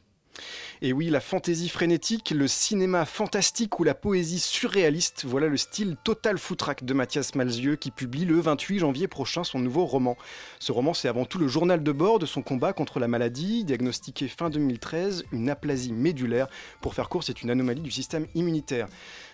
Et 0.81 0.93
oui, 0.93 1.09
la 1.09 1.19
fantaisie 1.19 1.69
frénétique, 1.69 2.31
le 2.31 2.47
cinéma 2.47 3.05
fantastique 3.05 3.79
ou 3.79 3.83
la 3.83 3.93
poésie 3.93 4.39
surréaliste, 4.39 5.25
voilà 5.25 5.47
le 5.47 5.57
style 5.57 5.95
total 6.03 6.37
foutraque 6.37 6.83
de 6.83 6.93
Mathias 6.93 7.35
Malzieu 7.35 7.75
qui 7.75 7.91
publie 7.91 8.25
le 8.25 8.39
28 8.39 8.79
janvier 8.79 9.07
prochain 9.07 9.43
son 9.43 9.59
nouveau 9.59 9.85
roman. 9.85 10.17
Ce 10.59 10.71
roman, 10.71 10.93
c'est 10.93 11.07
avant 11.07 11.25
tout 11.25 11.37
le 11.37 11.47
journal 11.47 11.83
de 11.83 11.91
bord 11.91 12.17
de 12.17 12.25
son 12.25 12.41
combat 12.41 12.73
contre 12.73 12.99
la 12.99 13.07
maladie, 13.07 13.63
diagnostiquée 13.63 14.27
fin 14.27 14.49
2013, 14.49 15.25
une 15.31 15.49
aplasie 15.49 15.93
médulaire. 15.93 16.47
Pour 16.81 16.95
faire 16.95 17.09
court, 17.09 17.23
c'est 17.23 17.43
une 17.43 17.49
anomalie 17.49 17.81
du 17.81 17.91
système 17.91 18.25
immunitaire. 18.33 18.87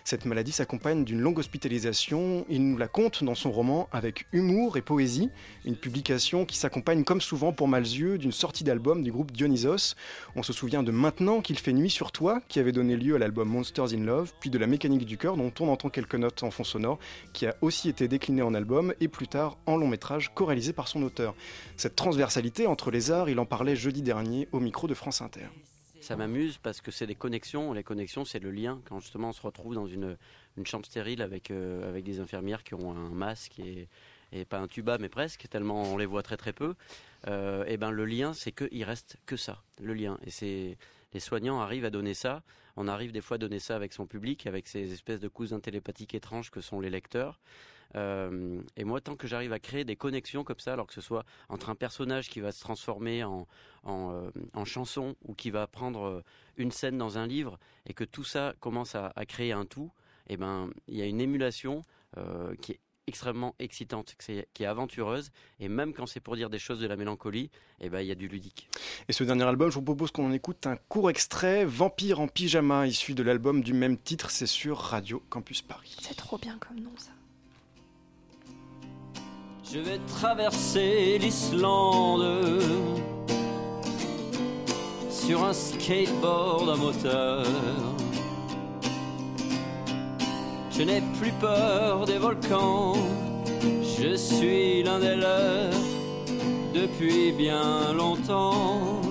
Cette 0.04 0.24
maladie 0.24 0.52
s'accompagne 0.52 1.04
d'une 1.04 1.20
longue 1.20 1.38
hospitalisation. 1.38 2.46
Il 2.48 2.66
nous 2.66 2.78
la 2.78 2.88
conte 2.88 3.22
dans 3.24 3.34
son 3.34 3.50
roman 3.50 3.88
avec 3.92 4.26
humour 4.32 4.76
et 4.76 4.82
poésie. 4.82 5.30
Une 5.64 5.76
publication 5.76 6.46
qui 6.46 6.56
s'accompagne, 6.56 7.04
comme 7.04 7.20
souvent 7.20 7.52
pour 7.52 7.68
Malzieu, 7.68 8.16
d'une 8.18 8.32
sortie 8.32 8.64
d'album 8.64 9.02
du 9.02 9.12
groupe 9.12 9.32
Dionysos. 9.32 9.94
De 10.88 10.92
Maintenant 10.92 11.42
qu'il 11.42 11.58
fait 11.58 11.74
nuit 11.74 11.90
sur 11.90 12.12
toi, 12.12 12.40
qui 12.48 12.58
avait 12.60 12.72
donné 12.72 12.96
lieu 12.96 13.14
à 13.14 13.18
l'album 13.18 13.46
Monsters 13.46 13.92
in 13.92 14.04
Love, 14.04 14.32
puis 14.40 14.48
de 14.48 14.56
La 14.56 14.66
mécanique 14.66 15.04
du 15.04 15.18
cœur, 15.18 15.36
dont 15.36 15.52
on 15.60 15.68
entend 15.68 15.90
quelques 15.90 16.14
notes 16.14 16.42
en 16.42 16.50
fond 16.50 16.64
sonore, 16.64 16.98
qui 17.34 17.44
a 17.44 17.54
aussi 17.60 17.90
été 17.90 18.08
décliné 18.08 18.40
en 18.40 18.54
album 18.54 18.94
et 18.98 19.08
plus 19.08 19.28
tard 19.28 19.58
en 19.66 19.76
long 19.76 19.86
métrage 19.86 20.32
co-réalisé 20.34 20.72
par 20.72 20.88
son 20.88 21.02
auteur. 21.02 21.34
Cette 21.76 21.94
transversalité 21.94 22.66
entre 22.66 22.90
les 22.90 23.10
arts, 23.10 23.28
il 23.28 23.38
en 23.38 23.44
parlait 23.44 23.76
jeudi 23.76 24.00
dernier 24.00 24.48
au 24.52 24.60
micro 24.60 24.86
de 24.86 24.94
France 24.94 25.20
Inter. 25.20 25.48
Ça 26.00 26.16
m'amuse 26.16 26.56
parce 26.56 26.80
que 26.80 26.90
c'est 26.90 27.06
des 27.06 27.14
connexions. 27.14 27.74
Les 27.74 27.82
connexions, 27.82 28.24
c'est 28.24 28.38
le 28.38 28.50
lien. 28.50 28.80
Quand 28.88 28.98
justement 28.98 29.28
on 29.28 29.32
se 29.34 29.42
retrouve 29.42 29.74
dans 29.74 29.86
une, 29.86 30.16
chambre 30.64 30.86
stérile 30.86 31.20
avec, 31.20 31.50
euh, 31.50 31.86
avec 31.86 32.02
des 32.02 32.18
infirmières 32.18 32.64
qui 32.64 32.72
ont 32.72 32.92
un 32.92 33.10
masque 33.10 33.58
et, 33.58 33.88
et 34.32 34.46
pas 34.46 34.58
un 34.58 34.68
tuba, 34.68 34.96
mais 34.98 35.10
presque, 35.10 35.48
tellement 35.50 35.82
on 35.82 35.98
les 35.98 36.06
voit 36.06 36.22
très 36.22 36.38
très 36.38 36.54
peu. 36.54 36.74
Euh, 37.26 37.64
et 37.66 37.76
ben 37.76 37.90
le 37.90 38.04
lien, 38.04 38.32
c'est 38.32 38.52
qu'il 38.52 38.84
reste 38.84 39.16
que 39.26 39.36
ça, 39.36 39.62
le 39.80 39.94
lien. 39.94 40.18
Et 40.24 40.30
c'est 40.30 40.78
les 41.12 41.20
soignants 41.20 41.60
arrivent 41.60 41.84
à 41.84 41.90
donner 41.90 42.14
ça. 42.14 42.42
On 42.76 42.86
arrive 42.86 43.12
des 43.12 43.20
fois 43.20 43.36
à 43.36 43.38
donner 43.38 43.58
ça 43.58 43.74
avec 43.74 43.92
son 43.92 44.06
public, 44.06 44.46
avec 44.46 44.68
ces 44.68 44.92
espèces 44.92 45.20
de 45.20 45.28
cousins 45.28 45.58
télépathiques 45.58 46.14
étranges 46.14 46.50
que 46.50 46.60
sont 46.60 46.80
les 46.80 46.90
lecteurs. 46.90 47.40
Euh, 47.96 48.60
et 48.76 48.84
moi, 48.84 49.00
tant 49.00 49.16
que 49.16 49.26
j'arrive 49.26 49.52
à 49.52 49.58
créer 49.58 49.84
des 49.84 49.96
connexions 49.96 50.44
comme 50.44 50.58
ça, 50.58 50.74
alors 50.74 50.86
que 50.86 50.92
ce 50.92 51.00
soit 51.00 51.24
entre 51.48 51.70
un 51.70 51.74
personnage 51.74 52.28
qui 52.28 52.40
va 52.40 52.52
se 52.52 52.60
transformer 52.60 53.24
en, 53.24 53.48
en, 53.82 54.12
euh, 54.12 54.64
chanson 54.64 55.16
ou 55.24 55.34
qui 55.34 55.50
va 55.50 55.66
prendre 55.66 56.22
une 56.58 56.70
scène 56.70 56.98
dans 56.98 57.16
un 57.16 57.26
livre, 57.26 57.58
et 57.86 57.94
que 57.94 58.04
tout 58.04 58.24
ça 58.24 58.54
commence 58.60 58.94
à, 58.94 59.12
créer 59.26 59.52
un 59.52 59.64
tout, 59.64 59.90
et 60.28 60.36
ben 60.36 60.68
il 60.86 60.96
y 60.96 61.02
a 61.02 61.06
une 61.06 61.20
émulation 61.20 61.86
qui 62.60 62.72
est 62.72 62.80
extrêmement 63.08 63.54
excitante, 63.58 64.14
qui 64.18 64.62
est, 64.62 64.66
aventureuse, 64.66 65.30
et 65.58 65.68
même 65.68 65.94
quand 65.94 66.06
c'est 66.06 66.20
pour 66.20 66.36
dire 66.36 66.50
des 66.50 66.58
choses 66.58 66.78
de 66.78 66.86
la 66.86 66.96
mélancolie, 66.96 67.50
et 67.80 67.88
ben 67.88 68.00
il 68.00 68.06
y 68.06 68.12
a 68.12 68.14
du 68.14 68.28
ludique. 68.28 68.68
Et 69.08 69.12
ce 69.12 69.24
dernier 69.24 69.44
album, 69.44 69.70
je 69.70 69.74
vous 69.76 69.82
propose 69.82 70.10
qu'on 70.10 70.26
en 70.26 70.32
écoute 70.32 70.66
un 70.66 70.76
court 70.76 71.10
extrait, 71.10 71.64
Vampire 71.64 72.20
en 72.20 72.28
pyjama, 72.28 72.86
issu 72.86 73.14
de 73.14 73.22
l'album 73.22 73.62
du 73.62 73.72
même 73.72 73.96
titre, 73.96 74.30
c'est 74.30 74.46
sur 74.46 74.78
Radio 74.78 75.22
Campus 75.30 75.62
Paris. 75.62 75.96
C'est 76.00 76.16
trop 76.16 76.38
bien 76.38 76.58
comme 76.58 76.80
nom 76.80 76.92
ça. 76.96 77.10
Je 79.64 79.78
vais 79.80 79.98
traverser 80.06 81.18
l'Islande 81.18 82.62
sur 85.10 85.44
un 85.44 85.52
skateboard 85.52 86.70
à 86.70 86.76
moteur. 86.76 87.46
Je 90.78 90.84
n'ai 90.84 91.02
plus 91.18 91.32
peur 91.40 92.04
des 92.06 92.18
volcans, 92.18 92.94
je 93.98 94.14
suis 94.14 94.84
l'un 94.84 95.00
des 95.00 95.16
leurs 95.16 95.74
depuis 96.72 97.32
bien 97.32 97.92
longtemps. 97.92 99.02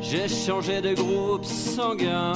J'ai 0.00 0.28
changé 0.28 0.80
de 0.80 0.94
groupe 0.94 1.44
sanguin 1.44 2.32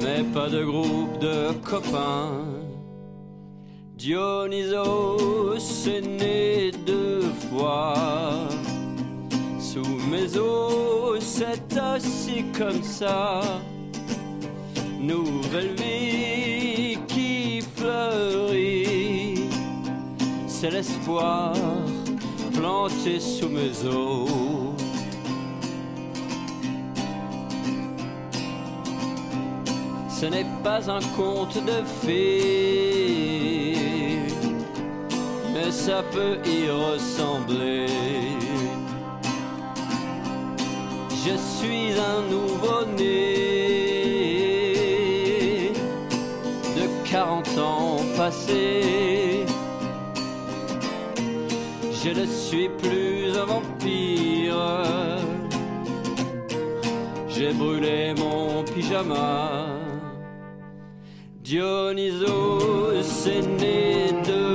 mais 0.00 0.22
pas 0.32 0.48
de 0.48 0.62
groupe 0.62 1.18
de 1.18 1.52
copains. 1.64 2.44
Dionysos 3.96 5.88
est 5.88 6.02
né 6.02 6.70
deux 6.86 7.22
fois. 7.50 7.94
Sous 9.76 9.98
mes 10.10 10.38
os, 10.38 11.20
c'est 11.20 11.76
assis 11.76 12.46
comme 12.56 12.82
ça. 12.82 13.42
Nouvelle 14.98 15.74
vie 15.74 16.98
qui 17.06 17.60
fleurit. 17.76 19.50
C'est 20.46 20.70
l'espoir 20.70 21.52
planté 22.54 23.20
sous 23.20 23.50
mes 23.50 23.84
os. 23.86 24.30
Ce 30.08 30.24
n'est 30.24 30.46
pas 30.64 30.90
un 30.90 31.02
conte 31.14 31.62
de 31.62 31.84
fées, 32.00 33.76
mais 35.52 35.70
ça 35.70 36.02
peut 36.12 36.38
y 36.46 36.70
ressembler. 36.70 38.45
Je 41.26 41.36
suis 41.36 41.90
un 41.98 42.22
nouveau-né 42.30 43.02
de 46.76 47.10
40 47.10 47.58
ans 47.58 47.96
passés. 48.16 49.44
Je 52.04 52.10
ne 52.10 52.26
suis 52.26 52.68
plus 52.68 53.36
un 53.36 53.44
vampire. 53.44 54.84
J'ai 57.26 57.52
brûlé 57.52 58.14
mon 58.16 58.62
pyjama. 58.62 59.66
Dionysos 61.42 63.26
est 63.26 63.46
né 63.60 64.12
deux 64.24 64.45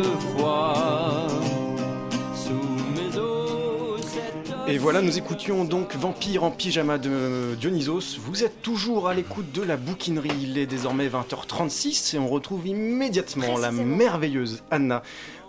Et 4.71 4.77
voilà, 4.77 5.01
nous 5.01 5.17
écoutions 5.17 5.65
donc 5.65 5.97
Vampire 5.97 6.45
en 6.45 6.51
pyjama 6.51 6.97
de 6.97 7.55
Dionysos. 7.59 8.17
Vous 8.23 8.45
êtes 8.45 8.61
toujours 8.61 9.09
à 9.09 9.13
l'écoute 9.13 9.51
de 9.51 9.61
la 9.61 9.75
bouquinerie. 9.75 10.31
Il 10.41 10.57
est 10.57 10.65
désormais 10.65 11.09
20h36 11.09 12.15
et 12.15 12.19
on 12.19 12.29
retrouve 12.29 12.65
immédiatement 12.67 13.57
la 13.57 13.71
merveilleuse 13.73 14.63
Anna. 14.71 15.03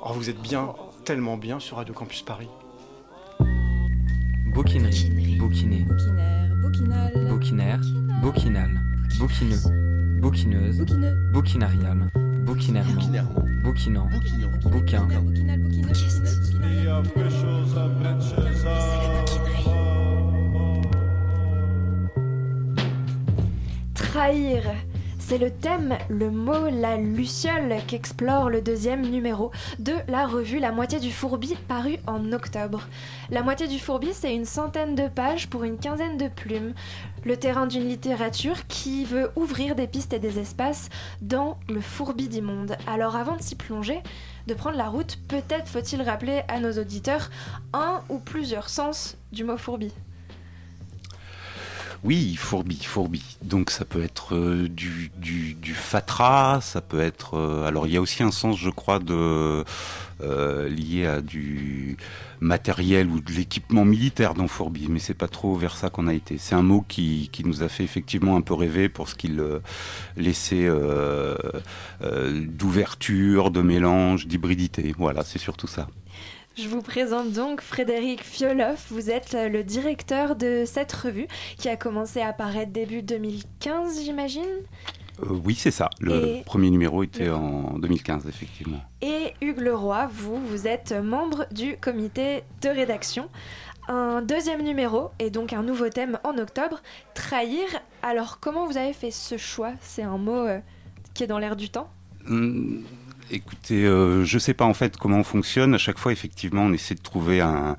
Oh, 0.05 0.11
vous 0.12 0.29
êtes 0.29 0.41
bien, 0.41 0.75
tellement 1.05 1.37
bien 1.37 1.61
sur 1.61 1.77
Radio 1.77 1.95
Campus 1.95 2.23
Paris. 2.23 2.49
Bouquinerie, 4.53 5.39
bouquinal, 5.39 5.85
bouquinaire, 7.31 7.81
bouquinal, 8.23 8.81
bouquineux, 9.20 9.57
bouquineuse, 10.20 10.85
bouquinarial, 11.33 12.11
bouquinairement, 12.45 13.51
bouquinant, 13.63 14.09
bouquin, 14.65 15.09
Trahir. 23.95 24.63
C'est 25.33 25.39
le 25.39 25.51
thème, 25.51 25.97
le 26.11 26.30
mot, 26.30 26.68
la 26.70 26.99
luciole 26.99 27.76
qu'explore 27.87 28.51
le 28.51 28.61
deuxième 28.61 29.01
numéro 29.01 29.51
de 29.78 29.95
la 30.07 30.26
revue 30.26 30.59
La 30.59 30.72
moitié 30.72 31.01
du 31.01 31.11
fourbi 31.11 31.55
paru 31.68 31.97
en 32.07 32.33
octobre. 32.33 32.87
La 33.30 33.43
moitié 33.43 33.66
du 33.66 33.78
fourbi, 33.78 34.12
c'est 34.12 34.35
une 34.35 34.45
centaine 34.45 34.95
de 34.95 35.09
pages 35.09 35.49
pour 35.49 35.64
une 35.64 35.78
quinzaine 35.78 36.18
de 36.18 36.28
plumes. 36.28 36.74
Le 37.24 37.39
terrain 37.39 37.66
d'une 37.66 37.89
littérature 37.89 38.66
qui 38.66 39.07
veut 39.07 39.30
ouvrir 39.35 39.74
des 39.74 39.87
pistes 39.87 40.12
et 40.12 40.18
des 40.18 40.39
espaces 40.39 40.91
dans 41.22 41.59
le 41.70 41.80
fourbi 41.80 42.28
d'immonde. 42.28 42.76
Alors 42.87 43.16
avant 43.16 43.37
de 43.37 43.43
s'y 43.43 43.55
plonger, 43.55 44.03
de 44.49 44.53
prendre 44.53 44.76
la 44.76 44.91
route, 44.91 45.18
peut-être 45.28 45.66
faut-il 45.66 46.03
rappeler 46.03 46.43
à 46.49 46.61
nos 46.61 46.72
auditeurs 46.72 47.30
un 47.72 48.03
ou 48.11 48.18
plusieurs 48.18 48.68
sens 48.68 49.16
du 49.33 49.45
mot 49.45 49.57
fourbi. 49.57 49.95
Oui, 52.05 52.34
fourbi, 52.34 52.82
fourbi. 52.82 53.22
Donc 53.42 53.70
ça 53.70 53.84
peut 53.84 54.03
être 54.03 54.34
euh, 54.34 54.68
du, 54.68 55.12
du, 55.18 55.55
du 55.55 55.72
fatras, 55.72 56.61
ça 56.61 56.80
peut 56.80 57.00
être... 57.00 57.34
euh, 57.34 57.64
alors 57.64 57.86
il 57.86 57.92
y 57.92 57.96
a 57.96 58.00
aussi 58.00 58.24
un 58.24 58.32
sens, 58.32 58.59
je 58.59 58.70
crois, 58.70 58.98
euh, 59.11 59.62
lié 60.68 61.07
à 61.07 61.20
du 61.20 61.96
matériel 62.40 63.07
ou 63.09 63.20
de 63.20 63.30
l'équipement 63.30 63.84
militaire 63.84 64.34
dans 64.34 64.48
fourbi, 64.48 64.88
mais 64.88 64.98
c'est 64.98 65.14
pas 65.14 65.28
trop 65.28 65.55
vers 65.55 65.76
ça 65.76 65.90
qu'on 65.90 66.09
a 66.09 66.14
été. 66.14 66.38
C'est 66.38 66.57
un 66.57 66.62
mot 66.62 66.84
qui, 66.88 67.28
qui 67.30 67.44
nous 67.44 67.62
a 67.62 67.68
fait 67.68 67.84
effectivement 67.84 68.36
un 68.36 68.40
peu 68.40 68.55
rêver 68.55 68.88
pour 68.88 69.09
ce 69.09 69.14
qu'il 69.14 69.40
laissait 70.16 70.68
d'ouverture, 72.00 73.53
de 73.53 73.62
mélange, 73.62 74.26
d'hybridité. 74.26 74.92
Voilà, 74.98 75.22
c'est 75.22 75.38
surtout 75.38 75.68
ça. 75.68 75.86
Je 76.57 76.68
vous 76.68 76.82
présente 76.82 77.32
donc 77.32 77.61
Frédéric 77.62 78.22
Fioloff. 78.22 78.86
Vous 78.90 79.11
êtes 79.11 79.32
le 79.34 79.62
directeur 79.64 80.36
de 80.36 80.64
cette 80.66 80.92
revue 80.92 81.26
qui 81.57 81.68
a 81.68 81.76
commencé 81.76 82.20
à 82.20 82.28
apparaître 82.28 82.72
début 82.72 83.03
2015, 83.03 84.03
j'imagine? 84.05 84.42
Euh, 85.22 85.26
oui, 85.44 85.55
c'est 85.55 85.70
ça. 85.70 85.88
Le 86.00 86.14
Et- 86.38 86.42
premier 86.44 86.68
numéro 86.70 87.03
était 87.03 87.30
en 87.30 87.78
2015, 87.78 88.26
effectivement. 88.28 88.80
Et 89.00 89.32
Hugues 89.40 89.61
Leroy, 89.61 90.09
vous, 90.12 90.36
vous 90.46 90.66
êtes 90.66 90.92
membre 90.92 91.46
du 91.53 91.76
comité 91.78 92.44
de 92.61 92.68
rédaction. 92.68 93.28
Un 93.88 94.20
deuxième 94.22 94.62
numéro 94.62 95.11
et 95.18 95.30
donc 95.30 95.53
un 95.55 95.62
nouveau 95.62 95.88
thème 95.88 96.18
en 96.22 96.36
octobre, 96.38 96.82
trahir. 97.14 97.64
Alors 98.03 98.38
comment 98.40 98.66
vous 98.66 98.76
avez 98.76 98.92
fait 98.92 99.11
ce 99.11 99.36
choix? 99.38 99.72
C'est 99.80 100.03
un 100.03 100.18
mot 100.18 100.46
euh, 100.46 100.61
qui 101.14 101.24
est 101.24 101.26
dans 101.26 101.38
l'air 101.38 101.57
du 101.57 101.68
temps? 101.70 101.90
Hum, 102.28 102.84
Écoutez, 103.31 103.85
euh, 103.85 104.25
je 104.25 104.39
sais 104.39 104.55
pas 104.55 104.64
en 104.64 104.75
fait 104.75 104.97
comment 104.97 105.18
on 105.18 105.25
fonctionne. 105.25 105.75
À 105.75 105.79
chaque 105.79 105.99
fois, 105.99 106.12
effectivement, 106.12 106.62
on 106.62 106.73
essaie 106.73 106.95
de 106.95 107.03
trouver 107.03 107.41
un, 107.41 107.77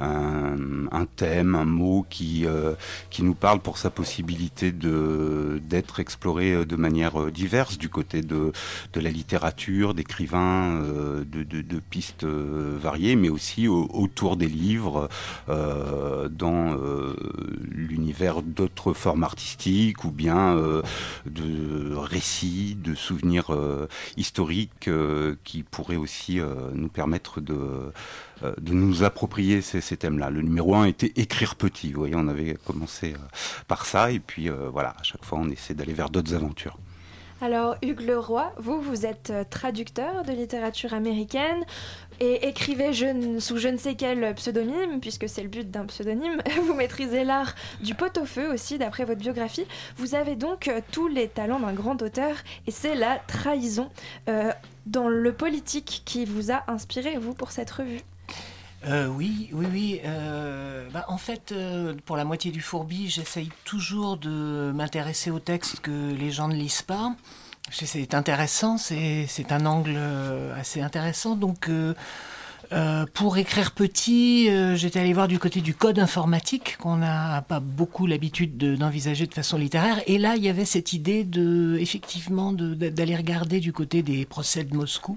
un, 0.00 1.06
thème, 1.16 1.54
un 1.54 1.64
mot 1.64 2.06
qui, 2.08 2.46
euh, 2.46 2.74
qui 3.10 3.22
nous 3.22 3.34
parle 3.34 3.60
pour 3.60 3.78
sa 3.78 3.90
possibilité 3.90 4.72
de, 4.72 5.60
d'être 5.62 6.00
exploré 6.00 6.64
de 6.64 6.76
manière 6.76 7.30
diverse 7.30 7.78
du 7.78 7.88
côté 7.88 8.22
de, 8.22 8.52
de 8.92 9.00
la 9.00 9.10
littérature, 9.10 9.94
d'écrivains, 9.94 10.80
euh, 10.82 11.24
de, 11.24 11.42
de, 11.42 11.60
de, 11.62 11.80
pistes 11.80 12.24
variées, 12.24 13.16
mais 13.16 13.28
aussi 13.28 13.68
au, 13.68 13.88
autour 13.92 14.36
des 14.36 14.48
livres, 14.48 15.08
euh, 15.48 16.28
dans 16.28 16.76
euh, 16.78 17.14
l'univers 17.70 18.42
d'autres 18.42 18.92
formes 18.92 19.24
artistiques 19.24 20.04
ou 20.04 20.10
bien 20.10 20.56
euh, 20.56 20.82
de 21.26 21.94
récits, 21.94 22.76
de 22.80 22.94
souvenirs 22.94 23.52
euh, 23.52 23.88
historiques 24.16 24.88
euh, 24.88 25.36
qui 25.44 25.62
pourraient 25.62 25.96
aussi 25.96 26.40
nous 26.72 26.88
permettre 26.88 27.40
de 27.40 27.56
de 28.42 28.72
nous 28.72 29.02
approprier 29.04 29.60
ces, 29.60 29.96
thèmes-là. 29.96 30.30
Le 30.30 30.42
numéro 30.42 30.74
un 30.74 30.84
était 30.84 31.12
écrire 31.16 31.54
petit. 31.54 31.92
Vous 31.92 32.00
voyez, 32.00 32.14
on 32.16 32.28
avait 32.28 32.56
commencé 32.66 33.14
par 33.68 33.86
ça, 33.86 34.10
et 34.10 34.20
puis 34.20 34.48
euh, 34.48 34.68
voilà, 34.70 34.90
à 34.98 35.02
chaque 35.02 35.24
fois, 35.24 35.38
on 35.40 35.48
essaie 35.48 35.74
d'aller 35.74 35.92
vers 35.92 36.10
d'autres 36.10 36.34
aventures. 36.34 36.78
Alors, 37.40 37.76
Hugues 37.82 38.00
Leroy, 38.00 38.52
vous, 38.58 38.80
vous 38.80 39.04
êtes 39.04 39.32
traducteur 39.50 40.22
de 40.22 40.32
littérature 40.32 40.94
américaine 40.94 41.64
et 42.20 42.46
écrivez 42.48 42.92
sous 43.40 43.58
je 43.58 43.68
ne 43.68 43.76
sais 43.76 43.96
quel 43.96 44.34
pseudonyme, 44.34 45.00
puisque 45.00 45.28
c'est 45.28 45.42
le 45.42 45.48
but 45.48 45.70
d'un 45.70 45.84
pseudonyme. 45.84 46.40
Vous 46.64 46.74
maîtrisez 46.74 47.24
l'art 47.24 47.54
du 47.82 47.94
pot-au-feu 47.94 48.52
aussi, 48.52 48.78
d'après 48.78 49.04
votre 49.04 49.20
biographie. 49.20 49.66
Vous 49.96 50.14
avez 50.14 50.36
donc 50.36 50.70
tous 50.92 51.08
les 51.08 51.28
talents 51.28 51.58
d'un 51.58 51.72
grand 51.72 52.00
auteur, 52.02 52.36
et 52.66 52.70
c'est 52.70 52.94
la 52.94 53.18
trahison 53.18 53.90
euh, 54.28 54.52
dans 54.86 55.08
le 55.08 55.32
politique 55.32 56.02
qui 56.04 56.24
vous 56.24 56.52
a 56.52 56.62
inspiré, 56.68 57.18
vous, 57.18 57.34
pour 57.34 57.50
cette 57.50 57.70
revue. 57.70 58.00
Euh, 58.86 59.06
oui, 59.06 59.48
oui, 59.52 59.66
oui. 59.70 60.00
Euh, 60.04 60.88
bah, 60.92 61.04
en 61.08 61.16
fait, 61.16 61.52
euh, 61.52 61.94
pour 62.04 62.16
la 62.16 62.24
moitié 62.24 62.50
du 62.50 62.60
fourbi, 62.60 63.08
j'essaye 63.08 63.48
toujours 63.64 64.16
de 64.16 64.72
m'intéresser 64.74 65.30
aux 65.30 65.38
textes 65.38 65.80
que 65.80 66.12
les 66.12 66.30
gens 66.30 66.48
ne 66.48 66.54
lisent 66.54 66.82
pas. 66.82 67.14
C'est 67.72 68.12
intéressant, 68.12 68.76
c'est 68.76 69.26
un 69.50 69.64
angle 69.64 69.98
assez 70.54 70.82
intéressant. 70.82 71.34
Donc, 71.34 71.70
pour 73.14 73.38
écrire 73.38 73.72
petit, 73.72 74.50
j'étais 74.76 75.00
allé 75.00 75.14
voir 75.14 75.28
du 75.28 75.38
côté 75.38 75.62
du 75.62 75.74
code 75.74 75.98
informatique, 75.98 76.76
qu'on 76.76 76.96
n'a 76.96 77.40
pas 77.40 77.60
beaucoup 77.60 78.06
l'habitude 78.06 78.58
d'envisager 78.76 79.26
de, 79.26 79.32
façon 79.32 79.56
littéraire. 79.56 80.02
Et 80.06 80.18
là, 80.18 80.36
il 80.36 80.44
y 80.44 80.50
avait 80.50 80.66
cette 80.66 80.92
idée 80.92 81.24
de, 81.24 81.78
effectivement, 81.80 82.52
d'aller 82.52 83.16
regarder 83.16 83.60
du 83.60 83.72
côté 83.72 84.02
des 84.02 84.26
procès 84.26 84.64
de 84.64 84.76
Moscou 84.76 85.16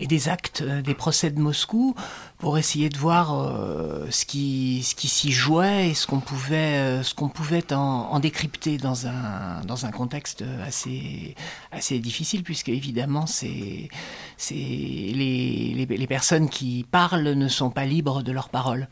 et 0.00 0.06
des 0.06 0.28
actes 0.28 0.62
euh, 0.62 0.82
des 0.82 0.94
procès 0.94 1.30
de 1.30 1.38
Moscou 1.38 1.94
pour 2.38 2.58
essayer 2.58 2.88
de 2.88 2.96
voir 2.96 3.38
euh, 3.38 4.06
ce 4.10 4.24
qui, 4.24 4.82
ce 4.82 4.94
qui 4.94 5.08
s'y 5.08 5.30
jouait 5.30 5.90
et 5.90 5.94
ce 5.94 6.06
qu'on 6.06 6.20
pouvait, 6.20 6.78
euh, 6.78 7.02
ce 7.02 7.14
qu'on 7.14 7.28
pouvait 7.28 7.72
en, 7.72 8.18
décrypter 8.18 8.78
dans 8.78 9.06
un, 9.06 9.60
dans 9.66 9.86
un 9.86 9.90
contexte 9.90 10.42
assez, 10.66 11.34
assez 11.70 11.98
difficile, 12.00 12.42
puisque 12.42 12.70
évidemment, 12.70 13.26
c'est, 13.26 13.88
c'est 14.36 14.54
les, 14.54 15.86
les, 15.88 16.06
personnes 16.06 16.48
qui 16.48 16.84
parlent 16.90 17.22
ne 17.22 17.48
sont 17.48 17.70
pas 17.70 17.84
libres 17.84 18.22
de 18.22 18.32
leurs 18.32 18.48
paroles. 18.48 18.88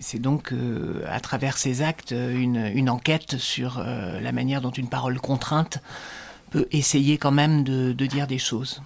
C'est 0.00 0.18
donc 0.18 0.52
à 1.08 1.20
travers 1.20 1.56
ces 1.56 1.80
actes 1.80 2.10
une, 2.10 2.70
une 2.74 2.90
enquête 2.90 3.38
sur 3.38 3.82
la 3.82 4.32
manière 4.32 4.60
dont 4.60 4.70
une 4.70 4.88
parole 4.88 5.18
contrainte 5.20 5.78
peut 6.50 6.66
essayer 6.70 7.16
quand 7.16 7.32
même 7.32 7.64
de 7.64 8.06
dire 8.06 8.26
des 8.26 8.38
choses. 8.38 8.82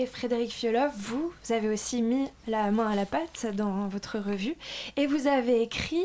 Et 0.00 0.06
Frédéric 0.06 0.52
Fiolov, 0.52 0.92
vous, 0.96 1.32
avez 1.50 1.68
aussi 1.68 2.02
mis 2.02 2.28
la 2.46 2.70
main 2.70 2.88
à 2.88 2.94
la 2.94 3.04
pâte 3.04 3.46
dans 3.52 3.88
votre 3.88 4.20
revue 4.20 4.54
et 4.96 5.08
vous 5.08 5.26
avez 5.26 5.60
écrit 5.60 6.04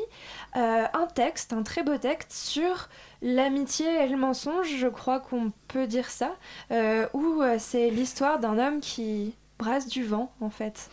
euh, 0.56 0.86
un 0.92 1.06
texte, 1.14 1.54
un 1.54 1.62
très 1.62 1.84
beau 1.84 2.00
texte 2.00 2.32
sur 2.32 2.90
l'amitié 3.22 3.86
et 4.04 4.08
le 4.08 4.18
mensonge, 4.18 4.66
je 4.80 4.88
crois 4.88 5.20
qu'on 5.20 5.52
peut 5.68 5.86
dire 5.86 6.10
ça, 6.10 6.36
euh, 6.72 7.06
où 7.14 7.44
c'est 7.60 7.92
l'histoire 7.92 8.40
d'un 8.40 8.58
homme 8.58 8.80
qui 8.80 9.36
brasse 9.60 9.88
du 9.88 10.04
vent 10.04 10.34
en 10.42 10.50
fait. 10.50 10.90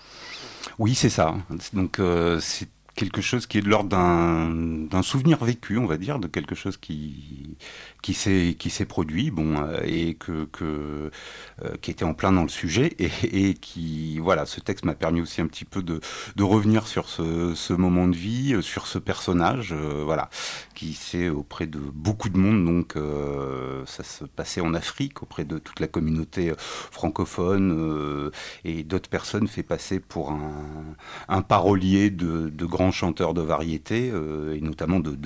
Oui, 0.79 0.95
c'est 0.95 1.09
ça. 1.09 1.35
Donc 1.73 2.01
euh, 2.01 2.39
c'est 2.39 2.69
quelque 2.95 3.20
chose 3.20 3.47
qui 3.47 3.59
est 3.59 3.62
de 3.62 3.68
l'ordre 3.68 3.88
d'un 3.91 5.03
souvenir 5.03 5.45
vécu, 5.45 5.78
on 5.78 5.86
va 5.86 5.97
dire, 5.97 6.18
de 6.18 6.26
quelque 6.26 6.55
chose 6.55 6.76
qui 6.76 7.57
qui 8.03 8.14
s'est 8.70 8.84
produit, 8.86 9.30
bon, 9.30 9.57
euh, 9.59 9.80
et 9.84 10.14
que, 10.14 10.45
que 10.47 11.11
euh, 11.62 11.76
qui 11.80 11.91
était 11.91 12.05
en 12.05 12.14
plein 12.14 12.32
dans 12.32 12.43
le 12.43 12.49
sujet 12.49 12.97
et, 12.99 13.55
qui 13.55 14.18
voilà, 14.18 14.47
ce 14.47 14.61
texte 14.61 14.84
m'a 14.84 14.95
permis 14.95 15.20
aussi 15.20 15.41
un 15.41 15.47
petit 15.47 15.64
peu 15.64 15.82
de, 15.82 16.01
de 16.36 16.43
revenir 16.43 16.86
sur 16.86 17.09
ce, 17.09 17.55
ce 17.55 17.72
moment 17.72 18.09
de 18.09 18.16
vie, 18.16 18.55
euh, 18.55 18.62
sur 18.62 18.86
ce 18.86 18.99
personnage, 18.99 19.72
voilà, 19.72 20.30
qui 20.74 20.95
s'est 20.95 21.28
auprès 21.28 21.66
de 21.66 21.78
beaucoup 21.78 22.28
de 22.28 22.38
monde, 22.38 22.64
donc 22.64 22.95
ça 23.86 24.03
se 24.03 24.24
passait 24.24 24.61
en 24.61 24.74
Afrique 24.74 25.22
auprès 25.22 25.45
de 25.45 25.59
toute 25.59 25.80
la 25.80 25.86
communauté 25.86 26.53
francophone 26.59 28.30
et 28.64 28.82
d'autres 28.82 29.11
personnes 29.11 29.49
fait 29.49 29.62
passer 29.62 30.01
pour 30.01 30.30
un, 30.30 30.95
un 31.28 31.43
parolier 31.43 32.11
de, 32.11 32.49
de 32.49 32.66
grands 32.66 32.89
chanteurs 32.91 33.34
de 33.34 33.43
variété 33.43 34.07
et 34.09 34.61
notamment 34.61 35.01
de, 35.01 35.16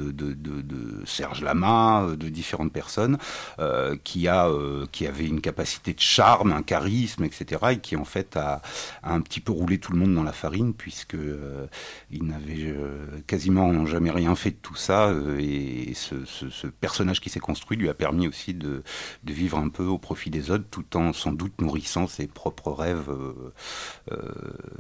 Serge 1.05 1.43
Lama, 1.43 2.09
de 2.17 2.29
différents 2.29 2.69
personnes 2.69 3.19
euh, 3.59 3.97
qui 4.05 4.29
a 4.29 4.49
euh, 4.49 4.87
qui 4.93 5.07
avait 5.07 5.27
une 5.27 5.41
capacité 5.41 5.95
de 5.95 6.01
charme, 6.01 6.53
un 6.53 6.63
charisme, 6.63 7.25
etc. 7.25 7.63
et 7.73 7.79
qui 7.79 7.97
en 7.97 8.05
fait 8.05 8.37
a, 8.37 8.63
un 9.03 9.21
petit 9.21 9.41
peu 9.41 9.53
roulé 9.53 9.79
tout 9.79 9.93
le 9.93 9.99
monde 9.99 10.15
dans 10.15 10.23
la 10.23 10.33
farine 10.33 10.75
puisque 10.75 11.15
euh, 11.15 11.67
il 12.11 12.25
n'avait 12.25 12.75
quasiment 13.27 13.87
jamais 13.87 14.11
rien 14.11 14.35
fait 14.35 14.51
de 14.51 14.57
tout 14.57 14.75
ça 14.75 15.13
et 15.39 15.93
ce, 15.95 16.67
personnage 16.67 17.21
qui 17.21 17.31
s'est 17.31 17.41
construit 17.41 17.77
lui 17.77 17.89
a 17.89 17.95
permis 17.95 18.29
aussi 18.29 18.55
de, 18.55 18.83
vivre 19.25 19.59
un 19.59 19.69
peu 19.69 19.85
au 19.85 19.99
profit 19.99 20.31
des 20.31 20.51
autres 20.51 20.65
tout 20.71 20.97
en 20.97 21.13
sans 21.13 21.33
doute 21.33 21.61
nourrissant 21.61 22.07
ses 22.07 22.27
propres 22.27 22.73
rêves 22.73 23.11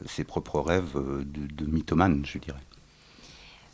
ses 0.06 0.24
propres 0.24 0.60
rêves 0.60 0.94
de 0.96 1.66
mythomane 1.66 2.24
je 2.24 2.38
dirais. 2.38 2.60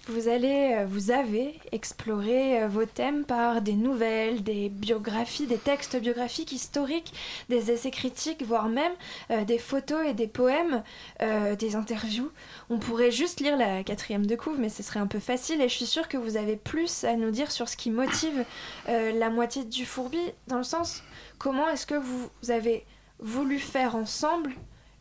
Vous 0.09 0.29
allez, 0.29 0.83
vous 0.89 1.11
avez 1.11 1.61
exploré 1.73 2.67
vos 2.69 2.87
thèmes 2.87 3.25
par 3.25 3.61
des 3.61 3.75
nouvelles, 3.75 4.43
des 4.43 4.71
biographies, 4.71 5.47
des 5.47 5.59
textes 5.59 6.01
biographiques 6.01 6.53
historiques, 6.53 7.13
des 7.51 7.71
essais 7.71 7.91
critiques, 7.91 8.43
voire 8.43 8.71
même 8.71 8.93
euh, 9.31 9.45
des 9.45 9.59
photos 9.59 10.07
et 10.07 10.15
des 10.15 10.27
poèmes, 10.27 10.83
euh, 11.21 11.55
des 11.55 11.77
interviews. 11.77 12.31
On 12.71 12.79
pourrait 12.79 13.11
juste 13.11 13.41
lire 13.41 13.59
la 13.59 13.85
quatrième 13.85 14.25
de 14.25 14.37
couve, 14.37 14.59
mais 14.59 14.71
ce 14.71 14.83
serait 14.83 15.01
un 15.01 15.07
peu 15.07 15.21
facile 15.21 15.61
et 15.61 15.69
je 15.69 15.77
suis 15.77 15.87
sûre 15.87 16.09
que 16.09 16.17
vous 16.17 16.39
avez 16.39 16.57
plus 16.57 17.05
à 17.05 17.15
nous 17.15 17.31
dire 17.31 17.51
sur 17.53 17.69
ce 17.69 17.77
qui 17.77 17.91
motive 17.91 18.45
euh, 18.89 19.13
la 19.13 19.29
moitié 19.29 19.65
du 19.65 19.85
fourbi, 19.85 20.21
dans 20.49 20.59
le 20.59 20.65
sens 20.65 21.03
comment 21.39 21.69
est-ce 21.69 21.87
que 21.87 21.95
vous, 21.95 22.31
vous 22.43 22.51
avez 22.51 22.87
voulu 23.19 23.59
faire 23.59 23.97
ensemble 23.97 24.53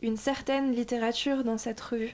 une 0.01 0.17
certaine 0.17 0.73
littérature 0.73 1.45
dans 1.45 1.57
cette 1.57 1.79
revue? 1.79 2.13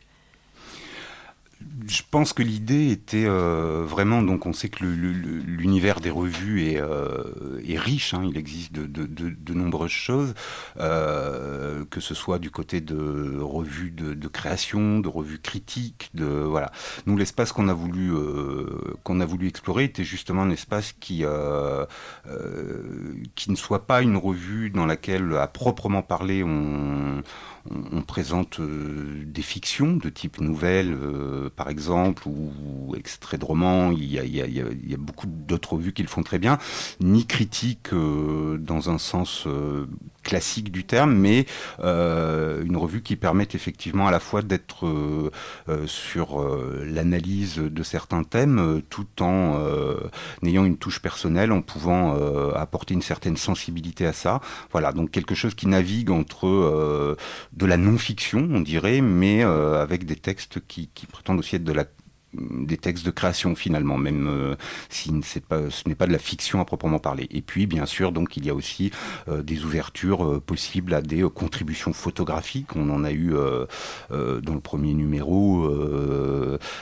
Je 1.87 2.01
pense 2.09 2.33
que 2.33 2.43
l'idée 2.43 2.91
était 2.91 3.25
euh, 3.25 3.83
vraiment, 3.85 4.21
donc 4.21 4.45
on 4.45 4.53
sait 4.53 4.69
que 4.69 4.83
l'univers 4.83 5.99
des 5.99 6.09
revues 6.09 6.63
est, 6.63 6.79
euh, 6.79 7.61
est 7.67 7.77
riche, 7.77 8.13
hein, 8.13 8.23
il 8.27 8.37
existe 8.37 8.71
de, 8.71 8.85
de, 8.85 9.05
de, 9.05 9.29
de 9.29 9.53
nombreuses 9.53 9.91
choses, 9.91 10.33
euh, 10.79 11.83
que 11.89 11.99
ce 11.99 12.13
soit 12.13 12.39
du 12.39 12.51
côté 12.51 12.81
de 12.81 13.39
revues 13.41 13.91
de, 13.91 14.27
création, 14.27 14.99
de 14.99 15.07
revues 15.07 15.39
critiques, 15.39 16.09
de 16.13 16.25
voilà. 16.25 16.71
Nous, 17.05 17.17
l'espace 17.17 17.51
qu'on 17.51 17.67
a 17.67 17.73
voulu 17.73 18.11
qu'on 19.03 19.19
a 19.19 19.25
voulu 19.25 19.47
explorer 19.47 19.85
était 19.85 20.03
justement 20.03 20.43
un 20.43 20.49
espace 20.49 20.93
qui 20.93 21.23
qui 23.35 23.51
ne 23.51 23.55
soit 23.55 23.85
pas 23.87 24.01
une 24.01 24.17
revue 24.17 24.69
dans 24.69 24.85
laquelle, 24.85 25.35
à 25.37 25.47
proprement 25.47 26.01
parler, 26.01 26.43
on 26.43 27.21
on, 27.71 28.01
présente 28.01 28.59
euh, 28.59 29.23
des 29.25 29.41
fictions 29.41 29.95
de 29.95 30.09
type 30.09 30.39
nouvelle, 30.39 30.93
euh, 30.93 31.49
par 31.55 31.69
exemple, 31.69 32.27
ou, 32.27 32.53
ou 32.63 32.95
extrait 32.95 33.37
de 33.37 33.45
roman. 33.45 33.91
Il 33.91 34.05
y 34.05 34.19
a, 34.19 34.97
beaucoup 34.97 35.27
d'autres 35.27 35.73
revues 35.73 35.93
qui 35.93 36.03
le 36.03 36.07
font 36.07 36.23
très 36.23 36.39
bien, 36.39 36.57
ni 36.99 37.25
critique 37.25 37.93
euh, 37.93 38.57
dans 38.57 38.89
un 38.89 38.97
sens 38.97 39.47
classique 40.23 40.71
du 40.71 40.85
terme, 40.85 41.15
mais 41.15 41.45
une 41.79 42.77
revue 42.77 43.01
qui 43.01 43.15
permet 43.15 43.47
effectivement 43.53 44.07
à 44.07 44.11
la 44.11 44.19
fois 44.19 44.41
d'être 44.41 45.31
sur 45.85 46.43
l'analyse 46.83 47.57
de 47.57 47.83
certains 47.83 48.23
thèmes, 48.23 48.81
tout 48.89 49.21
en 49.21 49.59
ayant 50.43 50.65
une 50.65 50.77
touche 50.77 50.99
personnelle, 50.99 51.51
en 51.51 51.61
pouvant 51.61 52.15
apporter 52.53 52.95
une 52.95 53.03
certaine 53.03 53.37
sensibilité 53.37 54.07
à 54.07 54.13
ça. 54.13 54.41
Voilà, 54.71 54.93
donc 54.93 55.11
quelque 55.11 55.35
chose 55.35 55.53
qui 55.53 55.67
navigue 55.67 56.09
entre 56.09 57.15
de 57.55 57.65
la 57.65 57.77
non-fiction, 57.77 58.47
on 58.51 58.61
dirait, 58.61 59.01
mais 59.01 59.43
avec 59.43 60.05
des 60.05 60.15
textes 60.15 60.59
qui, 60.67 60.89
qui 60.93 61.05
prétendent 61.05 61.39
aussi 61.39 61.55
être 61.55 61.63
de 61.63 61.71
la 61.71 61.85
des 62.37 62.77
textes 62.77 63.05
de 63.05 63.11
création 63.11 63.55
finalement, 63.55 63.97
même 63.97 64.27
euh, 64.27 64.55
si 64.89 65.11
ce 65.23 65.39
n'est 65.87 65.95
pas 65.95 66.07
de 66.07 66.11
la 66.11 66.19
fiction 66.19 66.59
à 66.59 66.65
proprement 66.65 66.99
parler. 66.99 67.27
Et 67.31 67.41
puis, 67.41 67.67
bien 67.67 67.85
sûr, 67.85 68.11
donc 68.11 68.37
il 68.37 68.45
y 68.45 68.49
a 68.49 68.55
aussi 68.55 68.91
euh, 69.27 69.41
des 69.41 69.63
ouvertures 69.63 70.25
euh, 70.25 70.39
possibles 70.39 70.93
à 70.93 71.01
des 71.01 71.21
contributions 71.33 71.93
photographiques. 71.93 72.75
On 72.75 72.89
en 72.89 73.03
a 73.03 73.11
eu 73.11 73.33
dans 74.09 74.53
le 74.53 74.59
premier 74.59 74.93
numéro 74.93 75.69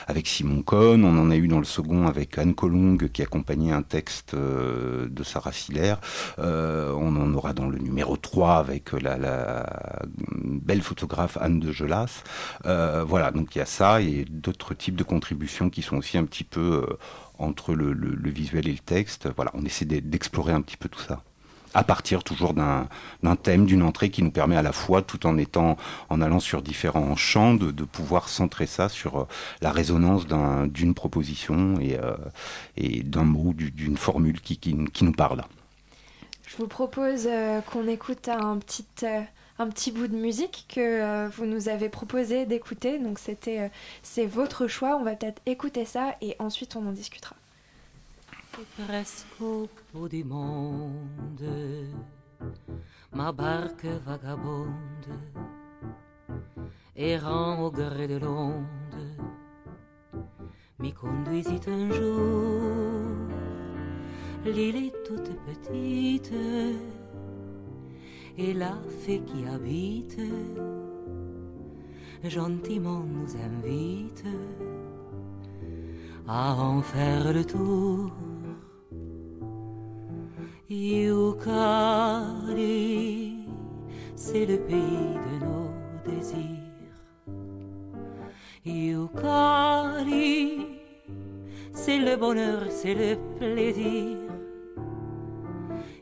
avec 0.06 0.26
Simon 0.26 0.62
Cohn, 0.62 1.04
on 1.04 1.18
en 1.18 1.30
a 1.30 1.36
eu 1.36 1.48
dans 1.48 1.58
le 1.58 1.64
second 1.64 2.06
avec 2.06 2.38
Anne 2.38 2.54
Colongue 2.54 3.08
qui 3.08 3.22
accompagnait 3.22 3.72
un 3.72 3.82
texte 3.82 4.34
de 4.34 5.22
Sarah 5.22 5.52
Siller. 5.52 5.94
on 6.38 7.16
en 7.16 7.34
aura 7.34 7.52
dans 7.52 7.68
le 7.68 7.78
numéro 7.78 8.16
3 8.16 8.56
avec 8.56 8.92
la, 8.92 9.18
la 9.18 9.66
belle 10.34 10.82
photographe 10.82 11.38
Anne 11.40 11.60
de 11.60 11.72
Gelas. 11.72 12.22
voilà, 12.64 13.30
donc 13.30 13.54
il 13.54 13.58
y 13.58 13.62
a 13.62 13.66
ça 13.66 14.00
et 14.00 14.24
d'autres 14.28 14.74
types 14.74 14.96
de 14.96 15.04
contributions 15.04 15.43
qui 15.70 15.82
sont 15.82 15.96
aussi 15.96 16.18
un 16.18 16.24
petit 16.24 16.44
peu 16.44 16.84
euh, 16.88 16.98
entre 17.38 17.74
le, 17.74 18.30
visuel 18.30 18.68
et 18.68 18.72
le 18.72 18.78
texte. 18.78 19.28
Voilà, 19.36 19.50
on 19.54 19.64
essaie 19.64 19.84
d'explorer 19.84 20.52
un 20.52 20.60
petit 20.60 20.76
peu 20.76 20.88
tout 20.88 21.00
ça 21.00 21.22
à 21.76 21.82
partir 21.82 22.22
toujours 22.22 22.54
d'un 22.54 22.86
thème, 23.42 23.66
d'une 23.66 23.82
entrée 23.82 24.08
qui 24.08 24.22
nous 24.22 24.30
permet 24.30 24.56
à 24.56 24.62
la 24.62 24.70
fois, 24.70 25.02
tout 25.02 25.26
en 25.26 25.36
étant, 25.36 25.76
en 26.08 26.20
allant 26.20 26.38
sur 26.38 26.62
différents 26.62 27.16
champs, 27.16 27.54
de, 27.54 27.84
pouvoir 27.84 28.28
centrer 28.28 28.66
ça 28.66 28.88
sur 28.88 29.22
euh, 29.22 29.26
la 29.60 29.72
résonance 29.72 30.24
d'une 30.68 30.94
proposition 30.94 31.80
et, 31.80 31.98
euh, 31.98 32.14
d'un 33.02 33.24
mot, 33.24 33.52
d'une 33.54 33.96
formule 33.96 34.40
qui, 34.40 34.74
nous 34.74 35.12
parle. 35.12 35.42
Je 36.46 36.56
vous 36.58 36.68
propose 36.68 37.28
qu'on 37.72 37.88
écoute 37.88 38.28
un 38.28 38.58
petit 38.58 38.86
un 39.58 39.68
petit 39.68 39.92
bout 39.92 40.08
de 40.08 40.16
musique 40.16 40.66
que 40.68 40.80
euh, 40.80 41.28
vous 41.28 41.46
nous 41.46 41.68
avez 41.68 41.88
proposé 41.88 42.46
d'écouter. 42.46 42.98
Donc 42.98 43.18
c'était 43.18 43.60
euh, 43.60 43.68
c'est 44.02 44.26
votre 44.26 44.66
choix. 44.66 44.96
On 44.96 45.04
va 45.04 45.14
peut-être 45.14 45.40
écouter 45.46 45.84
ça 45.84 46.14
et 46.20 46.36
ensuite 46.38 46.76
on 46.76 46.86
en 46.86 46.92
discutera. 46.92 47.36
presque 48.86 49.26
au 49.40 49.68
bout 49.92 50.08
du 50.08 50.24
monde, 50.24 51.42
ma 53.12 53.32
barque 53.32 53.86
vagabonde, 54.04 54.72
errant 56.96 57.62
au 57.62 57.70
gré 57.70 58.08
de 58.08 58.16
l'onde, 58.16 58.64
m'y 60.78 60.92
conduisit 60.92 61.60
un 61.68 61.90
jour. 61.92 62.74
L'île 64.44 64.88
est 64.88 65.04
toute 65.04 65.30
petite 65.46 66.30
et 68.36 68.52
la 68.52 68.76
fée 69.00 69.20
qui 69.20 69.46
habite 69.46 70.18
gentiment 72.28 73.04
nous 73.04 73.36
invite 73.36 74.24
à 76.26 76.54
en 76.54 76.82
faire 76.82 77.32
le 77.32 77.44
tour. 77.44 78.10
Yukari, 80.68 81.46
c'est 84.16 84.46
le 84.46 84.58
pays 84.58 85.14
de 85.26 85.38
nos 85.44 85.70
désirs. 86.04 86.98
Yukari, 88.64 90.66
c'est 91.72 91.98
le 91.98 92.16
bonheur, 92.16 92.64
c'est 92.70 92.94
le 92.94 93.16
plaisir. 93.38 94.16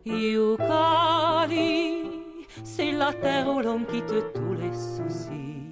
Yukari, 0.06 1.91
c'est 2.64 2.92
la 2.92 3.12
terre 3.12 3.48
où 3.48 3.60
l'on 3.60 3.84
quitte 3.84 4.14
tous 4.34 4.54
les 4.54 4.72
soucis. 4.72 5.70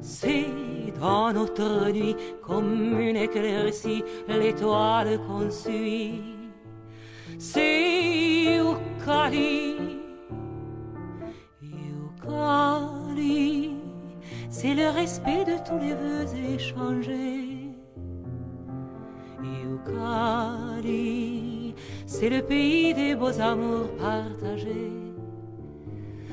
C'est 0.00 0.46
dans 1.00 1.32
notre 1.32 1.90
nuit 1.90 2.16
comme 2.42 3.00
une 3.00 3.16
éclaircie 3.16 4.04
l'étoile 4.28 5.18
qu'on 5.26 5.50
suit. 5.50 6.22
C'est 7.38 8.56
Yukari, 8.56 9.76
Yukari, 11.62 13.70
c'est 14.48 14.74
le 14.74 14.88
respect 14.90 15.44
de 15.44 15.56
tous 15.66 15.78
les 15.78 15.94
vœux 15.94 16.54
échangés. 16.54 17.48
C'est 22.06 22.28
le 22.28 22.42
pays 22.42 22.94
des 22.94 23.14
beaux 23.14 23.40
amours 23.40 23.88
partagés 23.98 25.01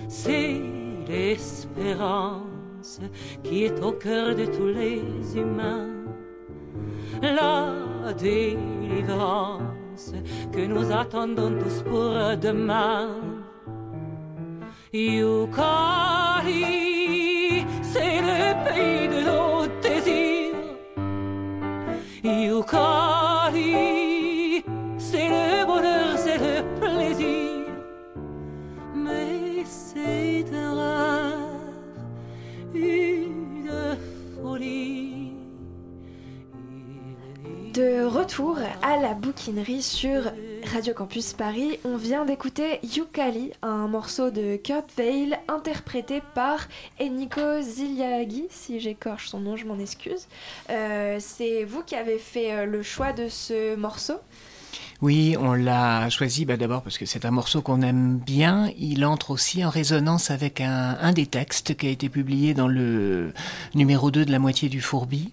c'est 0.10 0.60
l'espérance 1.08 3.00
qui 3.44 3.66
est 3.66 3.80
au 3.82 3.92
cœur 3.92 4.36
de 4.36 4.46
tous 4.46 4.68
les 4.68 5.04
humains. 5.38 5.88
La 7.22 8.14
délivrance 8.18 10.14
que 10.52 10.66
nous 10.66 10.92
attendons 10.92 11.58
tous 11.60 11.84
pour 11.84 12.12
demain. 12.42 13.10
Yukari, 14.92 15.46
c'est 17.84 18.22
le 18.22 18.56
pays 18.66 19.08
de 19.08 19.22
nos 19.30 19.68
désirs. 19.82 20.56
La 39.02 39.14
bouquinerie 39.14 39.82
sur 39.82 40.24
Radio 40.74 40.94
Campus 40.94 41.34
Paris, 41.34 41.80
on 41.86 41.96
vient 41.96 42.26
d'écouter 42.26 42.80
Yukali, 42.84 43.52
un 43.62 43.88
morceau 43.88 44.30
de 44.30 44.58
Kurt 44.58 44.90
Weill 44.98 45.40
interprété 45.48 46.22
par 46.36 46.68
Eniko 47.00 47.62
Ziliagi, 47.62 48.48
si 48.50 48.80
j'écorche 48.80 49.30
son 49.30 49.40
nom, 49.40 49.56
je 49.56 49.66
m'en 49.66 49.80
excuse. 49.80 50.28
Euh, 50.70 51.18
c'est 51.20 51.64
vous 51.64 51.82
qui 51.84 51.96
avez 51.96 52.18
fait 52.18 52.52
euh, 52.52 52.66
le 52.66 52.84
choix 52.84 53.14
de 53.14 53.30
ce 53.30 53.76
morceau? 53.76 54.16
Oui, 55.02 55.38
on 55.40 55.54
l'a 55.54 56.10
choisi 56.10 56.44
bah, 56.44 56.58
d'abord 56.58 56.82
parce 56.82 56.98
que 56.98 57.06
c'est 57.06 57.24
un 57.24 57.32
morceau 57.32 57.62
qu'on 57.62 57.82
aime 57.82 58.18
bien. 58.18 58.70
Il 58.78 59.06
entre 59.06 59.32
aussi 59.32 59.64
en 59.64 59.70
résonance 59.70 60.30
avec 60.30 60.60
un, 60.60 60.98
un, 61.00 61.14
des 61.14 61.26
textes 61.26 61.78
qui 61.78 61.88
a 61.88 61.90
été 61.90 62.10
publié 62.10 62.54
dans 62.54 62.68
le 62.68 63.32
numéro 63.76 64.12
2 64.12 64.26
de 64.26 64.32
la 64.32 64.40
moitié 64.40 64.68
du 64.68 64.82
fourbi. 64.82 65.32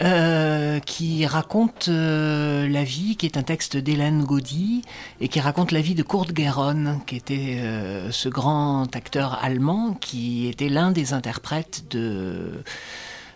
Euh, 0.00 0.80
qui 0.80 1.26
raconte 1.26 1.88
euh, 1.88 2.66
la 2.66 2.82
vie, 2.82 3.16
qui 3.16 3.26
est 3.26 3.36
un 3.36 3.42
texte 3.42 3.76
d'Hélène 3.76 4.24
Gaudy, 4.24 4.82
et 5.20 5.28
qui 5.28 5.38
raconte 5.38 5.70
la 5.70 5.82
vie 5.82 5.94
de 5.94 6.02
Kurt 6.02 6.34
Geron, 6.34 7.00
qui 7.06 7.14
était 7.14 7.58
euh, 7.58 8.10
ce 8.10 8.30
grand 8.30 8.96
acteur 8.96 9.38
allemand, 9.44 9.92
qui 9.92 10.48
était 10.48 10.70
l'un 10.70 10.92
des 10.92 11.12
interprètes 11.12 11.84
de, 11.90 12.64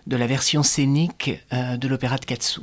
de 0.07 0.17
la 0.17 0.27
version 0.27 0.63
scénique 0.63 1.31
de 1.53 1.89
l'opéra 1.89 2.17
de 2.17 2.25
Katsu. 2.25 2.63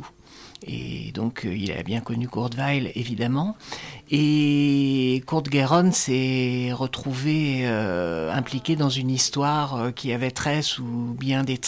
Et 0.66 1.12
donc, 1.14 1.46
euh, 1.46 1.56
il 1.56 1.72
a 1.72 1.84
bien 1.84 2.02
connu 2.02 2.28
Kurt 2.28 2.56
Weill, 2.56 2.92
évidemment. 2.96 3.56
Et 4.12 5.24
Kurt 5.28 5.50
Guéron 5.50 5.92
s'est 5.92 6.72
retrouvé 6.74 7.62
euh, 7.64 8.32
impliqué 8.32 8.76
dans 8.76 8.90
une 8.90 9.10
histoire 9.10 9.76
euh, 9.76 9.92
qui 9.92 10.14
avait 10.14 10.32
trait 10.32 10.62
sous 10.62 11.16
bien, 11.20 11.44
des, 11.44 11.60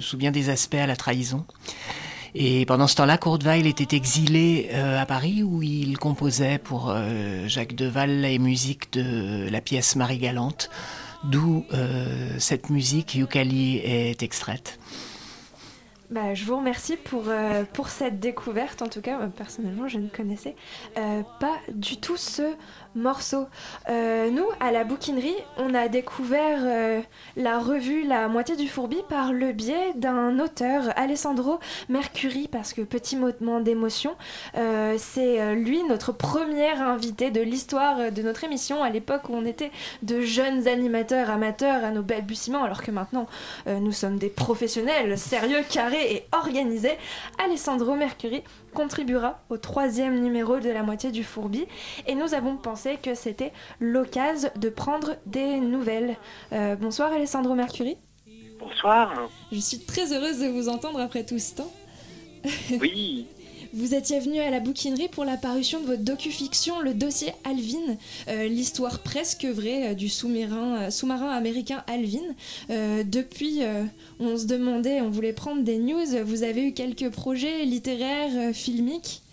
sous 0.00 0.16
bien 0.16 0.30
des 0.30 0.48
aspects 0.48 0.74
à 0.74 0.86
la 0.86 0.96
trahison. 0.96 1.44
Et 2.34 2.66
pendant 2.66 2.88
ce 2.88 2.96
temps-là, 2.96 3.16
Kurt 3.18 3.44
Weill 3.44 3.66
était 3.66 3.96
exilé 3.96 4.70
à 4.72 5.06
Paris 5.06 5.44
où 5.44 5.62
il 5.62 5.96
composait 5.98 6.58
pour 6.58 6.92
Jacques 7.46 7.76
Deval 7.76 8.22
les 8.22 8.40
musiques 8.40 8.92
de 8.92 9.48
la 9.48 9.60
pièce 9.60 9.94
Marie 9.94 10.18
Galante, 10.18 10.68
d'où 11.22 11.64
cette 12.38 12.70
musique 12.70 13.14
Yukali 13.14 13.76
est 13.76 14.24
extraite. 14.24 14.80
Bah, 16.10 16.34
je 16.34 16.44
vous 16.44 16.56
remercie 16.56 16.96
pour, 16.96 17.24
euh, 17.28 17.64
pour 17.72 17.88
cette 17.88 18.20
découverte. 18.20 18.82
En 18.82 18.88
tout 18.88 19.00
cas, 19.00 19.18
personnellement, 19.28 19.88
je 19.88 19.98
ne 19.98 20.08
connaissais 20.08 20.54
euh, 20.98 21.22
pas 21.40 21.56
du 21.72 21.98
tout 21.98 22.16
ce 22.16 22.54
morceau. 22.94 23.46
Euh, 23.88 24.30
nous, 24.30 24.46
à 24.60 24.72
la 24.72 24.84
bouquinerie, 24.84 25.34
on 25.58 25.74
a 25.74 25.88
découvert 25.88 26.58
euh, 26.62 27.00
la 27.36 27.58
revue 27.58 28.04
La 28.04 28.28
moitié 28.28 28.56
du 28.56 28.68
fourbi 28.68 28.98
par 29.08 29.32
le 29.32 29.52
biais 29.52 29.92
d'un 29.96 30.38
auteur, 30.38 30.84
Alessandro 30.96 31.58
Mercuri, 31.88 32.48
parce 32.48 32.72
que 32.72 32.82
petit 32.82 33.16
moment 33.16 33.60
d'émotion, 33.60 34.14
euh, 34.56 34.94
c'est 34.98 35.54
lui 35.54 35.82
notre 35.84 36.12
premier 36.12 36.70
invité 36.70 37.30
de 37.30 37.40
l'histoire 37.40 38.12
de 38.12 38.22
notre 38.22 38.44
émission 38.44 38.82
à 38.82 38.90
l'époque 38.90 39.28
où 39.28 39.34
on 39.34 39.44
était 39.44 39.70
de 40.02 40.20
jeunes 40.20 40.68
animateurs 40.68 41.30
amateurs 41.30 41.84
à 41.84 41.90
nos 41.90 42.02
balbutiements, 42.02 42.64
alors 42.64 42.82
que 42.82 42.90
maintenant 42.90 43.26
nous 43.66 43.92
sommes 43.92 44.18
des 44.18 44.28
professionnels 44.28 45.18
sérieux, 45.18 45.62
carrés 45.68 46.14
et 46.14 46.26
organisés. 46.32 46.96
Alessandro 47.42 47.94
Mercuri 47.94 48.42
contribuera 48.74 49.40
au 49.48 49.56
troisième 49.56 50.20
numéro 50.20 50.58
de 50.58 50.68
la 50.68 50.82
moitié 50.82 51.10
du 51.10 51.24
fourbi 51.24 51.66
et 52.06 52.14
nous 52.14 52.34
avons 52.34 52.56
pensé 52.56 52.83
que 53.02 53.14
c'était 53.14 53.52
l'occasion 53.80 54.50
de 54.56 54.68
prendre 54.68 55.16
des 55.26 55.60
nouvelles. 55.60 56.16
Euh, 56.52 56.76
bonsoir 56.76 57.12
Alessandro 57.12 57.54
Mercury. 57.54 57.96
Bonsoir. 58.58 59.28
Je 59.52 59.58
suis 59.58 59.80
très 59.80 60.12
heureuse 60.12 60.40
de 60.40 60.46
vous 60.46 60.68
entendre 60.68 61.00
après 61.00 61.24
tout 61.24 61.38
ce 61.38 61.54
temps. 61.54 61.72
Oui. 62.80 63.26
Vous 63.76 63.92
étiez 63.92 64.20
venu 64.20 64.38
à 64.38 64.50
la 64.50 64.60
bouquinerie 64.60 65.08
pour 65.08 65.24
la 65.24 65.36
parution 65.36 65.80
de 65.80 65.86
votre 65.86 66.04
docu-fiction 66.04 66.78
Le 66.78 66.94
dossier 66.94 67.32
Alvin, 67.42 67.96
euh, 68.28 68.46
l'histoire 68.46 69.00
presque 69.00 69.44
vraie 69.46 69.88
euh, 69.88 69.94
du 69.94 70.08
sous-marin 70.08 70.88
euh, 70.88 71.30
américain 71.30 71.82
Alvin. 71.88 72.20
Euh, 72.70 73.02
depuis, 73.02 73.64
euh, 73.64 73.82
on 74.20 74.36
se 74.36 74.46
demandait, 74.46 75.00
on 75.00 75.10
voulait 75.10 75.32
prendre 75.32 75.62
des 75.64 75.78
news. 75.78 76.24
Vous 76.24 76.44
avez 76.44 76.68
eu 76.68 76.72
quelques 76.72 77.10
projets 77.10 77.64
littéraires, 77.64 78.30
euh, 78.36 78.52
filmiques 78.52 79.23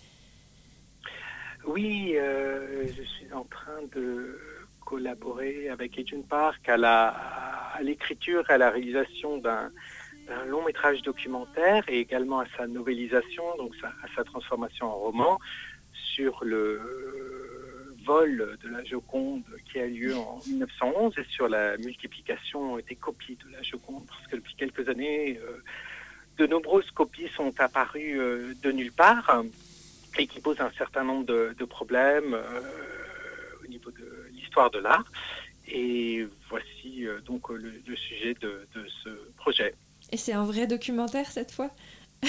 Oui, 1.66 2.14
euh, 2.16 2.86
je 2.96 3.02
suis 3.02 3.32
en 3.32 3.44
train 3.44 3.80
de 3.94 4.38
collaborer 4.84 5.68
avec 5.68 5.98
Agent 5.98 6.22
Park 6.28 6.68
à 6.68 7.78
l'écriture 7.82 8.44
et 8.50 8.54
à 8.54 8.58
la 8.58 8.70
réalisation 8.70 9.38
d'un 9.38 9.70
d'un 10.28 10.44
long 10.44 10.64
métrage 10.64 11.02
documentaire 11.02 11.82
et 11.88 11.98
également 11.98 12.38
à 12.38 12.44
sa 12.56 12.68
novélisation, 12.68 13.42
donc 13.58 13.74
sa- 13.80 13.88
à 13.88 14.06
sa 14.14 14.22
transformation 14.22 14.86
en 14.86 14.94
roman, 14.94 15.40
sur 15.92 16.44
le 16.44 16.80
vol 18.06 18.56
de 18.62 18.68
la 18.68 18.84
Joconde 18.84 19.42
qui 19.70 19.80
a 19.80 19.86
lieu 19.86 20.14
en 20.14 20.38
1911 20.46 21.14
et 21.18 21.24
sur 21.24 21.48
la 21.48 21.76
multiplication 21.78 22.76
des 22.88 22.94
copies 22.94 23.36
de 23.44 23.50
la 23.52 23.62
Joconde, 23.62 24.04
parce 24.06 24.24
que 24.28 24.36
depuis 24.36 24.54
quelques 24.54 24.88
années, 24.88 25.40
euh, 25.42 25.60
de 26.38 26.46
nombreuses 26.46 26.90
copies 26.92 27.28
sont 27.36 27.58
apparues 27.60 28.20
euh, 28.20 28.54
de 28.62 28.70
nulle 28.70 28.92
part 28.92 29.42
et 30.18 30.26
qui 30.26 30.40
posent 30.40 30.60
un 30.60 30.72
certain 30.78 31.04
nombre 31.04 31.26
de, 31.26 31.54
de 31.58 31.64
problèmes 31.64 32.34
euh, 32.34 32.60
au 33.64 33.66
niveau 33.66 33.90
de 33.90 34.28
l'histoire 34.32 34.70
de 34.70 34.78
l'art. 34.78 35.04
Et 35.68 36.26
voici 36.50 37.06
euh, 37.06 37.20
donc 37.20 37.48
le, 37.50 37.72
le 37.86 37.96
sujet 37.96 38.34
de, 38.40 38.66
de 38.74 38.86
ce 39.02 39.08
projet. 39.36 39.74
Et 40.10 40.16
c'est 40.16 40.32
un 40.32 40.44
vrai 40.44 40.66
documentaire 40.66 41.30
cette 41.30 41.52
fois? 41.52 41.70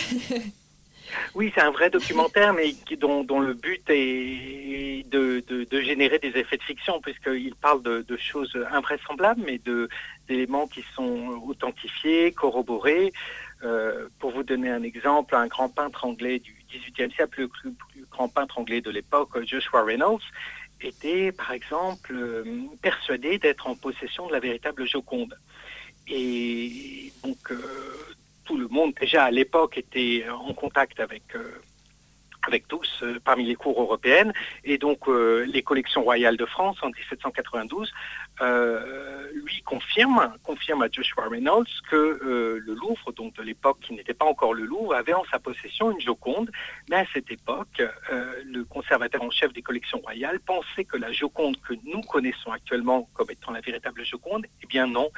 Oui, 1.35 1.51
c'est 1.53 1.61
un 1.61 1.71
vrai 1.71 1.89
documentaire, 1.89 2.53
mais 2.53 2.71
qui, 2.73 2.95
dont, 2.95 3.25
dont 3.25 3.41
le 3.41 3.53
but 3.53 3.83
est 3.89 5.03
de, 5.09 5.43
de- 5.47 5.65
de 5.65 5.81
générer 5.81 6.17
des 6.17 6.29
effets 6.29 6.55
de 6.57 6.63
fiction, 6.63 7.01
puisqu'il 7.01 7.53
parle 7.55 7.83
de, 7.83 8.01
de 8.03 8.17
choses 8.17 8.57
invraisemblables, 8.71 9.41
mais 9.45 9.59
d'éléments 10.29 10.65
qui 10.67 10.83
sont 10.95 11.41
authentifiés, 11.45 12.31
corroborés. 12.31 13.11
Euh, 13.63 14.07
pour 14.19 14.31
vous 14.31 14.43
donner 14.43 14.69
un 14.69 14.81
exemple, 14.83 15.35
un 15.35 15.47
grand 15.47 15.67
peintre 15.69 16.05
anglais 16.05 16.39
du 16.39 16.62
XVIIIe 16.77 17.11
siècle, 17.11 17.41
le 17.41 17.47
plus, 17.47 17.73
grand 18.11 18.27
peintre 18.27 18.59
anglais 18.59 18.81
de 18.81 18.89
l'époque, 18.91 19.43
Joshua 19.45 19.83
Reynolds, 19.83 20.21
était 20.81 21.31
par 21.31 21.51
exemple 21.51 22.13
euh, 22.13 22.43
persuadé 22.81 23.37
d'être 23.39 23.67
en 23.67 23.75
possession 23.75 24.27
de 24.27 24.33
la 24.33 24.39
véritable 24.39 24.85
Joconde. 24.85 25.37
Et 26.07 27.11
donc 27.23 27.51
euh, 27.51 27.57
tout 28.45 28.57
le 28.57 28.67
monde 28.67 28.93
déjà 28.99 29.25
à 29.25 29.31
l'époque 29.31 29.77
était 29.77 30.25
en 30.29 30.53
contact 30.53 30.99
avec 30.99 31.23
euh, 31.35 31.61
avec 32.45 32.67
tous 32.67 33.01
euh, 33.03 33.19
parmi 33.23 33.45
les 33.45 33.55
cours 33.55 33.79
européennes. 33.81 34.33
Et 34.63 34.77
donc 34.77 35.07
euh, 35.07 35.45
les 35.45 35.63
collections 35.63 36.03
royales 36.03 36.37
de 36.37 36.45
France 36.45 36.77
en 36.81 36.87
1792 36.87 37.91
euh, 38.41 39.29
lui 39.33 39.61
confirme 39.61 40.33
confirme 40.43 40.81
à 40.81 40.87
Joshua 40.91 41.27
Reynolds 41.29 41.67
que 41.89 41.95
euh, 41.95 42.59
le 42.59 42.73
Louvre 42.73 43.11
donc 43.13 43.35
de 43.35 43.43
l'époque 43.43 43.79
qui 43.81 43.93
n'était 43.93 44.13
pas 44.13 44.25
encore 44.25 44.53
le 44.53 44.63
Louvre 44.63 44.95
avait 44.95 45.13
en 45.13 45.23
sa 45.31 45.39
possession 45.39 45.91
une 45.91 46.01
Joconde. 46.01 46.51
Mais 46.89 46.97
à 46.97 47.05
cette 47.13 47.31
époque 47.31 47.81
euh, 48.11 48.33
le 48.45 48.63
conservateur 48.65 49.21
en 49.21 49.29
chef 49.29 49.53
des 49.53 49.61
collections 49.61 49.99
royales 49.99 50.39
pensait 50.39 50.85
que 50.85 50.97
la 50.97 51.11
Joconde 51.11 51.59
que 51.61 51.73
nous 51.85 52.01
connaissons 52.01 52.51
actuellement 52.51 53.09
comme 53.13 53.31
étant 53.31 53.51
la 53.51 53.61
véritable 53.61 54.05
Joconde 54.05 54.45
eh 54.61 54.67
bien 54.67 54.87
non 54.87 55.09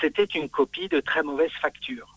c'était 0.00 0.24
une 0.24 0.48
copie 0.48 0.88
de 0.88 1.00
très 1.00 1.22
mauvaise 1.22 1.52
facture 1.60 2.14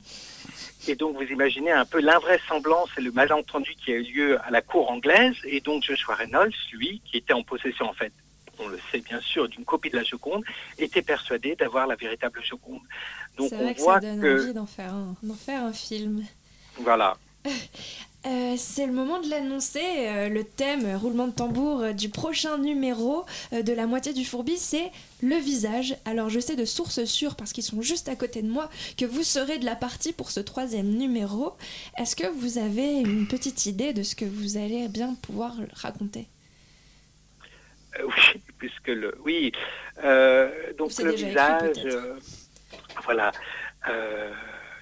et 0.87 0.95
donc, 0.95 1.15
vous 1.15 1.23
imaginez 1.23 1.71
un 1.71 1.85
peu 1.85 1.99
l'invraisemblance 1.99 2.89
et 2.97 3.01
le 3.01 3.11
malentendu 3.11 3.75
qui 3.75 3.91
a 3.91 3.95
eu 3.95 4.03
lieu 4.03 4.39
à 4.41 4.51
la 4.51 4.61
cour 4.61 4.89
anglaise. 4.89 5.35
Et 5.45 5.59
donc, 5.59 5.83
Joshua 5.83 6.15
Reynolds, 6.15 6.53
lui, 6.73 7.01
qui 7.05 7.17
était 7.17 7.33
en 7.33 7.43
possession, 7.43 7.85
en 7.85 7.93
fait, 7.93 8.13
on 8.59 8.67
le 8.67 8.79
sait 8.91 8.99
bien 8.99 9.19
sûr, 9.19 9.47
d'une 9.47 9.65
copie 9.65 9.89
de 9.89 9.97
la 9.97 10.03
Joconde, 10.03 10.43
était 10.77 11.01
persuadé 11.01 11.55
d'avoir 11.55 11.87
la 11.87 11.95
véritable 11.95 12.41
Joconde. 12.43 12.81
Donc, 13.37 13.51
on 13.51 13.57
vrai 13.57 13.75
que 13.75 13.81
voit 13.81 13.95
ça 13.95 13.99
donne 14.01 14.21
que. 14.21 14.43
envie 14.43 14.53
d'en 14.53 14.65
faire, 14.65 14.93
un, 14.93 15.15
faire 15.35 15.63
un 15.63 15.73
film. 15.73 16.25
Voilà. 16.77 17.17
Euh, 18.27 18.55
c'est 18.57 18.85
le 18.85 18.91
moment 18.91 19.21
de 19.21 19.29
l'annoncer. 19.29 19.79
euh, 19.83 20.27
le 20.27 20.43
thème 20.43 20.85
euh, 20.85 20.97
roulement 20.97 21.27
de 21.27 21.31
tambour 21.31 21.81
euh, 21.81 21.93
du 21.93 22.09
prochain 22.09 22.57
numéro 22.57 23.25
de 23.53 23.73
la 23.73 23.85
moitié 23.87 24.11
du 24.13 24.25
fourbi, 24.25 24.57
c'est 24.57 24.91
le 25.21 25.35
visage. 25.35 25.95
Alors 26.03 26.29
je 26.29 26.39
sais 26.39 26.55
de 26.55 26.65
sources 26.65 27.05
sûres, 27.05 27.35
parce 27.35 27.53
qu'ils 27.53 27.63
sont 27.63 27.81
juste 27.81 28.09
à 28.09 28.15
côté 28.15 28.41
de 28.41 28.49
moi, 28.49 28.69
que 28.97 29.05
vous 29.05 29.23
serez 29.23 29.59
de 29.59 29.65
la 29.65 29.75
partie 29.75 30.11
pour 30.11 30.31
ce 30.31 30.39
troisième 30.41 30.89
numéro. 30.89 31.55
Est-ce 31.97 32.15
que 32.15 32.27
vous 32.27 32.57
avez 32.57 32.99
une 32.99 33.27
petite 33.27 33.65
idée 33.65 33.93
de 33.93 34.03
ce 34.03 34.15
que 34.15 34.25
vous 34.25 34.57
allez 34.57 34.87
bien 34.89 35.15
pouvoir 35.21 35.53
raconter? 35.73 36.27
Oui, 38.03 38.41
puisque 38.57 38.87
le. 38.89 39.15
Oui. 39.23 39.51
Donc, 40.77 40.91
le 40.97 41.13
écrit, 41.13 41.25
visage. 41.25 41.87
voilà. 43.05 43.31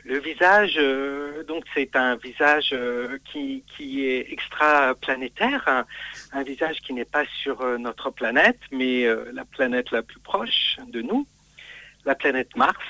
Le 0.07 0.19
visage, 0.19 0.75
euh, 0.77 1.43
donc 1.45 1.63
c'est 1.73 1.95
un 1.95 2.15
visage 2.15 2.69
euh, 2.73 3.17
qui, 3.25 3.63
qui 3.75 4.05
est 4.05 4.31
extraplanétaire, 4.31 5.63
un, 5.67 5.83
un 6.31 6.43
visage 6.43 6.79
qui 6.81 6.93
n'est 6.93 7.05
pas 7.05 7.25
sur 7.41 7.61
euh, 7.61 7.79
notre 7.79 8.11
planète, 8.11 8.59
mais 8.71 9.07
la 9.33 9.45
planète 9.45 9.89
la 9.89 10.03
plus 10.03 10.19
proche 10.19 10.77
de 10.89 11.01
nous, 11.01 11.25
la 12.05 12.13
planète 12.13 12.55
Mars. 12.55 12.85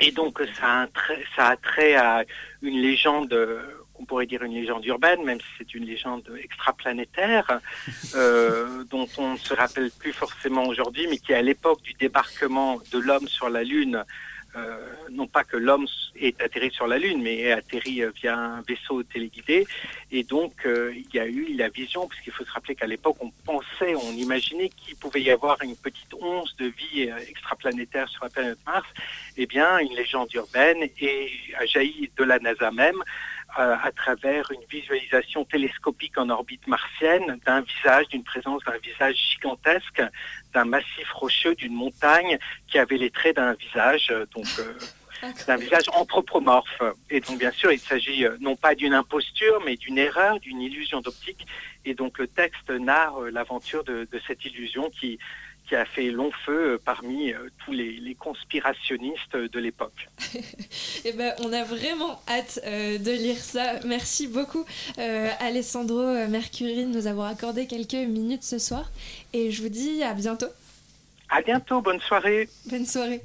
Et 0.00 0.12
donc 0.12 0.40
ça 0.54 0.66
a, 0.66 0.82
un 0.82 0.86
trait, 0.86 1.24
ça 1.34 1.48
a 1.48 1.56
trait 1.56 1.96
à 1.96 2.24
une 2.62 2.80
légende, 2.80 3.36
on 3.96 4.04
pourrait 4.04 4.26
dire 4.26 4.44
une 4.44 4.54
légende 4.54 4.86
urbaine, 4.86 5.24
même 5.24 5.40
si 5.40 5.46
c'est 5.58 5.74
une 5.74 5.86
légende 5.86 6.30
extraplanétaire, 6.40 7.58
dont 8.90 9.08
on 9.18 9.32
ne 9.32 9.38
se 9.38 9.54
rappelle 9.54 9.90
plus 9.98 10.12
forcément 10.12 10.66
aujourd'hui, 10.66 11.08
mais 11.10 11.18
qui 11.18 11.34
à 11.34 11.42
l'époque 11.42 11.82
du 11.82 11.94
débarquement 11.94 12.78
de 12.92 12.98
l'homme 12.98 13.26
sur 13.26 13.48
la 13.48 13.64
Lune, 13.64 14.04
euh, 14.56 14.78
non 15.10 15.26
pas 15.26 15.44
que 15.44 15.56
l'homme 15.56 15.86
est 16.16 16.40
atterri 16.40 16.70
sur 16.70 16.86
la 16.86 16.98
Lune, 16.98 17.22
mais 17.22 17.40
est 17.40 17.52
atterri 17.52 18.02
euh, 18.02 18.10
via 18.10 18.36
un 18.36 18.62
vaisseau 18.62 19.02
téléguidé. 19.02 19.66
Et 20.10 20.24
donc, 20.24 20.52
euh, 20.64 20.92
il 20.94 21.14
y 21.14 21.18
a 21.18 21.26
eu 21.26 21.54
la 21.54 21.68
vision, 21.68 22.06
puisqu'il 22.06 22.32
faut 22.32 22.44
se 22.44 22.52
rappeler 22.52 22.74
qu'à 22.74 22.86
l'époque, 22.86 23.16
on 23.20 23.30
pensait, 23.44 23.94
on 23.94 24.12
imaginait 24.12 24.70
qu'il 24.70 24.96
pouvait 24.96 25.22
y 25.22 25.30
avoir 25.30 25.60
une 25.62 25.76
petite 25.76 26.14
once 26.20 26.56
de 26.56 26.66
vie 26.66 27.10
extraplanétaire 27.28 28.08
sur 28.08 28.24
la 28.24 28.30
planète 28.30 28.58
Mars. 28.66 28.86
Eh 29.36 29.46
bien, 29.46 29.78
une 29.78 29.94
légende 29.94 30.32
urbaine 30.34 30.88
et 31.00 31.30
a 31.58 31.66
jailli 31.66 32.10
de 32.16 32.24
la 32.24 32.38
NASA 32.38 32.70
même 32.70 33.02
euh, 33.58 33.76
à 33.82 33.90
travers 33.90 34.50
une 34.50 34.64
visualisation 34.68 35.44
télescopique 35.44 36.18
en 36.18 36.28
orbite 36.28 36.66
martienne 36.66 37.38
d'un 37.46 37.62
visage, 37.62 38.08
d'une 38.08 38.24
présence 38.24 38.62
d'un 38.64 38.76
visage 38.78 39.16
gigantesque, 39.32 40.02
d'un 40.52 40.66
massif 40.66 41.10
rocheux, 41.12 41.54
d'une 41.54 41.72
montagne 41.72 42.38
qui 42.68 42.78
avait 42.78 42.98
les 42.98 43.10
traits 43.10 43.36
d'un 43.36 43.54
visage, 43.54 44.08
euh, 44.10 44.26
donc 44.34 44.46
euh, 44.58 44.74
d'un 45.46 45.56
visage 45.56 45.84
anthropomorphe. 45.94 46.82
Et 47.08 47.20
donc 47.20 47.38
bien 47.38 47.50
sûr, 47.50 47.72
il 47.72 47.78
s'agit 47.78 48.26
euh, 48.26 48.36
non 48.40 48.56
pas 48.56 48.74
d'une 48.74 48.92
imposture, 48.92 49.62
mais 49.64 49.76
d'une 49.76 49.96
erreur, 49.96 50.38
d'une 50.40 50.60
illusion 50.60 51.00
d'optique. 51.00 51.46
Et 51.86 51.94
donc 51.94 52.18
le 52.18 52.26
texte 52.26 52.68
narre 52.68 53.20
l'aventure 53.32 53.84
de, 53.84 54.06
de 54.10 54.20
cette 54.26 54.44
illusion 54.44 54.90
qui 54.90 55.18
qui 55.66 55.74
a 55.74 55.84
fait 55.84 56.10
long 56.10 56.30
feu 56.44 56.74
euh, 56.74 56.78
parmi 56.82 57.32
euh, 57.32 57.48
tous 57.64 57.72
les, 57.72 57.98
les 57.98 58.14
conspirationnistes 58.14 59.36
de 59.36 59.58
l'époque. 59.58 60.08
Eh 61.04 61.12
ben, 61.12 61.32
on 61.44 61.52
a 61.52 61.62
vraiment 61.62 62.20
hâte 62.28 62.58
euh, 62.66 62.98
de 62.98 63.12
lire 63.12 63.36
ça. 63.36 63.78
Merci 63.86 64.26
beaucoup, 64.26 64.64
euh, 64.98 65.28
Alessandro 65.38 66.02
Mercury, 66.28 66.84
de 66.84 66.90
nous 66.90 67.06
avoir 67.06 67.28
accordé 67.28 67.68
quelques 67.68 67.94
minutes 67.94 68.42
ce 68.42 68.58
soir. 68.58 68.90
Et 69.32 69.52
je 69.52 69.62
vous 69.62 69.68
dis 69.68 70.02
à 70.02 70.14
bientôt. 70.14 70.48
À 71.28 71.42
bientôt, 71.42 71.80
bonne 71.80 72.00
soirée. 72.00 72.48
Bonne 72.68 72.86
soirée. 72.86 73.22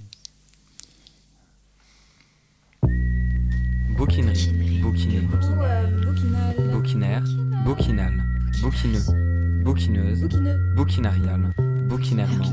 Bouquinerie, 3.97 4.79
bouquiner, 4.81 5.21
bouquinaire, 5.21 7.23
bouquinal, 7.65 8.13
bouquineux, 8.61 9.63
bouquineuse, 9.63 10.27
bouquinarial, 10.75 11.53
bouquinairement, 11.91 12.45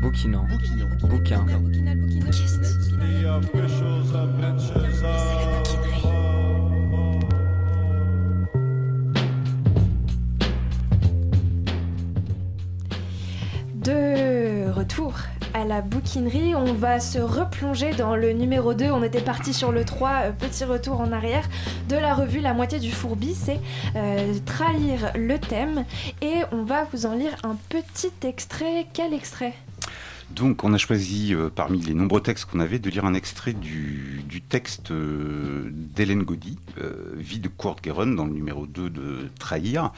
bouquinant, 0.00 0.46
bouquin. 1.02 1.44
De 13.74 14.70
retour 14.70 15.14
à 15.56 15.64
la 15.64 15.80
bouquinerie, 15.80 16.54
on 16.54 16.74
va 16.74 17.00
se 17.00 17.18
replonger 17.18 17.92
dans 17.92 18.14
le 18.14 18.34
numéro 18.34 18.74
2. 18.74 18.90
On 18.90 19.02
était 19.02 19.22
parti 19.22 19.54
sur 19.54 19.72
le 19.72 19.86
3, 19.86 20.10
euh, 20.10 20.32
petit 20.32 20.64
retour 20.64 21.00
en 21.00 21.12
arrière 21.12 21.48
de 21.88 21.96
la 21.96 22.14
revue 22.14 22.40
La 22.40 22.52
moitié 22.52 22.78
du 22.78 22.92
fourbi, 22.92 23.34
c'est 23.34 23.58
euh, 23.96 24.34
trahir 24.44 25.12
le 25.14 25.38
thème. 25.38 25.86
Et 26.20 26.42
on 26.52 26.64
va 26.64 26.84
vous 26.92 27.06
en 27.06 27.14
lire 27.14 27.34
un 27.42 27.56
petit 27.70 28.12
extrait. 28.22 28.86
Quel 28.92 29.14
extrait? 29.14 29.54
Donc, 30.28 30.62
on 30.62 30.74
a 30.74 30.78
choisi, 30.78 31.34
euh, 31.34 31.48
parmi 31.48 31.80
les 31.80 31.94
nombreux 31.94 32.20
textes 32.20 32.44
qu'on 32.44 32.60
avait, 32.60 32.78
de 32.78 32.90
lire 32.90 33.06
un 33.06 33.14
extrait 33.14 33.54
du, 33.54 34.24
texte 34.50 34.92
d'Hélène 34.92 36.22
Gaudy, 36.22 36.58
Vie 37.14 37.40
de 37.40 37.48
Kurt 37.48 37.82
Gueron, 37.82 38.08
dans 38.08 38.26
le 38.26 38.32
numéro 38.32 38.66
2 38.66 38.90
de 38.90 39.30
Trahir, 39.38 39.92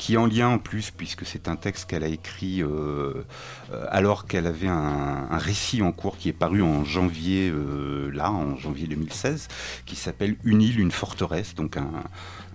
qui 0.00 0.16
en 0.16 0.24
lien 0.24 0.48
en 0.48 0.58
plus, 0.58 0.90
puisque 0.90 1.26
c'est 1.26 1.46
un 1.46 1.56
texte 1.56 1.84
qu'elle 1.84 2.04
a 2.04 2.08
écrit 2.08 2.62
euh, 2.62 3.22
euh, 3.70 3.84
alors 3.90 4.26
qu'elle 4.26 4.46
avait 4.46 4.66
un, 4.66 5.28
un 5.30 5.36
récit 5.36 5.82
en 5.82 5.92
cours 5.92 6.16
qui 6.16 6.30
est 6.30 6.32
paru 6.32 6.62
en 6.62 6.86
janvier, 6.86 7.50
euh, 7.50 8.10
là, 8.10 8.32
en 8.32 8.56
janvier 8.56 8.86
2016, 8.86 9.48
qui 9.84 9.96
s'appelle 9.96 10.36
Une 10.42 10.62
île, 10.62 10.80
une 10.80 10.90
forteresse, 10.90 11.54
donc 11.54 11.76
un, 11.76 11.90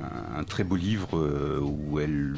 un- 0.01 0.39
un 0.39 0.43
très 0.43 0.63
beau 0.63 0.75
livre 0.75 1.17
euh, 1.17 1.59
où 1.61 1.99
elle 1.99 2.33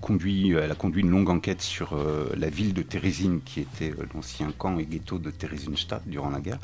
conduit, 0.00 0.50
elle 0.52 0.70
a 0.70 0.74
conduit 0.74 1.02
une 1.02 1.10
longue 1.10 1.30
enquête 1.30 1.62
sur 1.62 1.94
euh, 1.94 2.26
la 2.36 2.50
ville 2.50 2.74
de 2.74 2.82
Térésine, 2.82 3.40
qui 3.44 3.60
était 3.60 3.90
euh, 3.92 4.04
l'ancien 4.14 4.52
camp 4.56 4.78
et 4.78 4.84
ghetto 4.84 5.18
de 5.18 5.30
Theresienstadt 5.30 6.02
durant 6.06 6.30
la 6.30 6.40
guerre. 6.40 6.58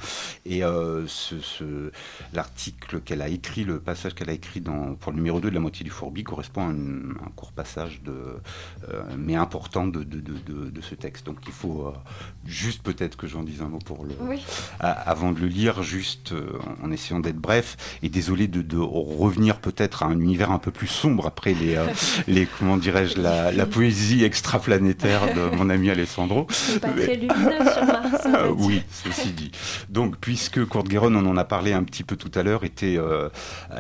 Et 0.46 0.60
ce, 1.06 1.40
ce- 1.40 1.90
l'article 2.32 3.00
qu'elle 3.00 3.22
a 3.22 3.28
écrit, 3.28 3.64
le 3.64 3.78
passage 3.80 4.14
qu'elle 4.14 4.30
a 4.30 4.32
écrit 4.34 4.60
dans, 4.60 4.94
pour 4.94 5.12
le 5.12 5.16
numéro 5.16 5.40
2 5.40 5.48
de 5.50 5.54
la 5.54 5.60
moitié 5.60 5.84
du 5.84 5.90
Fourbi 5.90 6.22
correspond 6.24 6.62
à 6.62 6.70
un, 6.70 7.10
un 7.10 7.30
court 7.36 7.52
passage 7.52 8.02
de, 8.02 8.14
mais 9.18 9.34
important 9.36 9.86
de, 9.86 10.02
de, 10.02 10.20
de- 10.20 10.70
de- 10.70 10.80
ce 10.82 10.94
texte. 10.94 11.24
Donc 11.26 11.38
il 11.46 11.52
faut 11.52 11.92
juste 12.44 12.82
peut-être 12.82 13.16
que 13.16 13.26
j'en 13.26 13.42
dise 13.42 13.62
un 13.62 13.68
mot 13.68 13.78
pour 13.78 14.04
le, 14.04 14.12
Oui. 14.20 14.42
avant 14.80 15.32
de 15.32 15.40
le 15.40 15.46
lire, 15.46 15.82
juste 15.82 16.34
en 16.82 16.90
essayant 16.92 17.20
d'être 17.20 17.38
bref, 17.38 17.98
et 18.02 18.08
désolé 18.10 18.48
de, 18.48 18.60
de 18.60 18.76
revenir 18.76 19.60
peut-être 19.60 20.02
à 20.02 20.06
un 20.06 20.18
univers 20.20 20.33
un 20.42 20.58
peu 20.58 20.70
plus 20.70 20.86
sombre 20.86 21.26
après 21.26 21.54
les, 21.54 21.76
euh, 21.76 21.84
les 22.28 22.46
comment 22.46 22.76
dirais-je, 22.76 23.20
la, 23.20 23.52
la 23.52 23.66
poésie 23.66 24.24
extraplanétaire 24.24 25.34
de 25.34 25.54
mon 25.56 25.70
ami 25.70 25.90
Alessandro. 25.90 26.46
C'est 26.50 26.80
pas 26.80 26.88
Mais- 26.96 27.02
très 27.04 27.14
lumineux 27.16 27.70
sur 27.72 27.84
Mars. 27.84 28.03
oui, 28.58 28.82
ceci 28.90 29.32
dit. 29.32 29.50
Donc, 29.88 30.16
puisque 30.18 30.66
Kurt 30.68 30.88
Gueron, 30.88 31.14
on 31.14 31.26
en 31.26 31.36
a 31.36 31.44
parlé 31.44 31.72
un 31.72 31.82
petit 31.84 32.04
peu 32.04 32.16
tout 32.16 32.30
à 32.34 32.42
l'heure, 32.42 32.64
était, 32.64 32.96
euh, 32.98 33.28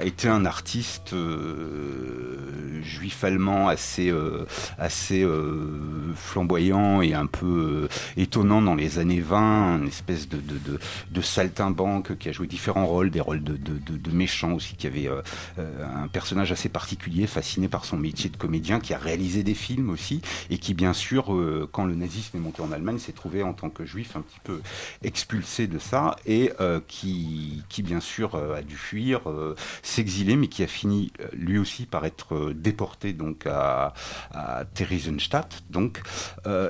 été 0.02 0.28
un 0.28 0.44
artiste 0.44 1.12
euh, 1.12 2.82
juif 2.82 3.24
allemand 3.24 3.68
assez, 3.68 4.10
euh, 4.10 4.46
assez 4.78 5.22
euh, 5.22 6.12
flamboyant 6.14 7.02
et 7.02 7.14
un 7.14 7.26
peu 7.26 7.88
euh, 7.88 7.88
étonnant 8.16 8.62
dans 8.62 8.74
les 8.74 8.98
années 8.98 9.20
20, 9.20 9.78
une 9.80 9.88
espèce 9.88 10.28
de, 10.28 10.36
de, 10.36 10.58
de, 10.58 10.78
de 11.10 11.20
saltimbanque 11.20 12.16
qui 12.18 12.28
a 12.28 12.32
joué 12.32 12.46
différents 12.46 12.86
rôles, 12.86 13.10
des 13.10 13.20
rôles 13.20 13.42
de, 13.42 13.56
de, 13.56 14.10
méchants 14.10 14.52
aussi, 14.52 14.76
qui 14.76 14.86
avait 14.86 15.08
euh, 15.08 15.22
un 15.58 16.08
personnage 16.08 16.52
assez 16.52 16.68
particulier, 16.68 17.26
fasciné 17.26 17.68
par 17.68 17.84
son 17.84 17.96
métier 17.96 18.30
de 18.30 18.36
comédien, 18.36 18.80
qui 18.80 18.94
a 18.94 18.98
réalisé 18.98 19.42
des 19.42 19.54
films 19.54 19.90
aussi, 19.90 20.20
et 20.50 20.58
qui 20.58 20.74
bien 20.74 20.92
sûr, 20.92 21.34
euh, 21.34 21.68
quand 21.70 21.84
le 21.84 21.94
nazisme 21.94 22.36
est 22.36 22.40
monté 22.40 22.62
en 22.62 22.72
Allemagne, 22.72 22.98
s'est 22.98 23.12
trouvé 23.12 23.42
en 23.42 23.52
tant 23.52 23.70
que 23.70 23.84
juif 23.84 24.16
un 24.16 24.23
petit 24.24 24.40
peu 24.42 24.60
expulsé 25.02 25.66
de 25.66 25.78
ça, 25.78 26.16
et 26.26 26.52
euh, 26.60 26.80
qui, 26.88 27.62
qui 27.68 27.82
bien 27.82 28.00
sûr 28.00 28.34
euh, 28.34 28.56
a 28.56 28.62
dû 28.62 28.76
fuir, 28.76 29.28
euh, 29.28 29.54
s'exiler, 29.82 30.36
mais 30.36 30.48
qui 30.48 30.62
a 30.62 30.66
fini 30.66 31.12
lui 31.32 31.58
aussi 31.58 31.86
par 31.86 32.04
être 32.04 32.52
déporté 32.52 33.12
donc 33.12 33.46
à, 33.46 33.94
Theresienstadt, 34.74 35.62
donc, 35.70 36.02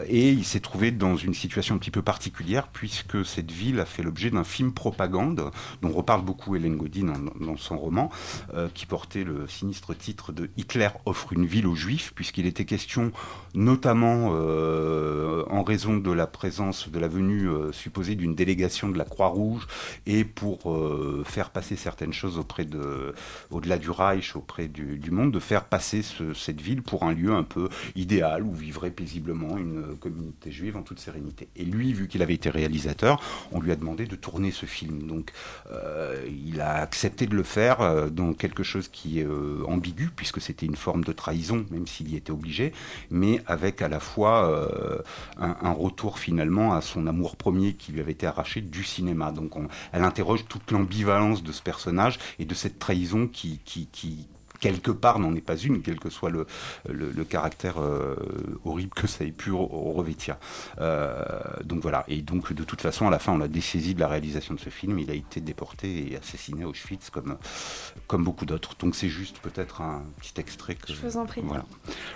et 0.08 0.30
il 0.30 0.44
s'est 0.44 0.60
trouvé 0.60 0.90
dans 0.90 1.16
une 1.16 1.34
situation 1.34 1.74
un 1.74 1.78
petit 1.78 1.90
peu 1.90 2.02
particulière 2.02 2.68
puisque 2.68 3.24
cette 3.24 3.50
ville 3.50 3.80
a 3.80 3.86
fait 3.86 4.02
l'objet 4.02 4.30
d'un 4.30 4.44
film 4.44 4.72
propagande 4.72 5.50
dont 5.82 5.90
reparle 5.90 6.22
beaucoup 6.22 6.56
Hélène 6.56 6.76
Godin 6.76 7.12
dans, 7.40 7.56
son 7.56 7.78
roman, 7.78 8.10
qui 8.74 8.86
portait 8.86 9.24
le 9.24 9.46
sinistre 9.48 9.94
titre 9.94 10.32
de 10.32 10.50
Hitler 10.56 10.88
offre 11.06 11.32
une 11.32 11.46
ville 11.46 11.66
aux 11.66 11.74
Juifs, 11.74 12.12
puisqu'il 12.14 12.46
était 12.46 12.64
question 12.64 13.12
notamment 13.54 14.28
en 14.28 15.62
raison 15.62 15.96
de 15.96 16.12
la 16.12 16.26
présence, 16.26 16.88
de 16.88 16.98
la 16.98 17.08
venue 17.08 17.43
euh, 17.46 17.72
supposée 17.72 18.14
d'une 18.14 18.34
délégation 18.34 18.88
de 18.88 18.98
la 18.98 19.04
Croix-Rouge 19.04 19.66
et 20.06 20.24
pour 20.24 20.72
euh, 20.72 21.22
faire 21.24 21.50
passer 21.50 21.76
certaines 21.76 22.12
choses 22.12 22.38
auprès 22.38 22.64
de, 22.64 23.14
au-delà 23.50 23.78
du 23.78 23.90
Reich, 23.90 24.36
auprès 24.36 24.68
du, 24.68 25.10
monde, 25.10 25.32
de 25.32 25.38
faire 25.40 25.64
passer 25.64 26.02
ce- 26.02 26.34
cette 26.34 26.60
ville 26.60 26.82
pour 26.82 27.02
un 27.04 27.12
lieu 27.12 27.32
un 27.32 27.42
peu 27.42 27.68
idéal 27.96 28.42
où 28.42 28.52
vivrait 28.54 28.90
paisiblement 28.90 29.56
une 29.56 29.96
communauté 29.96 30.50
juive 30.50 30.76
en 30.76 30.82
toute 30.82 31.00
sérénité. 31.00 31.48
Et 31.56 31.64
lui, 31.64 31.92
vu 31.92 32.08
qu'il 32.08 32.22
avait 32.22 32.34
été 32.34 32.50
réalisateur, 32.50 33.20
on 33.52 33.60
lui 33.60 33.72
a 33.72 33.76
demandé 33.76 34.06
de 34.06 34.16
tourner 34.16 34.50
ce 34.50 34.66
film. 34.66 35.06
Donc, 35.06 35.32
euh, 35.70 36.26
il 36.46 36.60
a 36.60 36.74
accepté 36.76 37.26
de 37.26 37.34
le 37.34 37.42
faire 37.42 37.80
euh, 37.80 38.08
dans 38.10 38.32
quelque 38.34 38.62
chose 38.62 38.88
qui 38.88 39.20
est 39.20 39.26
euh, 39.26 39.62
ambigu, 39.66 40.10
puisque 40.14 40.40
c'était 40.40 40.66
une 40.66 40.76
forme 40.76 41.04
de 41.04 41.12
trahison, 41.12 41.64
même 41.70 41.86
s'il 41.86 42.10
y 42.10 42.16
était 42.16 42.32
obligé, 42.32 42.72
mais 43.10 43.40
avec 43.46 43.82
à 43.82 43.88
la 43.88 44.00
fois 44.00 44.48
euh, 44.50 44.98
un 45.38 45.72
retour 45.72 46.18
finalement 46.18 46.74
à 46.74 46.80
son 46.82 47.06
amour 47.06 47.23
premier 47.32 47.72
qui 47.74 47.92
lui 47.92 48.00
avait 48.00 48.12
été 48.12 48.26
arraché 48.26 48.60
du 48.60 48.84
cinéma. 48.84 49.32
Donc, 49.32 49.56
on- 49.56 49.68
elle 49.92 50.04
interroge 50.04 50.44
toute 50.48 50.70
l'ambivalence 50.70 51.42
de 51.42 51.52
ce 51.52 51.62
personnage 51.62 52.18
et 52.38 52.44
de 52.44 52.54
cette 52.54 52.78
trahison 52.78 53.26
qui, 53.26 53.60
qui, 53.64 53.88
qui 53.90 54.28
quelque 54.64 54.90
part 54.90 55.18
n'en 55.18 55.34
est 55.34 55.42
pas 55.42 55.58
une, 55.58 55.82
quel 55.82 55.98
que 56.00 56.08
soit 56.08 56.30
le, 56.30 56.46
le, 56.88 57.10
le 57.10 57.24
caractère 57.24 57.76
euh, 57.82 58.16
horrible 58.64 58.94
que 58.94 59.06
ça 59.06 59.22
ait 59.24 59.30
pu 59.42 59.50
re- 59.50 59.68
revêtir. 59.98 60.36
Euh, 60.80 61.22
donc 61.64 61.82
voilà, 61.82 62.04
et 62.08 62.22
donc 62.22 62.50
de 62.54 62.64
toute 62.64 62.80
façon, 62.80 63.06
à 63.06 63.10
la 63.10 63.18
fin, 63.18 63.32
on 63.32 63.38
l'a 63.38 63.46
dessaisi 63.48 63.94
de 63.94 64.00
la 64.00 64.08
réalisation 64.08 64.54
de 64.54 64.60
ce 64.60 64.70
film, 64.70 64.98
il 64.98 65.10
a 65.10 65.14
été 65.14 65.42
déporté 65.42 66.12
et 66.12 66.16
assassiné 66.16 66.62
à 66.64 66.68
Auschwitz 66.68 67.10
comme, 67.10 67.36
comme 68.06 68.24
beaucoup 68.24 68.46
d'autres. 68.46 68.74
Donc 68.78 68.94
c'est 68.94 69.10
juste 69.10 69.38
peut-être 69.40 69.82
un 69.82 70.02
petit 70.18 70.40
extrait 70.40 70.76
que... 70.76 70.94
Je 70.94 71.06
vous 71.06 71.18
en 71.18 71.26
prie. 71.26 71.42
Voilà. 71.44 71.66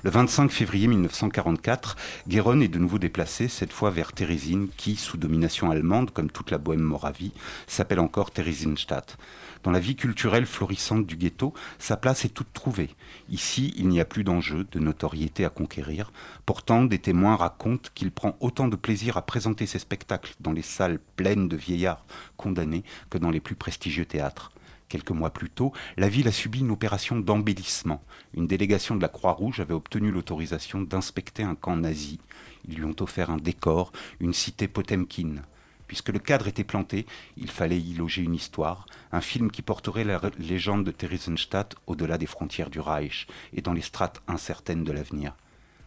Le 0.03 0.11
25 0.11 0.51
février 0.51 0.87
1944, 0.87 1.97
Guéron 2.29 2.61
est 2.63 2.69
de 2.69 2.79
nouveau 2.79 2.99
déplacé, 2.99 3.49
cette 3.49 3.75
fois 3.75 3.91
vers 3.91 4.15
Térésine, 4.15 4.69
qui, 4.79 4.97
sous 4.97 5.19
domination 5.19 5.71
allemande, 5.71 6.13
comme 6.13 6.31
toute 6.31 6.51
la 6.51 6.57
Bohème-Moravie, 6.57 7.33
s'appelle 7.67 8.01
encore 8.01 8.31
Theresienstadt. 8.31 9.19
Dans 9.63 9.71
la 9.71 9.81
vie 9.81 9.97
culturelle 9.97 10.47
florissante 10.47 11.07
du 11.07 11.17
ghetto, 11.17 11.53
sa 11.79 11.97
place 11.97 12.25
est 12.25 12.35
toute 12.35 12.53
trouvée. 12.53 12.91
Ici, 13.29 13.75
il 13.77 13.89
n'y 13.89 14.01
a 14.01 14.05
plus 14.05 14.25
d'enjeu, 14.25 14.67
de 14.71 14.79
notoriété 14.79 15.45
à 15.45 15.51
conquérir. 15.51 16.13
Pourtant, 16.47 16.85
des 16.85 16.99
témoins 16.99 17.37
racontent 17.37 17.91
qu'il 17.95 18.13
prend 18.13 18.37
autant 18.41 18.69
de 18.69 18.77
plaisir 18.77 19.17
à 19.17 19.23
présenter 19.23 19.67
ses 19.67 19.79
spectacles 19.79 20.35
dans 20.41 20.53
les 20.53 20.63
salles 20.63 21.01
pleines 21.17 21.49
de 21.49 21.57
vieillards 21.57 22.05
condamnés 22.37 22.85
que 23.11 23.19
dans 23.19 23.31
les 23.31 23.41
plus 23.41 23.57
prestigieux 23.57 24.07
théâtres. 24.07 24.53
Quelques 24.89 25.11
mois 25.11 25.31
plus 25.31 25.51
tôt, 25.51 25.73
la 25.99 26.09
ville 26.09 26.29
a 26.29 26.33
subi 26.33 26.61
une 26.61 26.71
opération 26.71 27.19
d'embellissement. 27.19 28.03
Une 28.35 28.47
délégation 28.47 28.97
de 28.97 29.03
la 29.03 29.09
Croix-Rouge 29.09 29.61
avait 29.61 29.75
obtenu 29.75 30.11
l'autorisation 30.11 30.81
d'inspecter 30.81 31.43
un 31.43 31.55
camp 31.55 31.77
nazi. 31.77 32.21
Ils 32.67 32.77
lui 32.77 32.85
ont 32.85 32.97
offert 33.01 33.31
un 33.31 33.37
décor, 33.37 33.93
une 34.21 34.33
cité 34.33 34.67
Potemkin. 34.67 35.43
Puisque 35.89 36.11
le 36.11 36.19
cadre 36.19 36.47
était 36.47 36.65
planté, 36.65 37.07
il 37.37 37.51
fallait 37.51 37.81
y 37.81 37.95
loger 37.95 38.23
une 38.23 38.35
histoire, 38.35 38.87
un 39.11 39.23
film 39.23 39.51
qui 39.51 39.63
porterait 39.63 40.05
la 40.05 40.21
légende 40.39 40.85
de 40.85 40.91
Theresienstadt 40.91 41.75
au-delà 41.87 42.19
des 42.19 42.27
frontières 42.27 42.71
du 42.71 42.79
Reich 42.79 43.27
et 43.55 43.63
dans 43.63 43.73
les 43.73 43.83
strates 43.83 44.23
incertaines 44.29 44.85
de 44.85 44.93
l'avenir. 44.93 45.35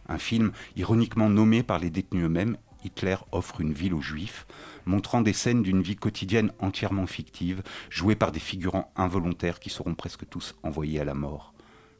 Un 0.08 0.18
film 0.18 0.52
ironiquement 0.76 1.30
nommé 1.30 1.62
par 1.62 1.78
les 1.78 1.88
détenus 1.88 2.24
eux-mêmes, 2.24 2.58
Hitler 2.84 3.16
offre 3.30 3.60
une 3.60 3.72
ville 3.72 3.94
aux 3.94 4.00
Juifs, 4.00 4.46
montrant 4.86 5.22
des 5.22 5.32
scènes 5.32 5.62
d'une 5.62 5.82
vie 5.82 5.94
quotidienne 5.94 6.52
entièrement 6.58 7.06
fictive, 7.06 7.62
jouées 7.88 8.16
par 8.16 8.32
des 8.32 8.40
figurants 8.40 8.92
involontaires 8.96 9.60
qui 9.60 9.70
seront 9.70 9.94
presque 9.94 10.28
tous 10.28 10.56
envoyés 10.64 10.98
à 10.98 11.04
la 11.04 11.14
mort. 11.14 11.51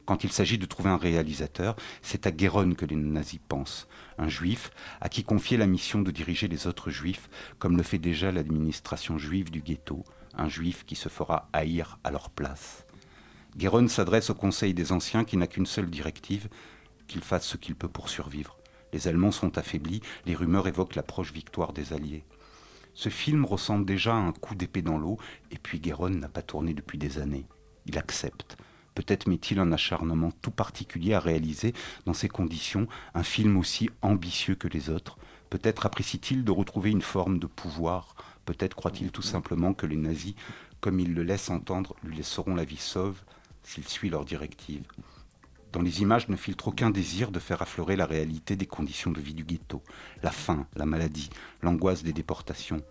Quand 0.05 0.25
il 0.25 0.31
s'agit 0.31 0.57
de 0.57 0.65
trouver 0.65 0.89
un 0.89 0.97
réalisateur, 0.97 1.77
c'est 2.01 2.27
à 2.27 2.31
Guéron 2.31 2.73
que 2.73 2.85
les 2.85 2.97
nazis 2.97 3.39
pensent, 3.47 3.87
un 4.17 4.27
juif 4.27 4.71
à 4.99 5.07
qui 5.07 5.23
confier 5.23 5.55
la 5.55 5.65
mission 5.65 6.01
de 6.01 6.11
diriger 6.11 6.49
les 6.49 6.67
autres 6.67 6.89
juifs, 6.89 7.29
comme 7.57 7.77
le 7.77 7.83
fait 7.83 7.99
déjà 7.99 8.31
l'administration 8.31 9.17
juive 9.17 9.49
du 9.49 9.61
ghetto, 9.61 10.03
un 10.33 10.49
juif 10.49 10.83
qui 10.85 10.95
se 10.95 11.07
fera 11.07 11.47
haïr 11.53 11.99
à 12.03 12.11
leur 12.11 12.29
place. 12.29 12.85
Guéron 13.55 13.87
s'adresse 13.87 14.29
au 14.29 14.35
Conseil 14.35 14.73
des 14.73 14.91
Anciens 14.91 15.23
qui 15.23 15.37
n'a 15.37 15.47
qu'une 15.47 15.65
seule 15.65 15.89
directive, 15.89 16.49
qu'il 17.07 17.21
fasse 17.21 17.45
ce 17.45 17.57
qu'il 17.57 17.75
peut 17.75 17.87
pour 17.87 18.09
survivre. 18.09 18.57
Les 18.91 19.07
Allemands 19.07 19.31
sont 19.31 19.57
affaiblis, 19.57 20.01
les 20.25 20.35
rumeurs 20.35 20.67
évoquent 20.67 20.95
la 20.95 21.03
proche 21.03 21.31
victoire 21.31 21.71
des 21.71 21.93
Alliés. 21.93 22.25
Ce 22.93 23.09
film 23.09 23.45
ressemble 23.45 23.85
déjà 23.85 24.13
à 24.13 24.17
un 24.17 24.33
coup 24.33 24.53
d'épée 24.53 24.81
dans 24.81 24.97
l'eau, 24.97 25.17
et 25.51 25.57
puis 25.57 25.79
Guéron 25.79 26.09
n'a 26.09 26.29
pas 26.29 26.41
tourné 26.41 26.73
depuis 26.73 26.97
des 26.97 27.19
années. 27.19 27.47
Il 27.85 27.97
accepte. 27.97 28.57
Peut-être 28.95 29.27
met-il 29.27 29.59
un 29.59 29.71
acharnement 29.71 30.31
tout 30.41 30.51
particulier 30.51 31.13
à 31.13 31.19
réaliser, 31.19 31.73
dans 32.05 32.13
ces 32.13 32.29
conditions, 32.29 32.87
un 33.13 33.23
film 33.23 33.57
aussi 33.57 33.89
ambitieux 34.01 34.55
que 34.55 34.67
les 34.67 34.89
autres. 34.89 35.17
Peut-être 35.49 35.85
apprécie-t-il 35.85 36.43
de 36.43 36.51
retrouver 36.51 36.91
une 36.91 37.01
forme 37.01 37.39
de 37.39 37.47
pouvoir. 37.47 38.15
Peut-être 38.45 38.75
croit-il 38.75 39.11
tout 39.11 39.21
simplement 39.21 39.73
que 39.73 39.85
les 39.85 39.97
nazis, 39.97 40.35
comme 40.81 40.99
ils 40.99 41.13
le 41.13 41.23
laissent 41.23 41.49
entendre, 41.49 41.95
lui 42.03 42.17
laisseront 42.17 42.55
la 42.55 42.65
vie 42.65 42.77
sauve 42.77 43.21
s'il 43.63 43.87
suit 43.87 44.09
leurs 44.09 44.25
directives. 44.25 44.85
Dans 45.71 45.81
les 45.81 46.01
images 46.01 46.29
ne 46.29 46.35
filtre 46.35 46.67
aucun 46.67 46.91
désir 46.91 47.31
de 47.31 47.39
faire 47.39 47.63
affleurer 47.63 47.95
la 47.95 48.05
réalité 48.05 48.55
des 48.55 48.67
conditions 48.67 49.11
de 49.11 49.19
vie 49.19 49.33
du 49.33 49.43
ghetto, 49.43 49.81
la 50.21 50.29
faim, 50.29 50.67
la 50.75 50.85
maladie, 50.85 51.31
l'angoisse 51.63 52.03
des 52.03 52.13
déportations. 52.13 52.81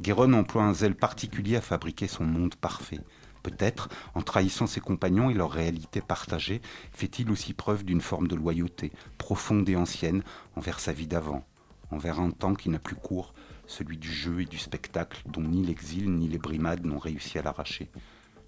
Guéron 0.00 0.32
emploie 0.32 0.62
un 0.62 0.72
zèle 0.72 0.94
particulier 0.94 1.56
à 1.56 1.60
fabriquer 1.60 2.06
son 2.06 2.24
monde 2.24 2.54
parfait. 2.54 3.00
Peut-être, 3.42 3.88
en 4.14 4.22
trahissant 4.22 4.66
ses 4.66 4.80
compagnons 4.80 5.30
et 5.30 5.34
leur 5.34 5.50
réalité 5.50 6.00
partagée, 6.00 6.60
fait-il 6.92 7.30
aussi 7.30 7.54
preuve 7.54 7.84
d'une 7.84 8.00
forme 8.00 8.28
de 8.28 8.36
loyauté, 8.36 8.92
profonde 9.18 9.68
et 9.68 9.76
ancienne, 9.76 10.22
envers 10.56 10.80
sa 10.80 10.92
vie 10.92 11.06
d'avant. 11.06 11.44
envers 11.92 12.20
un 12.20 12.30
temps 12.30 12.54
qui 12.54 12.68
n'a 12.68 12.78
plus 12.78 12.94
cours, 12.94 13.34
celui 13.66 13.98
du 13.98 14.12
jeu 14.12 14.42
et 14.42 14.44
du 14.44 14.58
spectacle, 14.58 15.22
dont 15.26 15.42
ni 15.42 15.64
l'exil 15.64 16.08
ni 16.12 16.28
les 16.28 16.38
brimades 16.38 16.84
n'ont 16.84 17.00
réussi 17.00 17.36
à 17.36 17.42
l'arracher. 17.42 17.90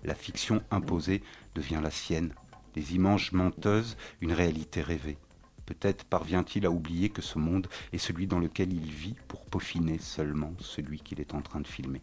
La 0.05 0.14
fiction 0.14 0.62
imposée 0.70 1.22
devient 1.57 1.80
la 1.82 1.90
sienne, 1.90 2.34
les 2.76 2.95
images 2.95 3.32
menteuses 3.32 3.97
une 4.20 4.32
réalité 4.32 4.80
rêvée. 4.80 5.18
Peut-être 5.66 6.05
parvient-il 6.05 6.66
à 6.66 6.70
oublier 6.70 7.09
que 7.09 7.22
ce 7.22 7.38
monde 7.38 7.68
est 7.93 7.99
celui 7.99 8.26
dans 8.26 8.40
lequel 8.40 8.72
il 8.72 8.90
vit 8.90 9.16
pour 9.28 9.45
peaufiner 9.45 9.99
seulement 9.99 10.53
celui 10.59 11.01
qu'il 11.01 11.20
est 11.20 11.34
en 11.34 11.40
train 11.40 11.61
de 11.61 11.66
filmer. 11.66 12.03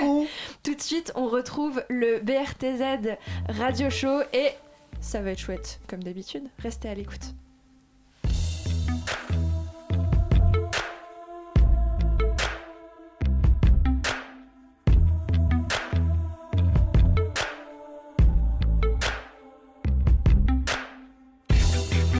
Tout 0.62 0.74
de 0.74 0.80
suite, 0.80 1.12
on 1.14 1.26
retrouve 1.26 1.82
le 1.88 2.20
BRTZ 2.20 3.16
Radio 3.48 3.90
Show 3.90 4.21
et 4.32 4.52
ça 5.00 5.20
va 5.20 5.30
être 5.30 5.38
chouette 5.38 5.80
comme 5.88 6.02
d'habitude. 6.02 6.44
Restez 6.58 6.88
à 6.88 6.94
l'écoute. 6.94 7.34